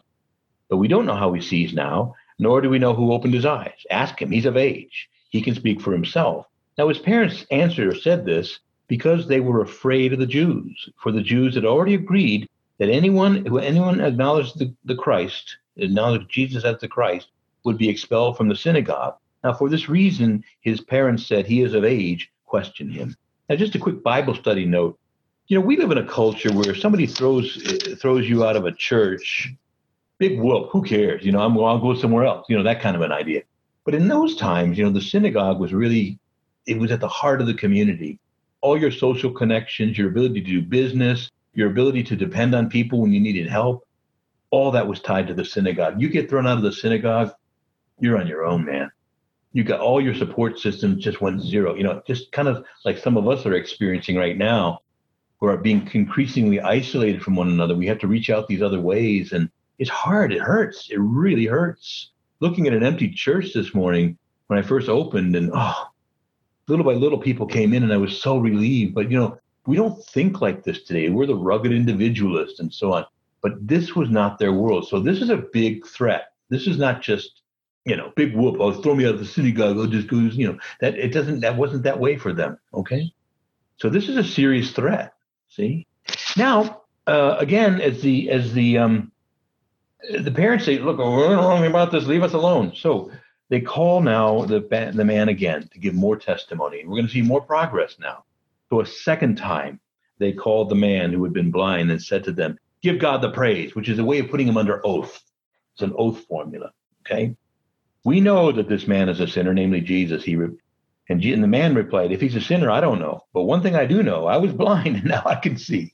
but 0.70 0.78
we 0.78 0.88
don't 0.88 1.06
know 1.06 1.16
how 1.18 1.34
he 1.34 1.42
sees 1.42 1.74
now, 1.74 2.16
nor 2.40 2.62
do 2.62 2.70
we 2.70 2.80
know 2.80 2.94
who 2.94 3.12
opened 3.12 3.34
his 3.34 3.46
eyes. 3.46 3.86
Ask 3.92 4.22
him, 4.22 4.32
he's 4.32 4.46
of 4.46 4.56
age. 4.56 5.10
He 5.32 5.42
can 5.42 5.54
speak 5.54 5.82
for 5.82 5.92
himself. 5.92 6.46
Now 6.78 6.88
his 6.88 7.00
parents 7.00 7.46
answered 7.52 7.88
or 7.88 7.96
said 7.96 8.24
this 8.24 8.60
because 8.88 9.28
they 9.28 9.42
were 9.42 9.60
afraid 9.60 10.14
of 10.14 10.20
the 10.20 10.26
Jews, 10.26 10.90
for 11.04 11.12
the 11.12 11.22
Jews 11.22 11.56
had 11.56 11.66
already 11.66 11.94
agreed 11.94 12.48
that 12.78 12.90
anyone 12.90 13.46
who 13.46 13.60
anyone 13.60 14.02
acknowledged 14.02 14.60
the, 14.60 14.74
the 14.86 14.96
Christ, 14.96 15.58
acknowledged 15.78 16.30
Jesus 16.30 16.64
as 16.64 16.80
the 16.80 16.88
Christ, 16.88 17.28
would 17.64 17.78
be 17.78 17.90
expelled 17.90 18.38
from 18.38 18.48
the 18.48 18.56
synagogue. 18.56 19.16
Now, 19.44 19.54
for 19.54 19.70
this 19.70 19.90
reason, 19.90 20.44
his 20.62 20.82
parents 20.82 21.26
said 21.26 21.46
he 21.46 21.62
is 21.62 21.74
of 21.74 21.84
age, 21.84 22.32
question 22.46 22.90
him. 22.90 23.16
Now, 23.50 23.56
just 23.56 23.76
a 23.76 23.80
quick 23.80 24.04
Bible 24.04 24.36
study 24.36 24.66
note. 24.66 25.00
You 25.48 25.58
know, 25.58 25.66
we 25.66 25.78
live 25.78 25.92
in 25.92 25.98
a 25.98 26.08
culture 26.08 26.52
where 26.52 26.76
somebody 26.76 27.08
throws 27.08 27.58
eh, 27.66 27.96
throws 27.96 28.28
you 28.28 28.44
out 28.44 28.58
of 28.58 28.66
a 28.66 28.72
church, 28.74 29.54
big 30.18 30.40
whoop, 30.40 30.70
who 30.72 30.82
cares? 30.82 31.24
You 31.26 31.32
know, 31.32 31.42
I'm, 31.42 31.58
I'll 31.58 31.80
go 31.80 31.96
somewhere 31.96 32.26
else. 32.26 32.46
You 32.50 32.58
know, 32.58 32.64
that 32.64 32.82
kind 32.82 32.96
of 32.96 33.02
an 33.02 33.12
idea. 33.12 33.44
But 33.86 33.96
in 33.96 34.10
those 34.10 34.36
times, 34.36 34.78
you 34.78 34.84
know, 34.84 34.92
the 34.92 35.02
synagogue 35.02 35.60
was 35.60 35.74
really, 35.74 36.20
it 36.66 36.78
was 36.78 36.92
at 36.92 37.00
the 37.00 37.08
heart 37.08 37.40
of 37.40 37.48
the 37.48 37.54
community. 37.54 38.20
All 38.60 38.78
your 38.78 38.92
social 38.92 39.32
connections, 39.32 39.98
your 39.98 40.10
ability 40.10 40.42
to 40.42 40.48
do 40.48 40.62
business, 40.62 41.32
your 41.58 41.70
ability 41.70 42.04
to 42.04 42.16
depend 42.16 42.56
on 42.56 42.70
people 42.70 43.02
when 43.02 43.12
you 43.12 43.20
needed 43.20 43.50
help, 43.50 43.86
all 44.50 44.72
that 44.72 44.88
was 44.88 45.02
tied 45.02 45.28
to 45.28 45.34
the 45.34 45.44
synagogue. 45.44 46.02
You 46.02 46.08
get 46.08 46.30
thrown 46.30 46.48
out 46.48 46.58
of 46.58 46.64
the 46.64 46.72
synagogue, 46.72 47.34
you're 48.00 48.18
on 48.18 48.28
your 48.28 48.46
own, 48.46 48.64
man 48.64 48.92
you 49.58 49.64
got 49.64 49.80
all 49.80 50.00
your 50.00 50.14
support 50.14 50.60
systems 50.60 51.04
just 51.04 51.20
went 51.20 51.42
zero. 51.42 51.74
You 51.74 51.82
know, 51.82 52.00
just 52.06 52.32
kind 52.32 52.48
of 52.48 52.64
like 52.86 53.00
some 53.00 53.18
of 53.18 53.28
us 53.28 53.44
are 53.48 53.56
experiencing 53.56 54.16
right 54.16 54.38
now, 54.38 54.82
who 55.40 55.48
are 55.48 55.58
being 55.58 55.90
increasingly 55.94 56.60
isolated 56.60 57.24
from 57.24 57.36
one 57.36 57.48
another. 57.48 57.76
We 57.76 57.88
have 57.88 57.98
to 58.00 58.08
reach 58.08 58.30
out 58.30 58.48
these 58.48 58.62
other 58.62 58.80
ways, 58.80 59.34
and 59.34 59.50
it's 59.80 59.90
hard. 59.90 60.32
It 60.32 60.42
hurts. 60.42 60.92
It 60.92 61.00
really 61.00 61.48
hurts. 61.48 62.12
Looking 62.40 62.68
at 62.68 62.74
an 62.74 62.84
empty 62.84 63.10
church 63.10 63.54
this 63.54 63.74
morning 63.74 64.20
when 64.46 64.60
I 64.60 64.62
first 64.62 64.90
opened, 64.90 65.36
and 65.36 65.50
oh, 65.52 65.88
little 66.68 66.86
by 66.86 66.94
little 66.94 67.18
people 67.18 67.48
came 67.48 67.74
in, 67.74 67.82
and 67.82 67.92
I 67.92 67.98
was 67.98 68.22
so 68.22 68.38
relieved. 68.38 68.94
But 68.94 69.10
you 69.10 69.18
know, 69.18 69.40
we 69.68 69.76
don't 69.76 70.04
think 70.06 70.42
like 70.42 70.64
this 70.64 70.84
today. 70.84 71.10
We're 71.10 71.28
the 71.28 71.36
rugged 71.36 71.72
individualist 71.72 72.60
and 72.60 72.74
so 72.74 72.94
on. 72.94 73.06
But 73.42 73.68
this 73.68 73.96
was 73.96 74.10
not 74.10 74.40
their 74.40 74.54
world. 74.54 74.88
So 74.88 75.00
this 75.00 75.22
is 75.22 75.30
a 75.30 75.38
big 75.38 75.86
threat. 75.86 76.34
This 76.50 76.66
is 76.66 76.78
not 76.78 77.02
just 77.02 77.42
you 77.88 77.96
know, 77.96 78.12
big 78.18 78.36
whoop, 78.36 78.58
oh, 78.60 78.74
throw 78.74 78.94
me 78.94 79.06
out 79.06 79.14
of 79.14 79.20
the 79.22 79.26
synagogue, 79.26 79.78
oh, 79.78 79.88
just 79.88 80.10
goes, 80.10 80.36
you 80.36 80.46
know, 80.46 80.60
that 80.82 80.98
it 80.98 81.14
doesn't, 81.14 81.40
that 81.40 81.56
wasn't 81.56 81.84
that 81.84 81.98
way 81.98 82.18
for 82.18 82.34
them. 82.34 82.58
Okay. 82.74 83.14
So 83.78 83.90
this 83.90 84.10
is 84.10 84.18
a 84.18 84.26
serious 84.26 84.72
threat. 84.72 85.14
See? 85.48 85.88
Now, 86.36 86.82
uh, 87.08 87.38
again, 87.40 87.80
as 87.80 88.02
the, 88.02 88.30
as 88.30 88.52
the, 88.52 88.78
um, 88.78 89.12
the 90.20 90.32
parents 90.32 90.66
say, 90.66 90.80
look, 90.80 90.98
we're 90.98 91.34
not 91.34 91.48
wrong 91.48 91.66
about 91.66 91.94
this, 91.94 92.06
leave 92.08 92.24
us 92.24 92.34
alone. 92.34 92.74
So 92.76 93.10
they 93.48 93.62
call 93.62 94.02
now 94.02 94.42
the, 94.42 94.60
the 94.94 95.06
man 95.06 95.30
again 95.30 95.70
to 95.72 95.80
give 95.80 95.94
more 95.94 96.18
testimony. 96.18 96.84
We're 96.84 96.98
going 96.98 97.08
to 97.08 97.14
see 97.14 97.22
more 97.22 97.42
progress 97.42 97.96
now. 98.00 98.26
So 98.70 98.82
a 98.82 98.86
second 98.86 99.38
time, 99.38 99.80
they 100.20 100.34
called 100.34 100.70
the 100.70 100.76
man 100.76 101.14
who 101.14 101.24
had 101.24 101.34
been 101.34 101.52
blind 101.52 101.92
and 101.92 102.02
said 102.02 102.24
to 102.26 102.32
them, 102.32 102.58
give 102.82 103.00
God 103.00 103.22
the 103.22 103.32
praise, 103.32 103.76
which 103.76 103.90
is 103.90 104.00
a 104.00 104.06
way 104.06 104.20
of 104.20 104.30
putting 104.30 104.48
him 104.48 104.58
under 104.58 104.86
oath. 104.86 105.22
It's 105.74 105.82
an 105.84 105.94
oath 105.98 106.26
formula. 106.26 106.72
Okay. 107.06 107.36
We 108.04 108.20
know 108.20 108.52
that 108.52 108.70
this 108.70 108.88
man 108.88 109.10
is 109.10 109.20
a 109.20 109.28
sinner, 109.28 109.54
namely 109.54 109.82
Jesus. 109.82 110.24
He 110.24 110.36
re- 110.36 110.56
and, 111.10 111.24
and 111.24 111.44
the 111.44 111.48
man 111.48 111.76
replied, 111.76 112.12
If 112.12 112.22
he's 112.22 112.36
a 112.36 112.42
sinner, 112.42 112.70
I 112.70 112.82
don't 112.82 113.00
know. 113.00 113.26
But 113.34 113.44
one 113.44 113.62
thing 113.62 113.76
I 113.76 113.86
do 113.86 114.04
know, 114.04 114.28
I 114.28 114.38
was 114.38 114.54
blind 114.64 114.96
and 114.96 115.06
now 115.06 115.24
I 115.26 115.36
can 115.36 115.58
see. 115.58 115.94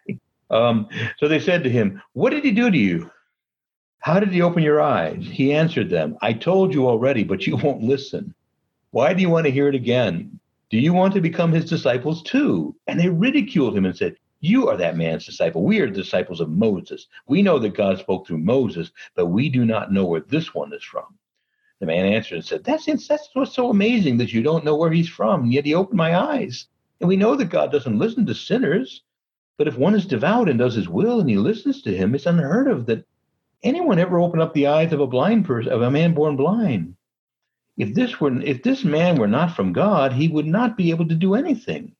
um, 0.50 0.88
so 1.18 1.28
they 1.28 1.40
said 1.40 1.64
to 1.64 1.70
him, 1.70 2.02
What 2.12 2.30
did 2.30 2.44
he 2.44 2.52
do 2.52 2.70
to 2.70 2.78
you? 2.78 3.10
How 3.98 4.18
did 4.18 4.32
he 4.32 4.42
open 4.42 4.64
your 4.64 4.80
eyes? 4.80 5.24
He 5.30 5.52
answered 5.54 5.88
them, 5.88 6.16
I 6.20 6.32
told 6.32 6.74
you 6.74 6.88
already, 6.88 7.22
but 7.22 7.46
you 7.46 7.56
won't 7.56 7.82
listen. 7.82 8.34
Why 8.90 9.14
do 9.14 9.22
you 9.22 9.30
want 9.30 9.46
to 9.46 9.52
hear 9.52 9.68
it 9.68 9.76
again? 9.76 10.40
Do 10.72 10.78
you 10.78 10.94
want 10.94 11.12
to 11.12 11.20
become 11.20 11.52
his 11.52 11.68
disciples 11.68 12.22
too? 12.22 12.74
And 12.86 12.98
they 12.98 13.10
ridiculed 13.10 13.76
him 13.76 13.84
and 13.84 13.94
said, 13.94 14.16
You 14.40 14.70
are 14.70 14.76
that 14.78 14.96
man's 14.96 15.26
disciple. 15.26 15.62
We 15.62 15.80
are 15.80 15.86
disciples 15.86 16.40
of 16.40 16.48
Moses. 16.48 17.08
We 17.26 17.42
know 17.42 17.58
that 17.58 17.74
God 17.74 17.98
spoke 17.98 18.26
through 18.26 18.38
Moses, 18.38 18.90
but 19.14 19.26
we 19.26 19.50
do 19.50 19.66
not 19.66 19.92
know 19.92 20.06
where 20.06 20.22
this 20.22 20.54
one 20.54 20.72
is 20.72 20.82
from. 20.82 21.18
The 21.80 21.84
man 21.84 22.06
answered 22.06 22.36
and 22.36 22.44
said, 22.44 22.64
That's, 22.64 22.86
that's 22.86 23.28
what's 23.34 23.52
so 23.52 23.68
amazing 23.68 24.16
that 24.16 24.32
you 24.32 24.42
don't 24.42 24.64
know 24.64 24.74
where 24.74 24.90
he's 24.90 25.10
from. 25.10 25.42
And 25.42 25.52
yet 25.52 25.66
he 25.66 25.74
opened 25.74 25.98
my 25.98 26.16
eyes. 26.16 26.68
And 27.00 27.08
we 27.08 27.18
know 27.18 27.36
that 27.36 27.50
God 27.50 27.70
doesn't 27.70 27.98
listen 27.98 28.24
to 28.24 28.34
sinners. 28.34 29.02
But 29.58 29.68
if 29.68 29.76
one 29.76 29.94
is 29.94 30.06
devout 30.06 30.48
and 30.48 30.58
does 30.58 30.74
his 30.74 30.88
will 30.88 31.20
and 31.20 31.28
he 31.28 31.36
listens 31.36 31.82
to 31.82 31.94
him, 31.94 32.14
it's 32.14 32.24
unheard 32.24 32.68
of 32.68 32.86
that 32.86 33.04
anyone 33.62 33.98
ever 33.98 34.18
opened 34.18 34.40
up 34.40 34.54
the 34.54 34.68
eyes 34.68 34.94
of 34.94 35.00
a 35.00 35.06
blind 35.06 35.44
person, 35.44 35.70
of 35.70 35.82
a 35.82 35.90
man 35.90 36.14
born 36.14 36.36
blind. 36.36 36.96
If 37.76 37.94
this 37.94 38.20
were 38.20 38.40
if 38.42 38.62
this 38.62 38.84
man 38.84 39.16
were 39.16 39.28
not 39.28 39.56
from 39.56 39.72
God, 39.72 40.12
he 40.12 40.28
would 40.28 40.46
not 40.46 40.76
be 40.76 40.90
able 40.90 41.08
to 41.08 41.14
do 41.14 41.34
anything. 41.34 41.94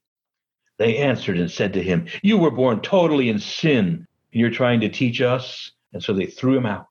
They 0.78 0.98
answered 0.98 1.38
and 1.38 1.50
said 1.50 1.72
to 1.74 1.82
him, 1.82 2.06
You 2.22 2.38
were 2.38 2.50
born 2.50 2.80
totally 2.80 3.28
in 3.28 3.38
sin, 3.38 4.06
and 4.32 4.40
you're 4.40 4.50
trying 4.50 4.80
to 4.80 4.88
teach 4.88 5.20
us. 5.20 5.72
And 5.92 6.02
so 6.02 6.12
they 6.12 6.26
threw 6.26 6.56
him 6.56 6.66
out. 6.66 6.87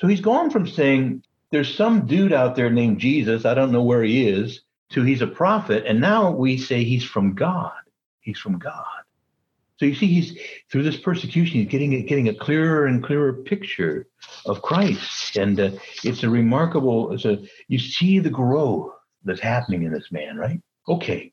So 0.00 0.06
he's 0.06 0.20
gone 0.20 0.50
from 0.50 0.66
saying, 0.66 1.22
there's 1.50 1.74
some 1.74 2.06
dude 2.06 2.32
out 2.32 2.56
there 2.56 2.70
named 2.70 2.98
Jesus. 2.98 3.44
I 3.44 3.54
don't 3.54 3.72
know 3.72 3.82
where 3.82 4.02
he 4.02 4.28
is. 4.28 4.62
To 4.90 5.02
he's 5.02 5.22
a 5.22 5.26
prophet, 5.26 5.84
and 5.86 6.00
now 6.00 6.30
we 6.30 6.58
say 6.58 6.84
he's 6.84 7.04
from 7.04 7.34
God. 7.34 7.72
He's 8.20 8.38
from 8.38 8.58
God. 8.58 8.84
So 9.78 9.84
you 9.84 9.94
see, 9.94 10.06
he's 10.06 10.38
through 10.70 10.84
this 10.84 10.96
persecution, 10.96 11.60
he's 11.60 11.68
getting 11.68 12.06
getting 12.06 12.28
a 12.28 12.34
clearer 12.34 12.86
and 12.86 13.04
clearer 13.04 13.32
picture 13.32 14.06
of 14.46 14.62
Christ, 14.62 15.36
and 15.36 15.58
uh, 15.60 15.70
it's 16.02 16.22
a 16.22 16.30
remarkable. 16.30 17.12
It's 17.12 17.24
a 17.24 17.38
you 17.68 17.78
see 17.78 18.18
the 18.18 18.30
growth 18.30 18.92
that's 19.24 19.40
happening 19.40 19.82
in 19.82 19.92
this 19.92 20.10
man, 20.10 20.36
right? 20.36 20.60
Okay, 20.88 21.32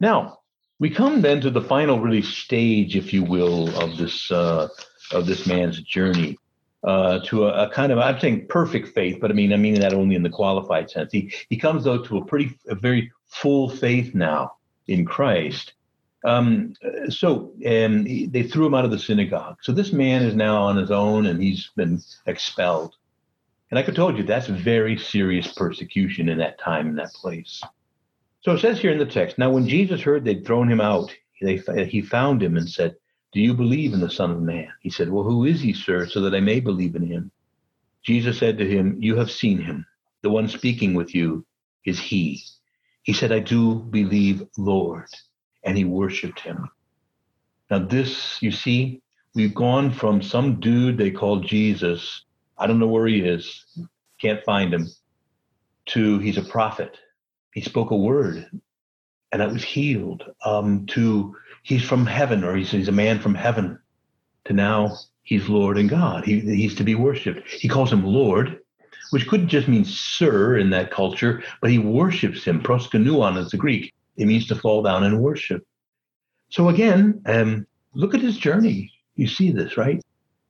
now 0.00 0.40
we 0.78 0.88
come 0.90 1.20
then 1.20 1.40
to 1.42 1.50
the 1.50 1.60
final 1.60 2.00
really 2.00 2.22
stage, 2.22 2.96
if 2.96 3.12
you 3.12 3.22
will, 3.22 3.68
of 3.80 3.98
this 3.98 4.30
uh, 4.30 4.68
of 5.12 5.26
this 5.26 5.46
man's 5.46 5.80
journey 5.82 6.38
uh, 6.84 7.20
to 7.26 7.46
a, 7.46 7.68
a, 7.68 7.70
kind 7.70 7.92
of 7.92 7.98
I'm 7.98 8.18
saying 8.18 8.46
perfect 8.48 8.88
faith, 8.88 9.18
but 9.20 9.30
I 9.30 9.34
mean 9.34 9.52
I 9.52 9.56
mean 9.56 9.74
that 9.80 9.94
only 9.94 10.16
in 10.16 10.22
the 10.22 10.30
qualified 10.30 10.90
sense. 10.90 11.12
He 11.12 11.32
he 11.48 11.56
comes 11.56 11.84
though 11.84 12.02
to 12.02 12.18
a 12.18 12.24
pretty 12.24 12.58
a 12.68 12.74
very 12.74 13.12
full 13.26 13.68
faith 13.68 14.14
now 14.14 14.54
in 14.88 15.04
Christ. 15.04 15.74
Um, 16.24 16.74
so 17.08 17.52
and 17.64 18.06
he, 18.06 18.26
they 18.26 18.44
threw 18.44 18.66
him 18.66 18.74
out 18.74 18.84
of 18.84 18.90
the 18.90 18.98
synagogue. 18.98 19.56
So 19.62 19.72
this 19.72 19.92
man 19.92 20.22
is 20.22 20.34
now 20.34 20.62
on 20.62 20.76
his 20.76 20.90
own 20.90 21.26
and 21.26 21.42
he's 21.42 21.70
been 21.76 22.00
expelled. 22.26 22.94
And 23.70 23.76
like 23.76 23.88
I 23.88 23.92
told 23.92 24.16
you, 24.16 24.22
that's 24.22 24.46
very 24.46 24.98
serious 24.98 25.52
persecution 25.52 26.28
in 26.28 26.38
that 26.38 26.60
time 26.60 26.88
in 26.88 26.96
that 26.96 27.12
place. 27.12 27.62
So 28.40 28.52
it 28.52 28.60
says 28.60 28.78
here 28.78 28.92
in 28.92 28.98
the 28.98 29.06
text. 29.06 29.38
Now, 29.38 29.50
when 29.50 29.66
Jesus 29.66 30.02
heard 30.02 30.24
they'd 30.24 30.44
thrown 30.44 30.70
him 30.70 30.80
out, 30.80 31.14
they, 31.40 31.56
he 31.86 32.02
found 32.02 32.42
him 32.42 32.56
and 32.56 32.68
said, 32.68 32.96
do 33.32 33.40
you 33.40 33.54
believe 33.54 33.94
in 33.94 34.00
the 34.00 34.10
Son 34.10 34.30
of 34.30 34.42
Man? 34.42 34.68
He 34.80 34.90
said, 34.90 35.08
Well, 35.08 35.24
who 35.24 35.46
is 35.46 35.60
he, 35.62 35.72
sir, 35.72 36.06
so 36.06 36.20
that 36.20 36.34
I 36.34 36.40
may 36.40 36.60
believe 36.60 36.94
in 36.94 37.06
him? 37.06 37.30
Jesus 38.02 38.38
said 38.38 38.58
to 38.58 38.68
him, 38.68 38.98
You 39.00 39.16
have 39.16 39.30
seen 39.30 39.58
him. 39.58 39.86
The 40.20 40.28
one 40.28 40.48
speaking 40.48 40.92
with 40.92 41.14
you 41.14 41.46
is 41.86 41.98
he. 41.98 42.42
He 43.04 43.14
said, 43.14 43.32
I 43.32 43.38
do 43.38 43.76
believe, 43.76 44.44
Lord. 44.58 45.08
And 45.64 45.76
he 45.76 45.84
worshiped 45.84 46.40
him. 46.40 46.68
Now, 47.70 47.78
this, 47.78 48.40
you 48.42 48.50
see, 48.50 49.00
we've 49.34 49.54
gone 49.54 49.90
from 49.90 50.22
some 50.22 50.60
dude 50.60 50.98
they 50.98 51.10
call 51.10 51.40
Jesus. 51.40 52.24
I 52.58 52.66
don't 52.66 52.78
know 52.78 52.86
where 52.86 53.06
he 53.06 53.20
is, 53.20 53.64
can't 54.20 54.44
find 54.44 54.72
him, 54.72 54.88
to 55.86 56.18
he's 56.18 56.36
a 56.36 56.42
prophet. 56.42 56.96
He 57.54 57.60
spoke 57.60 57.90
a 57.90 57.96
word 57.96 58.50
and 59.32 59.42
I 59.42 59.46
was 59.46 59.64
healed, 59.64 60.24
um, 60.44 60.86
to 60.88 61.34
he's 61.62 61.82
from 61.82 62.06
heaven 62.06 62.44
or 62.44 62.54
he's, 62.54 62.70
he's 62.70 62.88
a 62.88 62.92
man 62.92 63.18
from 63.18 63.34
heaven 63.34 63.78
to 64.44 64.52
now 64.52 64.96
he's 65.22 65.48
Lord 65.48 65.78
and 65.78 65.88
God. 65.88 66.24
He, 66.24 66.40
he's 66.40 66.74
to 66.76 66.84
be 66.84 66.94
worshiped. 66.94 67.48
He 67.48 67.68
calls 67.68 67.92
him 67.92 68.04
Lord, 68.04 68.58
which 69.10 69.26
could 69.26 69.48
just 69.48 69.68
mean 69.68 69.84
sir 69.84 70.58
in 70.58 70.70
that 70.70 70.90
culture, 70.90 71.42
but 71.60 71.70
he 71.70 71.78
worships 71.78 72.44
him. 72.44 72.62
Proskunuon 72.62 73.38
is 73.38 73.50
the 73.50 73.56
Greek. 73.56 73.94
It 74.16 74.26
means 74.26 74.46
to 74.48 74.54
fall 74.54 74.82
down 74.82 75.04
and 75.04 75.20
worship. 75.20 75.66
So 76.50 76.68
again, 76.68 77.22
um, 77.26 77.66
look 77.94 78.14
at 78.14 78.20
his 78.20 78.36
journey. 78.36 78.92
You 79.16 79.26
see 79.26 79.50
this, 79.50 79.76
right? 79.76 80.00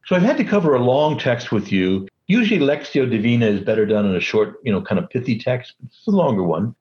So 0.06 0.16
I've 0.16 0.22
had 0.22 0.36
to 0.38 0.44
cover 0.44 0.74
a 0.74 0.82
long 0.82 1.18
text 1.18 1.52
with 1.52 1.70
you. 1.70 2.08
Usually 2.26 2.60
Lectio 2.60 3.08
Divina 3.08 3.46
is 3.46 3.60
better 3.60 3.86
done 3.86 4.06
in 4.06 4.16
a 4.16 4.20
short, 4.20 4.56
you 4.64 4.72
know, 4.72 4.82
kind 4.82 4.98
of 4.98 5.08
pithy 5.10 5.38
text. 5.38 5.74
It's 5.84 6.06
a 6.06 6.10
longer 6.10 6.42
one 6.42 6.74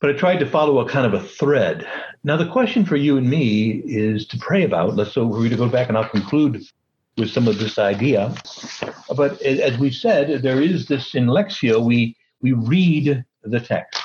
but 0.00 0.10
I 0.10 0.14
tried 0.14 0.38
to 0.38 0.46
follow 0.46 0.80
a 0.80 0.88
kind 0.88 1.06
of 1.06 1.14
a 1.14 1.22
thread. 1.22 1.86
Now, 2.24 2.36
the 2.36 2.46
question 2.46 2.84
for 2.84 2.96
you 2.96 3.18
and 3.18 3.28
me 3.28 3.82
is 3.84 4.26
to 4.28 4.38
pray 4.38 4.64
about. 4.64 4.96
Let's 4.96 5.12
so 5.12 5.26
we're 5.26 5.38
going 5.38 5.50
to 5.50 5.56
go 5.56 5.68
back 5.68 5.88
and 5.88 5.96
I'll 5.96 6.08
conclude 6.08 6.64
with 7.16 7.30
some 7.30 7.46
of 7.46 7.58
this 7.58 7.78
idea. 7.78 8.34
But 9.14 9.40
as 9.42 9.78
we 9.78 9.90
said, 9.90 10.42
there 10.42 10.60
is 10.60 10.86
this 10.86 11.14
in 11.14 11.26
Lectio, 11.26 11.84
we, 11.84 12.16
we 12.40 12.52
read 12.52 13.24
the 13.42 13.60
text. 13.60 13.99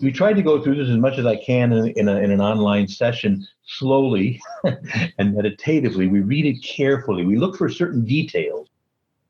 We 0.00 0.12
try 0.12 0.32
to 0.32 0.42
go 0.42 0.62
through 0.62 0.76
this 0.76 0.88
as 0.88 0.98
much 0.98 1.18
as 1.18 1.26
I 1.26 1.36
can 1.36 1.72
in, 1.72 1.88
in, 1.96 2.08
a, 2.08 2.16
in 2.18 2.30
an 2.30 2.40
online 2.40 2.86
session 2.86 3.46
slowly 3.66 4.40
and 5.18 5.34
meditatively. 5.34 6.06
We 6.06 6.20
read 6.20 6.46
it 6.46 6.62
carefully. 6.62 7.24
We 7.24 7.36
look 7.36 7.56
for 7.56 7.68
certain 7.68 8.04
details. 8.04 8.68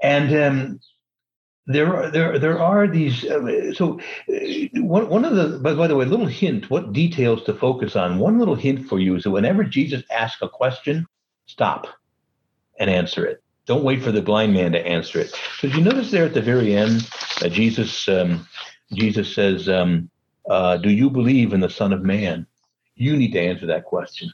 And 0.02 0.36
um, 0.36 0.80
there 1.66 1.94
are 1.94 2.10
there 2.10 2.38
there 2.38 2.58
are 2.58 2.86
these 2.86 3.24
uh, 3.24 3.72
so 3.74 4.00
uh, 4.30 4.80
one, 4.80 5.08
one 5.08 5.24
of 5.24 5.34
the 5.34 5.58
by, 5.58 5.74
by 5.74 5.86
the 5.86 5.96
way 5.96 6.06
a 6.06 6.08
little 6.08 6.26
hint 6.26 6.70
what 6.70 6.94
details 6.94 7.42
to 7.44 7.52
focus 7.52 7.94
on 7.94 8.18
one 8.18 8.38
little 8.38 8.54
hint 8.54 8.88
for 8.88 8.98
you 8.98 9.16
is 9.16 9.24
that 9.24 9.32
whenever 9.32 9.64
jesus 9.64 10.02
asks 10.10 10.40
a 10.40 10.48
question 10.48 11.06
stop 11.44 11.86
and 12.78 12.88
answer 12.88 13.26
it. 13.26 13.42
Don't 13.66 13.84
wait 13.84 14.02
for 14.02 14.12
the 14.12 14.22
blind 14.22 14.54
man 14.54 14.72
to 14.72 14.86
answer 14.86 15.18
it. 15.18 15.34
So, 15.58 15.66
you 15.66 15.82
notice 15.82 16.10
there 16.10 16.24
at 16.24 16.34
the 16.34 16.40
very 16.40 16.74
end 16.74 17.08
Jesus 17.50 18.08
um, 18.08 18.46
Jesus 18.92 19.34
says, 19.34 19.68
um, 19.68 20.08
uh, 20.48 20.76
"Do 20.78 20.90
you 20.90 21.10
believe 21.10 21.52
in 21.52 21.60
the 21.60 21.70
Son 21.70 21.92
of 21.92 22.02
Man?" 22.02 22.46
You 22.94 23.16
need 23.16 23.32
to 23.32 23.40
answer 23.40 23.66
that 23.66 23.84
question. 23.84 24.32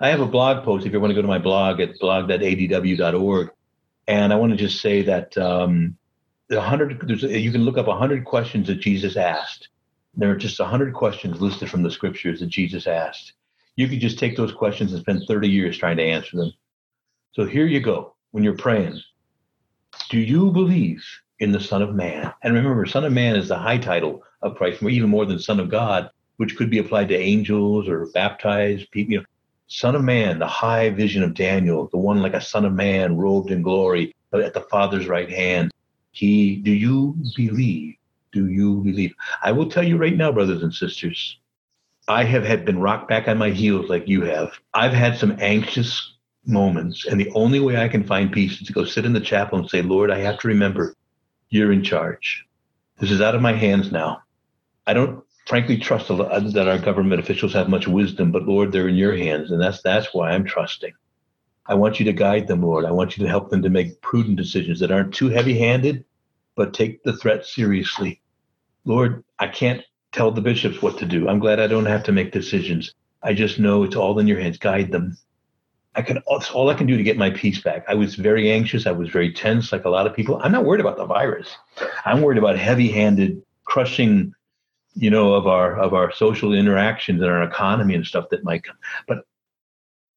I 0.00 0.08
have 0.08 0.20
a 0.20 0.26
blog 0.26 0.64
post. 0.64 0.86
If 0.86 0.92
you 0.92 1.00
want 1.00 1.10
to 1.10 1.14
go 1.14 1.22
to 1.22 1.28
my 1.28 1.38
blog 1.38 1.80
at 1.80 1.98
blog.adw.org, 1.98 3.50
and 4.08 4.32
I 4.32 4.36
want 4.36 4.50
to 4.52 4.56
just 4.56 4.80
say 4.80 5.02
that 5.02 5.36
um, 5.38 5.96
the 6.48 6.60
hundred 6.60 7.08
you 7.08 7.52
can 7.52 7.64
look 7.64 7.78
up 7.78 7.86
hundred 7.86 8.24
questions 8.24 8.66
that 8.66 8.80
Jesus 8.80 9.16
asked. 9.16 9.68
There 10.14 10.30
are 10.30 10.36
just 10.36 10.60
hundred 10.60 10.94
questions 10.94 11.40
listed 11.40 11.70
from 11.70 11.82
the 11.82 11.90
scriptures 11.90 12.40
that 12.40 12.48
Jesus 12.48 12.86
asked. 12.86 13.34
You 13.76 13.88
could 13.88 14.00
just 14.00 14.18
take 14.18 14.36
those 14.36 14.52
questions 14.52 14.92
and 14.92 15.00
spend 15.00 15.22
30 15.26 15.48
years 15.48 15.78
trying 15.78 15.96
to 15.98 16.02
answer 16.02 16.36
them. 16.36 16.52
So 17.32 17.44
here 17.44 17.66
you 17.66 17.80
go 17.80 18.14
when 18.32 18.42
you're 18.42 18.56
praying. 18.56 19.00
Do 20.10 20.18
you 20.18 20.50
believe 20.50 21.02
in 21.38 21.52
the 21.52 21.60
Son 21.60 21.80
of 21.80 21.94
Man? 21.94 22.32
And 22.42 22.54
remember, 22.54 22.84
Son 22.84 23.04
of 23.04 23.12
Man 23.12 23.36
is 23.36 23.48
the 23.48 23.56
high 23.56 23.78
title 23.78 24.22
of 24.42 24.56
Christ, 24.56 24.82
even 24.82 25.10
more 25.10 25.26
than 25.26 25.38
Son 25.38 25.60
of 25.60 25.70
God, 25.70 26.10
which 26.36 26.56
could 26.56 26.70
be 26.70 26.78
applied 26.78 27.08
to 27.08 27.16
angels 27.16 27.88
or 27.88 28.06
baptized 28.06 28.90
people. 28.90 29.12
You 29.12 29.18
know, 29.18 29.24
Son 29.66 29.94
of 29.94 30.02
Man, 30.02 30.38
the 30.38 30.46
high 30.46 30.90
vision 30.90 31.22
of 31.22 31.34
Daniel, 31.34 31.88
the 31.92 31.98
one 31.98 32.22
like 32.22 32.34
a 32.34 32.40
Son 32.40 32.64
of 32.64 32.72
Man 32.72 33.16
robed 33.16 33.50
in 33.50 33.62
glory 33.62 34.14
uh, 34.32 34.38
at 34.38 34.54
the 34.54 34.62
Father's 34.62 35.06
right 35.06 35.30
hand. 35.30 35.70
He, 36.12 36.56
do 36.56 36.72
you 36.72 37.16
believe? 37.36 37.94
Do 38.32 38.48
you 38.48 38.76
believe? 38.80 39.14
I 39.42 39.52
will 39.52 39.68
tell 39.68 39.84
you 39.84 39.96
right 39.96 40.16
now, 40.16 40.32
brothers 40.32 40.62
and 40.62 40.74
sisters, 40.74 41.38
I 42.08 42.24
have 42.24 42.44
had 42.44 42.64
been 42.64 42.80
rocked 42.80 43.08
back 43.08 43.28
on 43.28 43.38
my 43.38 43.50
heels 43.50 43.88
like 43.88 44.08
you 44.08 44.22
have. 44.22 44.52
I've 44.74 44.92
had 44.92 45.16
some 45.16 45.36
anxious 45.38 46.14
moments. 46.46 47.06
And 47.06 47.20
the 47.20 47.30
only 47.30 47.60
way 47.60 47.76
I 47.76 47.88
can 47.88 48.04
find 48.04 48.32
peace 48.32 48.60
is 48.60 48.66
to 48.66 48.72
go 48.72 48.84
sit 48.84 49.04
in 49.04 49.12
the 49.12 49.20
chapel 49.20 49.58
and 49.58 49.68
say, 49.68 49.82
Lord, 49.82 50.10
I 50.10 50.18
have 50.18 50.38
to 50.40 50.48
remember 50.48 50.96
you're 51.50 51.72
in 51.72 51.82
charge. 51.82 52.46
This 52.98 53.10
is 53.10 53.20
out 53.20 53.34
of 53.34 53.42
my 53.42 53.52
hands 53.52 53.92
now. 53.92 54.22
I 54.86 54.94
don't 54.94 55.24
frankly 55.46 55.78
trust 55.78 56.08
that 56.08 56.68
our 56.68 56.78
government 56.78 57.20
officials 57.20 57.52
have 57.52 57.68
much 57.68 57.88
wisdom, 57.88 58.32
but 58.32 58.44
Lord, 58.44 58.72
they're 58.72 58.88
in 58.88 58.96
your 58.96 59.16
hands. 59.16 59.50
And 59.50 59.60
that's, 59.60 59.82
that's 59.82 60.12
why 60.12 60.30
I'm 60.30 60.44
trusting. 60.44 60.92
I 61.66 61.74
want 61.74 62.00
you 62.00 62.04
to 62.06 62.12
guide 62.12 62.46
them, 62.48 62.62
Lord. 62.62 62.84
I 62.84 62.90
want 62.90 63.16
you 63.16 63.24
to 63.24 63.30
help 63.30 63.50
them 63.50 63.62
to 63.62 63.70
make 63.70 64.00
prudent 64.00 64.36
decisions 64.36 64.80
that 64.80 64.90
aren't 64.90 65.14
too 65.14 65.28
heavy 65.28 65.58
handed, 65.58 66.04
but 66.56 66.74
take 66.74 67.02
the 67.04 67.16
threat 67.16 67.46
seriously. 67.46 68.20
Lord, 68.84 69.24
I 69.38 69.48
can't 69.48 69.82
tell 70.12 70.30
the 70.30 70.40
bishops 70.40 70.82
what 70.82 70.98
to 70.98 71.06
do. 71.06 71.28
I'm 71.28 71.38
glad 71.38 71.60
I 71.60 71.66
don't 71.66 71.86
have 71.86 72.02
to 72.04 72.12
make 72.12 72.32
decisions. 72.32 72.94
I 73.22 73.34
just 73.34 73.58
know 73.58 73.84
it's 73.84 73.96
all 73.96 74.18
in 74.18 74.26
your 74.26 74.40
hands. 74.40 74.58
Guide 74.58 74.90
them. 74.90 75.16
I 75.94 76.02
can 76.02 76.18
all 76.18 76.70
I 76.70 76.74
can 76.74 76.86
do 76.86 76.96
to 76.96 77.02
get 77.02 77.16
my 77.16 77.30
peace 77.30 77.60
back. 77.60 77.84
I 77.88 77.94
was 77.94 78.14
very 78.14 78.50
anxious. 78.50 78.86
I 78.86 78.92
was 78.92 79.10
very 79.10 79.32
tense, 79.32 79.72
like 79.72 79.84
a 79.84 79.90
lot 79.90 80.06
of 80.06 80.14
people. 80.14 80.40
I'm 80.42 80.52
not 80.52 80.64
worried 80.64 80.80
about 80.80 80.96
the 80.96 81.04
virus. 81.04 81.48
I'm 82.04 82.22
worried 82.22 82.38
about 82.38 82.56
heavy-handed 82.56 83.42
crushing, 83.64 84.32
you 84.94 85.10
know, 85.10 85.34
of 85.34 85.46
our 85.46 85.78
of 85.78 85.94
our 85.94 86.12
social 86.12 86.52
interactions 86.52 87.20
and 87.20 87.30
our 87.30 87.42
economy 87.42 87.94
and 87.94 88.06
stuff 88.06 88.28
that 88.30 88.44
might 88.44 88.64
come. 88.64 88.76
But 89.06 89.24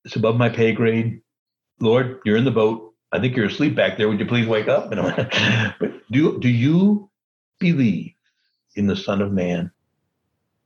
it's 0.05 0.15
above 0.15 0.36
my 0.36 0.49
pay 0.49 0.74
grade. 0.74 1.21
Lord, 1.80 2.19
you're 2.26 2.38
in 2.38 2.45
the 2.45 2.51
boat. 2.51 2.93
I 3.11 3.19
think 3.19 3.36
you're 3.36 3.45
asleep 3.45 3.76
back 3.76 3.97
there. 3.97 4.09
Would 4.09 4.19
you 4.19 4.26
please 4.26 4.47
wake 4.47 4.67
up? 4.67 4.89
but 5.80 5.93
do 6.11 6.39
do 6.39 6.49
you 6.49 7.09
believe 7.59 8.13
in 8.76 8.88
the 8.88 8.95
Son 8.95 9.21
of 9.21 9.32
Man? 9.32 9.71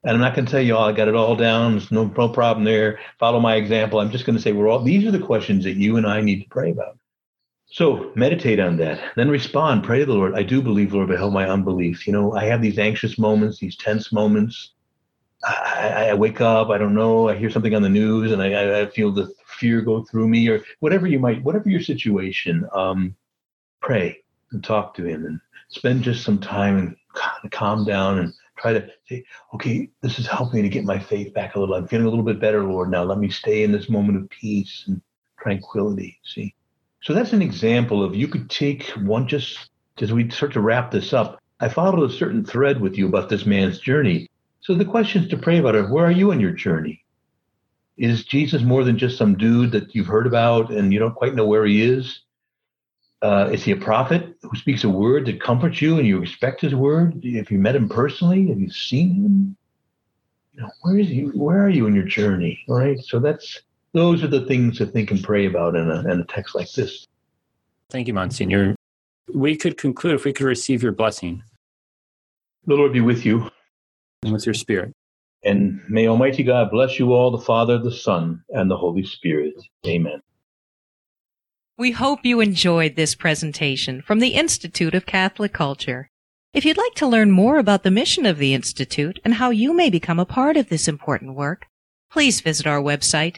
And 0.04 0.16
I'm 0.16 0.22
not 0.22 0.36
going 0.36 0.46
to 0.46 0.52
tell 0.52 0.62
you 0.62 0.76
all 0.76 0.88
I 0.88 0.94
got 0.94 1.10
it 1.10 1.16
all 1.16 1.36
down. 1.36 1.74
There's 1.74 1.92
no, 1.92 2.06
no 2.06 2.30
problem 2.30 2.64
there. 2.64 3.00
Follow 3.20 3.40
my 3.40 3.56
example. 3.56 4.00
I'm 4.00 4.12
just 4.12 4.26
going 4.26 4.38
to 4.38 4.42
say 4.42 4.54
we're 4.54 4.70
all 4.70 4.82
these 4.82 5.06
are 5.06 5.12
the 5.12 5.20
questions 5.20 5.66
that 5.66 5.76
you 5.76 5.98
and 5.98 6.08
I 6.08 6.22
need 6.22 6.44
to 6.44 6.50
pray 6.50 6.72
about. 6.72 6.97
So 7.70 8.12
meditate 8.16 8.60
on 8.60 8.78
that. 8.78 9.14
Then 9.16 9.30
respond. 9.30 9.84
Pray 9.84 10.00
to 10.00 10.06
the 10.06 10.14
Lord. 10.14 10.36
I 10.36 10.44
do 10.44 10.62
believe, 10.62 10.94
Lord, 10.94 11.10
but 11.10 11.18
help 11.18 11.34
my 11.34 11.48
unbelief. 11.50 12.08
You 12.08 12.14
know, 12.14 12.34
I 12.34 12.46
have 12.46 12.62
these 12.62 12.80
anxious 12.80 13.20
moments, 13.20 13.60
these 13.60 13.76
tense 13.76 14.12
moments. 14.12 14.72
I, 15.44 16.08
I 16.10 16.14
wake 16.14 16.42
up, 16.42 16.70
I 16.70 16.78
don't 16.78 16.96
know, 16.96 17.30
I 17.30 17.36
hear 17.36 17.52
something 17.52 17.76
on 17.76 17.84
the 17.84 17.90
news 17.90 18.32
and 18.32 18.42
I, 18.42 18.82
I 18.82 18.86
feel 18.88 19.12
the 19.12 19.32
fear 19.46 19.82
go 19.82 20.04
through 20.04 20.28
me 20.28 20.48
or 20.50 20.64
whatever 20.80 21.06
you 21.06 21.20
might, 21.20 21.44
whatever 21.44 21.70
your 21.70 21.82
situation, 21.82 22.68
um, 22.74 23.16
pray 23.82 24.24
and 24.52 24.64
talk 24.64 24.96
to 24.96 25.06
him 25.06 25.26
and 25.26 25.40
spend 25.70 26.04
just 26.04 26.24
some 26.24 26.40
time 26.40 26.96
and 27.44 27.52
calm 27.52 27.86
down 27.86 28.20
and 28.20 28.34
try 28.58 28.74
to 28.74 28.90
say, 29.08 29.24
okay, 29.54 29.90
this 30.02 30.18
is 30.18 30.26
helping 30.26 30.62
me 30.62 30.62
to 30.64 30.74
get 30.74 30.86
my 30.86 30.98
faith 30.98 31.34
back 31.34 31.56
a 31.56 31.60
little. 31.60 31.76
I'm 31.76 31.88
feeling 31.88 32.08
a 32.08 32.10
little 32.10 32.26
bit 32.26 32.40
better, 32.40 32.64
Lord. 32.64 32.90
Now 32.90 33.04
let 33.04 33.20
me 33.20 33.30
stay 33.30 33.64
in 33.64 33.72
this 33.72 33.90
moment 33.90 34.18
of 34.18 34.30
peace 34.30 34.86
and 34.88 35.02
tranquility. 35.40 36.20
See? 36.24 36.56
So 37.08 37.14
that's 37.14 37.32
an 37.32 37.42
example 37.42 38.04
of 38.04 38.16
you 38.16 38.28
could 38.28 38.50
take 38.50 38.90
one 38.90 39.30
just 39.30 39.70
as 40.02 40.12
we 40.12 40.30
start 40.30 40.52
to 40.52 40.60
wrap 40.60 40.92
this 40.92 41.14
up. 41.14 41.40
I 41.62 41.70
followed 41.70 42.04
a 42.04 42.14
certain 42.14 42.44
thread 42.44 42.82
with 42.82 42.98
you 42.98 43.08
about 43.08 43.30
this 43.30 43.46
man's 43.46 43.80
journey. 43.80 44.30
So 44.60 44.74
the 44.74 44.84
questions 44.84 45.30
to 45.30 45.38
pray 45.38 45.60
about 45.60 45.78
are 45.78 45.88
where 45.88 46.06
are 46.06 46.12
you 46.12 46.32
in 46.32 46.42
your 46.42 46.52
journey? 46.52 47.06
Is 47.96 48.26
Jesus 48.26 48.62
more 48.62 48.84
than 48.84 48.98
just 48.98 49.18
some 49.18 49.38
dude 49.38 49.72
that 49.72 49.96
you've 49.96 50.08
heard 50.08 50.28
about 50.28 50.70
and 50.70 50.92
you 50.92 51.00
don't 51.00 51.16
quite 51.16 51.34
know 51.34 51.46
where 51.46 51.66
he 51.66 51.82
is? 51.82 52.24
Uh, 53.22 53.52
is 53.54 53.64
he 53.64 53.72
a 53.72 53.78
prophet 53.78 54.36
who 54.42 54.58
speaks 54.58 54.84
a 54.84 54.90
word 54.90 55.28
that 55.28 55.40
comforts 55.40 55.82
you 55.82 56.00
and 56.00 56.06
you 56.06 56.20
respect 56.20 56.60
his 56.60 56.76
word? 56.76 57.22
If 57.24 57.50
you 57.50 57.58
met 57.58 57.78
him 57.78 57.88
personally, 57.88 58.50
have 58.50 58.60
you 58.60 58.70
seen 58.70 59.16
him? 59.16 59.58
You 60.52 60.64
know, 60.64 60.70
where 60.82 61.00
is 61.00 61.08
he? 61.08 61.22
Where 61.22 61.64
are 61.64 61.70
you 61.70 61.88
in 61.88 61.96
your 61.96 62.04
journey? 62.04 62.60
All 62.68 62.78
right. 62.78 63.00
So 63.00 63.20
that's 63.20 63.62
those 63.98 64.24
are 64.24 64.28
the 64.28 64.46
things 64.46 64.78
to 64.78 64.86
think 64.86 65.10
and 65.10 65.24
pray 65.24 65.48
about 65.48 65.76
in 65.76 65.90
a, 65.90 66.00
in 66.12 66.22
a 66.22 66.26
text 66.26 66.54
like 66.54 66.72
this. 66.74 67.08
Thank 67.90 68.08
you, 68.08 68.14
Monsignor. 68.14 68.76
We 69.34 69.56
could 69.56 69.78
conclude 69.78 70.14
if 70.14 70.24
we 70.24 70.34
could 70.34 70.46
receive 70.46 70.84
your 70.84 70.92
blessing. 70.92 71.42
The 72.66 72.76
Lord 72.76 72.94
be 72.94 73.02
with 73.02 73.26
you. 73.26 73.50
And 74.24 74.34
with 74.34 74.46
your 74.46 74.54
spirit. 74.54 74.94
And 75.44 75.82
may 75.90 76.08
Almighty 76.08 76.44
God 76.44 76.70
bless 76.70 77.00
you 77.00 77.14
all, 77.14 77.32
the 77.32 77.44
Father, 77.44 77.78
the 77.78 77.92
Son, 77.92 78.44
and 78.50 78.70
the 78.70 78.78
Holy 78.78 79.04
Spirit. 79.04 79.54
Amen. 79.86 80.22
We 81.78 81.92
hope 81.92 82.20
you 82.24 82.40
enjoyed 82.40 82.96
this 82.96 83.16
presentation 83.16 84.02
from 84.02 84.20
the 84.20 84.30
Institute 84.30 84.96
of 84.96 85.06
Catholic 85.06 85.54
Culture. 85.54 86.10
If 86.54 86.66
you'd 86.66 86.78
like 86.78 86.96
to 86.96 87.08
learn 87.08 87.32
more 87.32 87.58
about 87.58 87.84
the 87.84 87.92
mission 87.92 88.26
of 88.26 88.38
the 88.38 88.54
Institute 88.54 89.20
and 89.24 89.36
how 89.36 89.50
you 89.50 89.74
may 89.74 89.90
become 89.90 90.20
a 90.20 90.26
part 90.26 90.58
of 90.58 90.70
this 90.70 90.88
important 90.88 91.36
work, 91.36 91.68
please 92.12 92.42
visit 92.42 92.66
our 92.68 92.82
website 92.82 93.38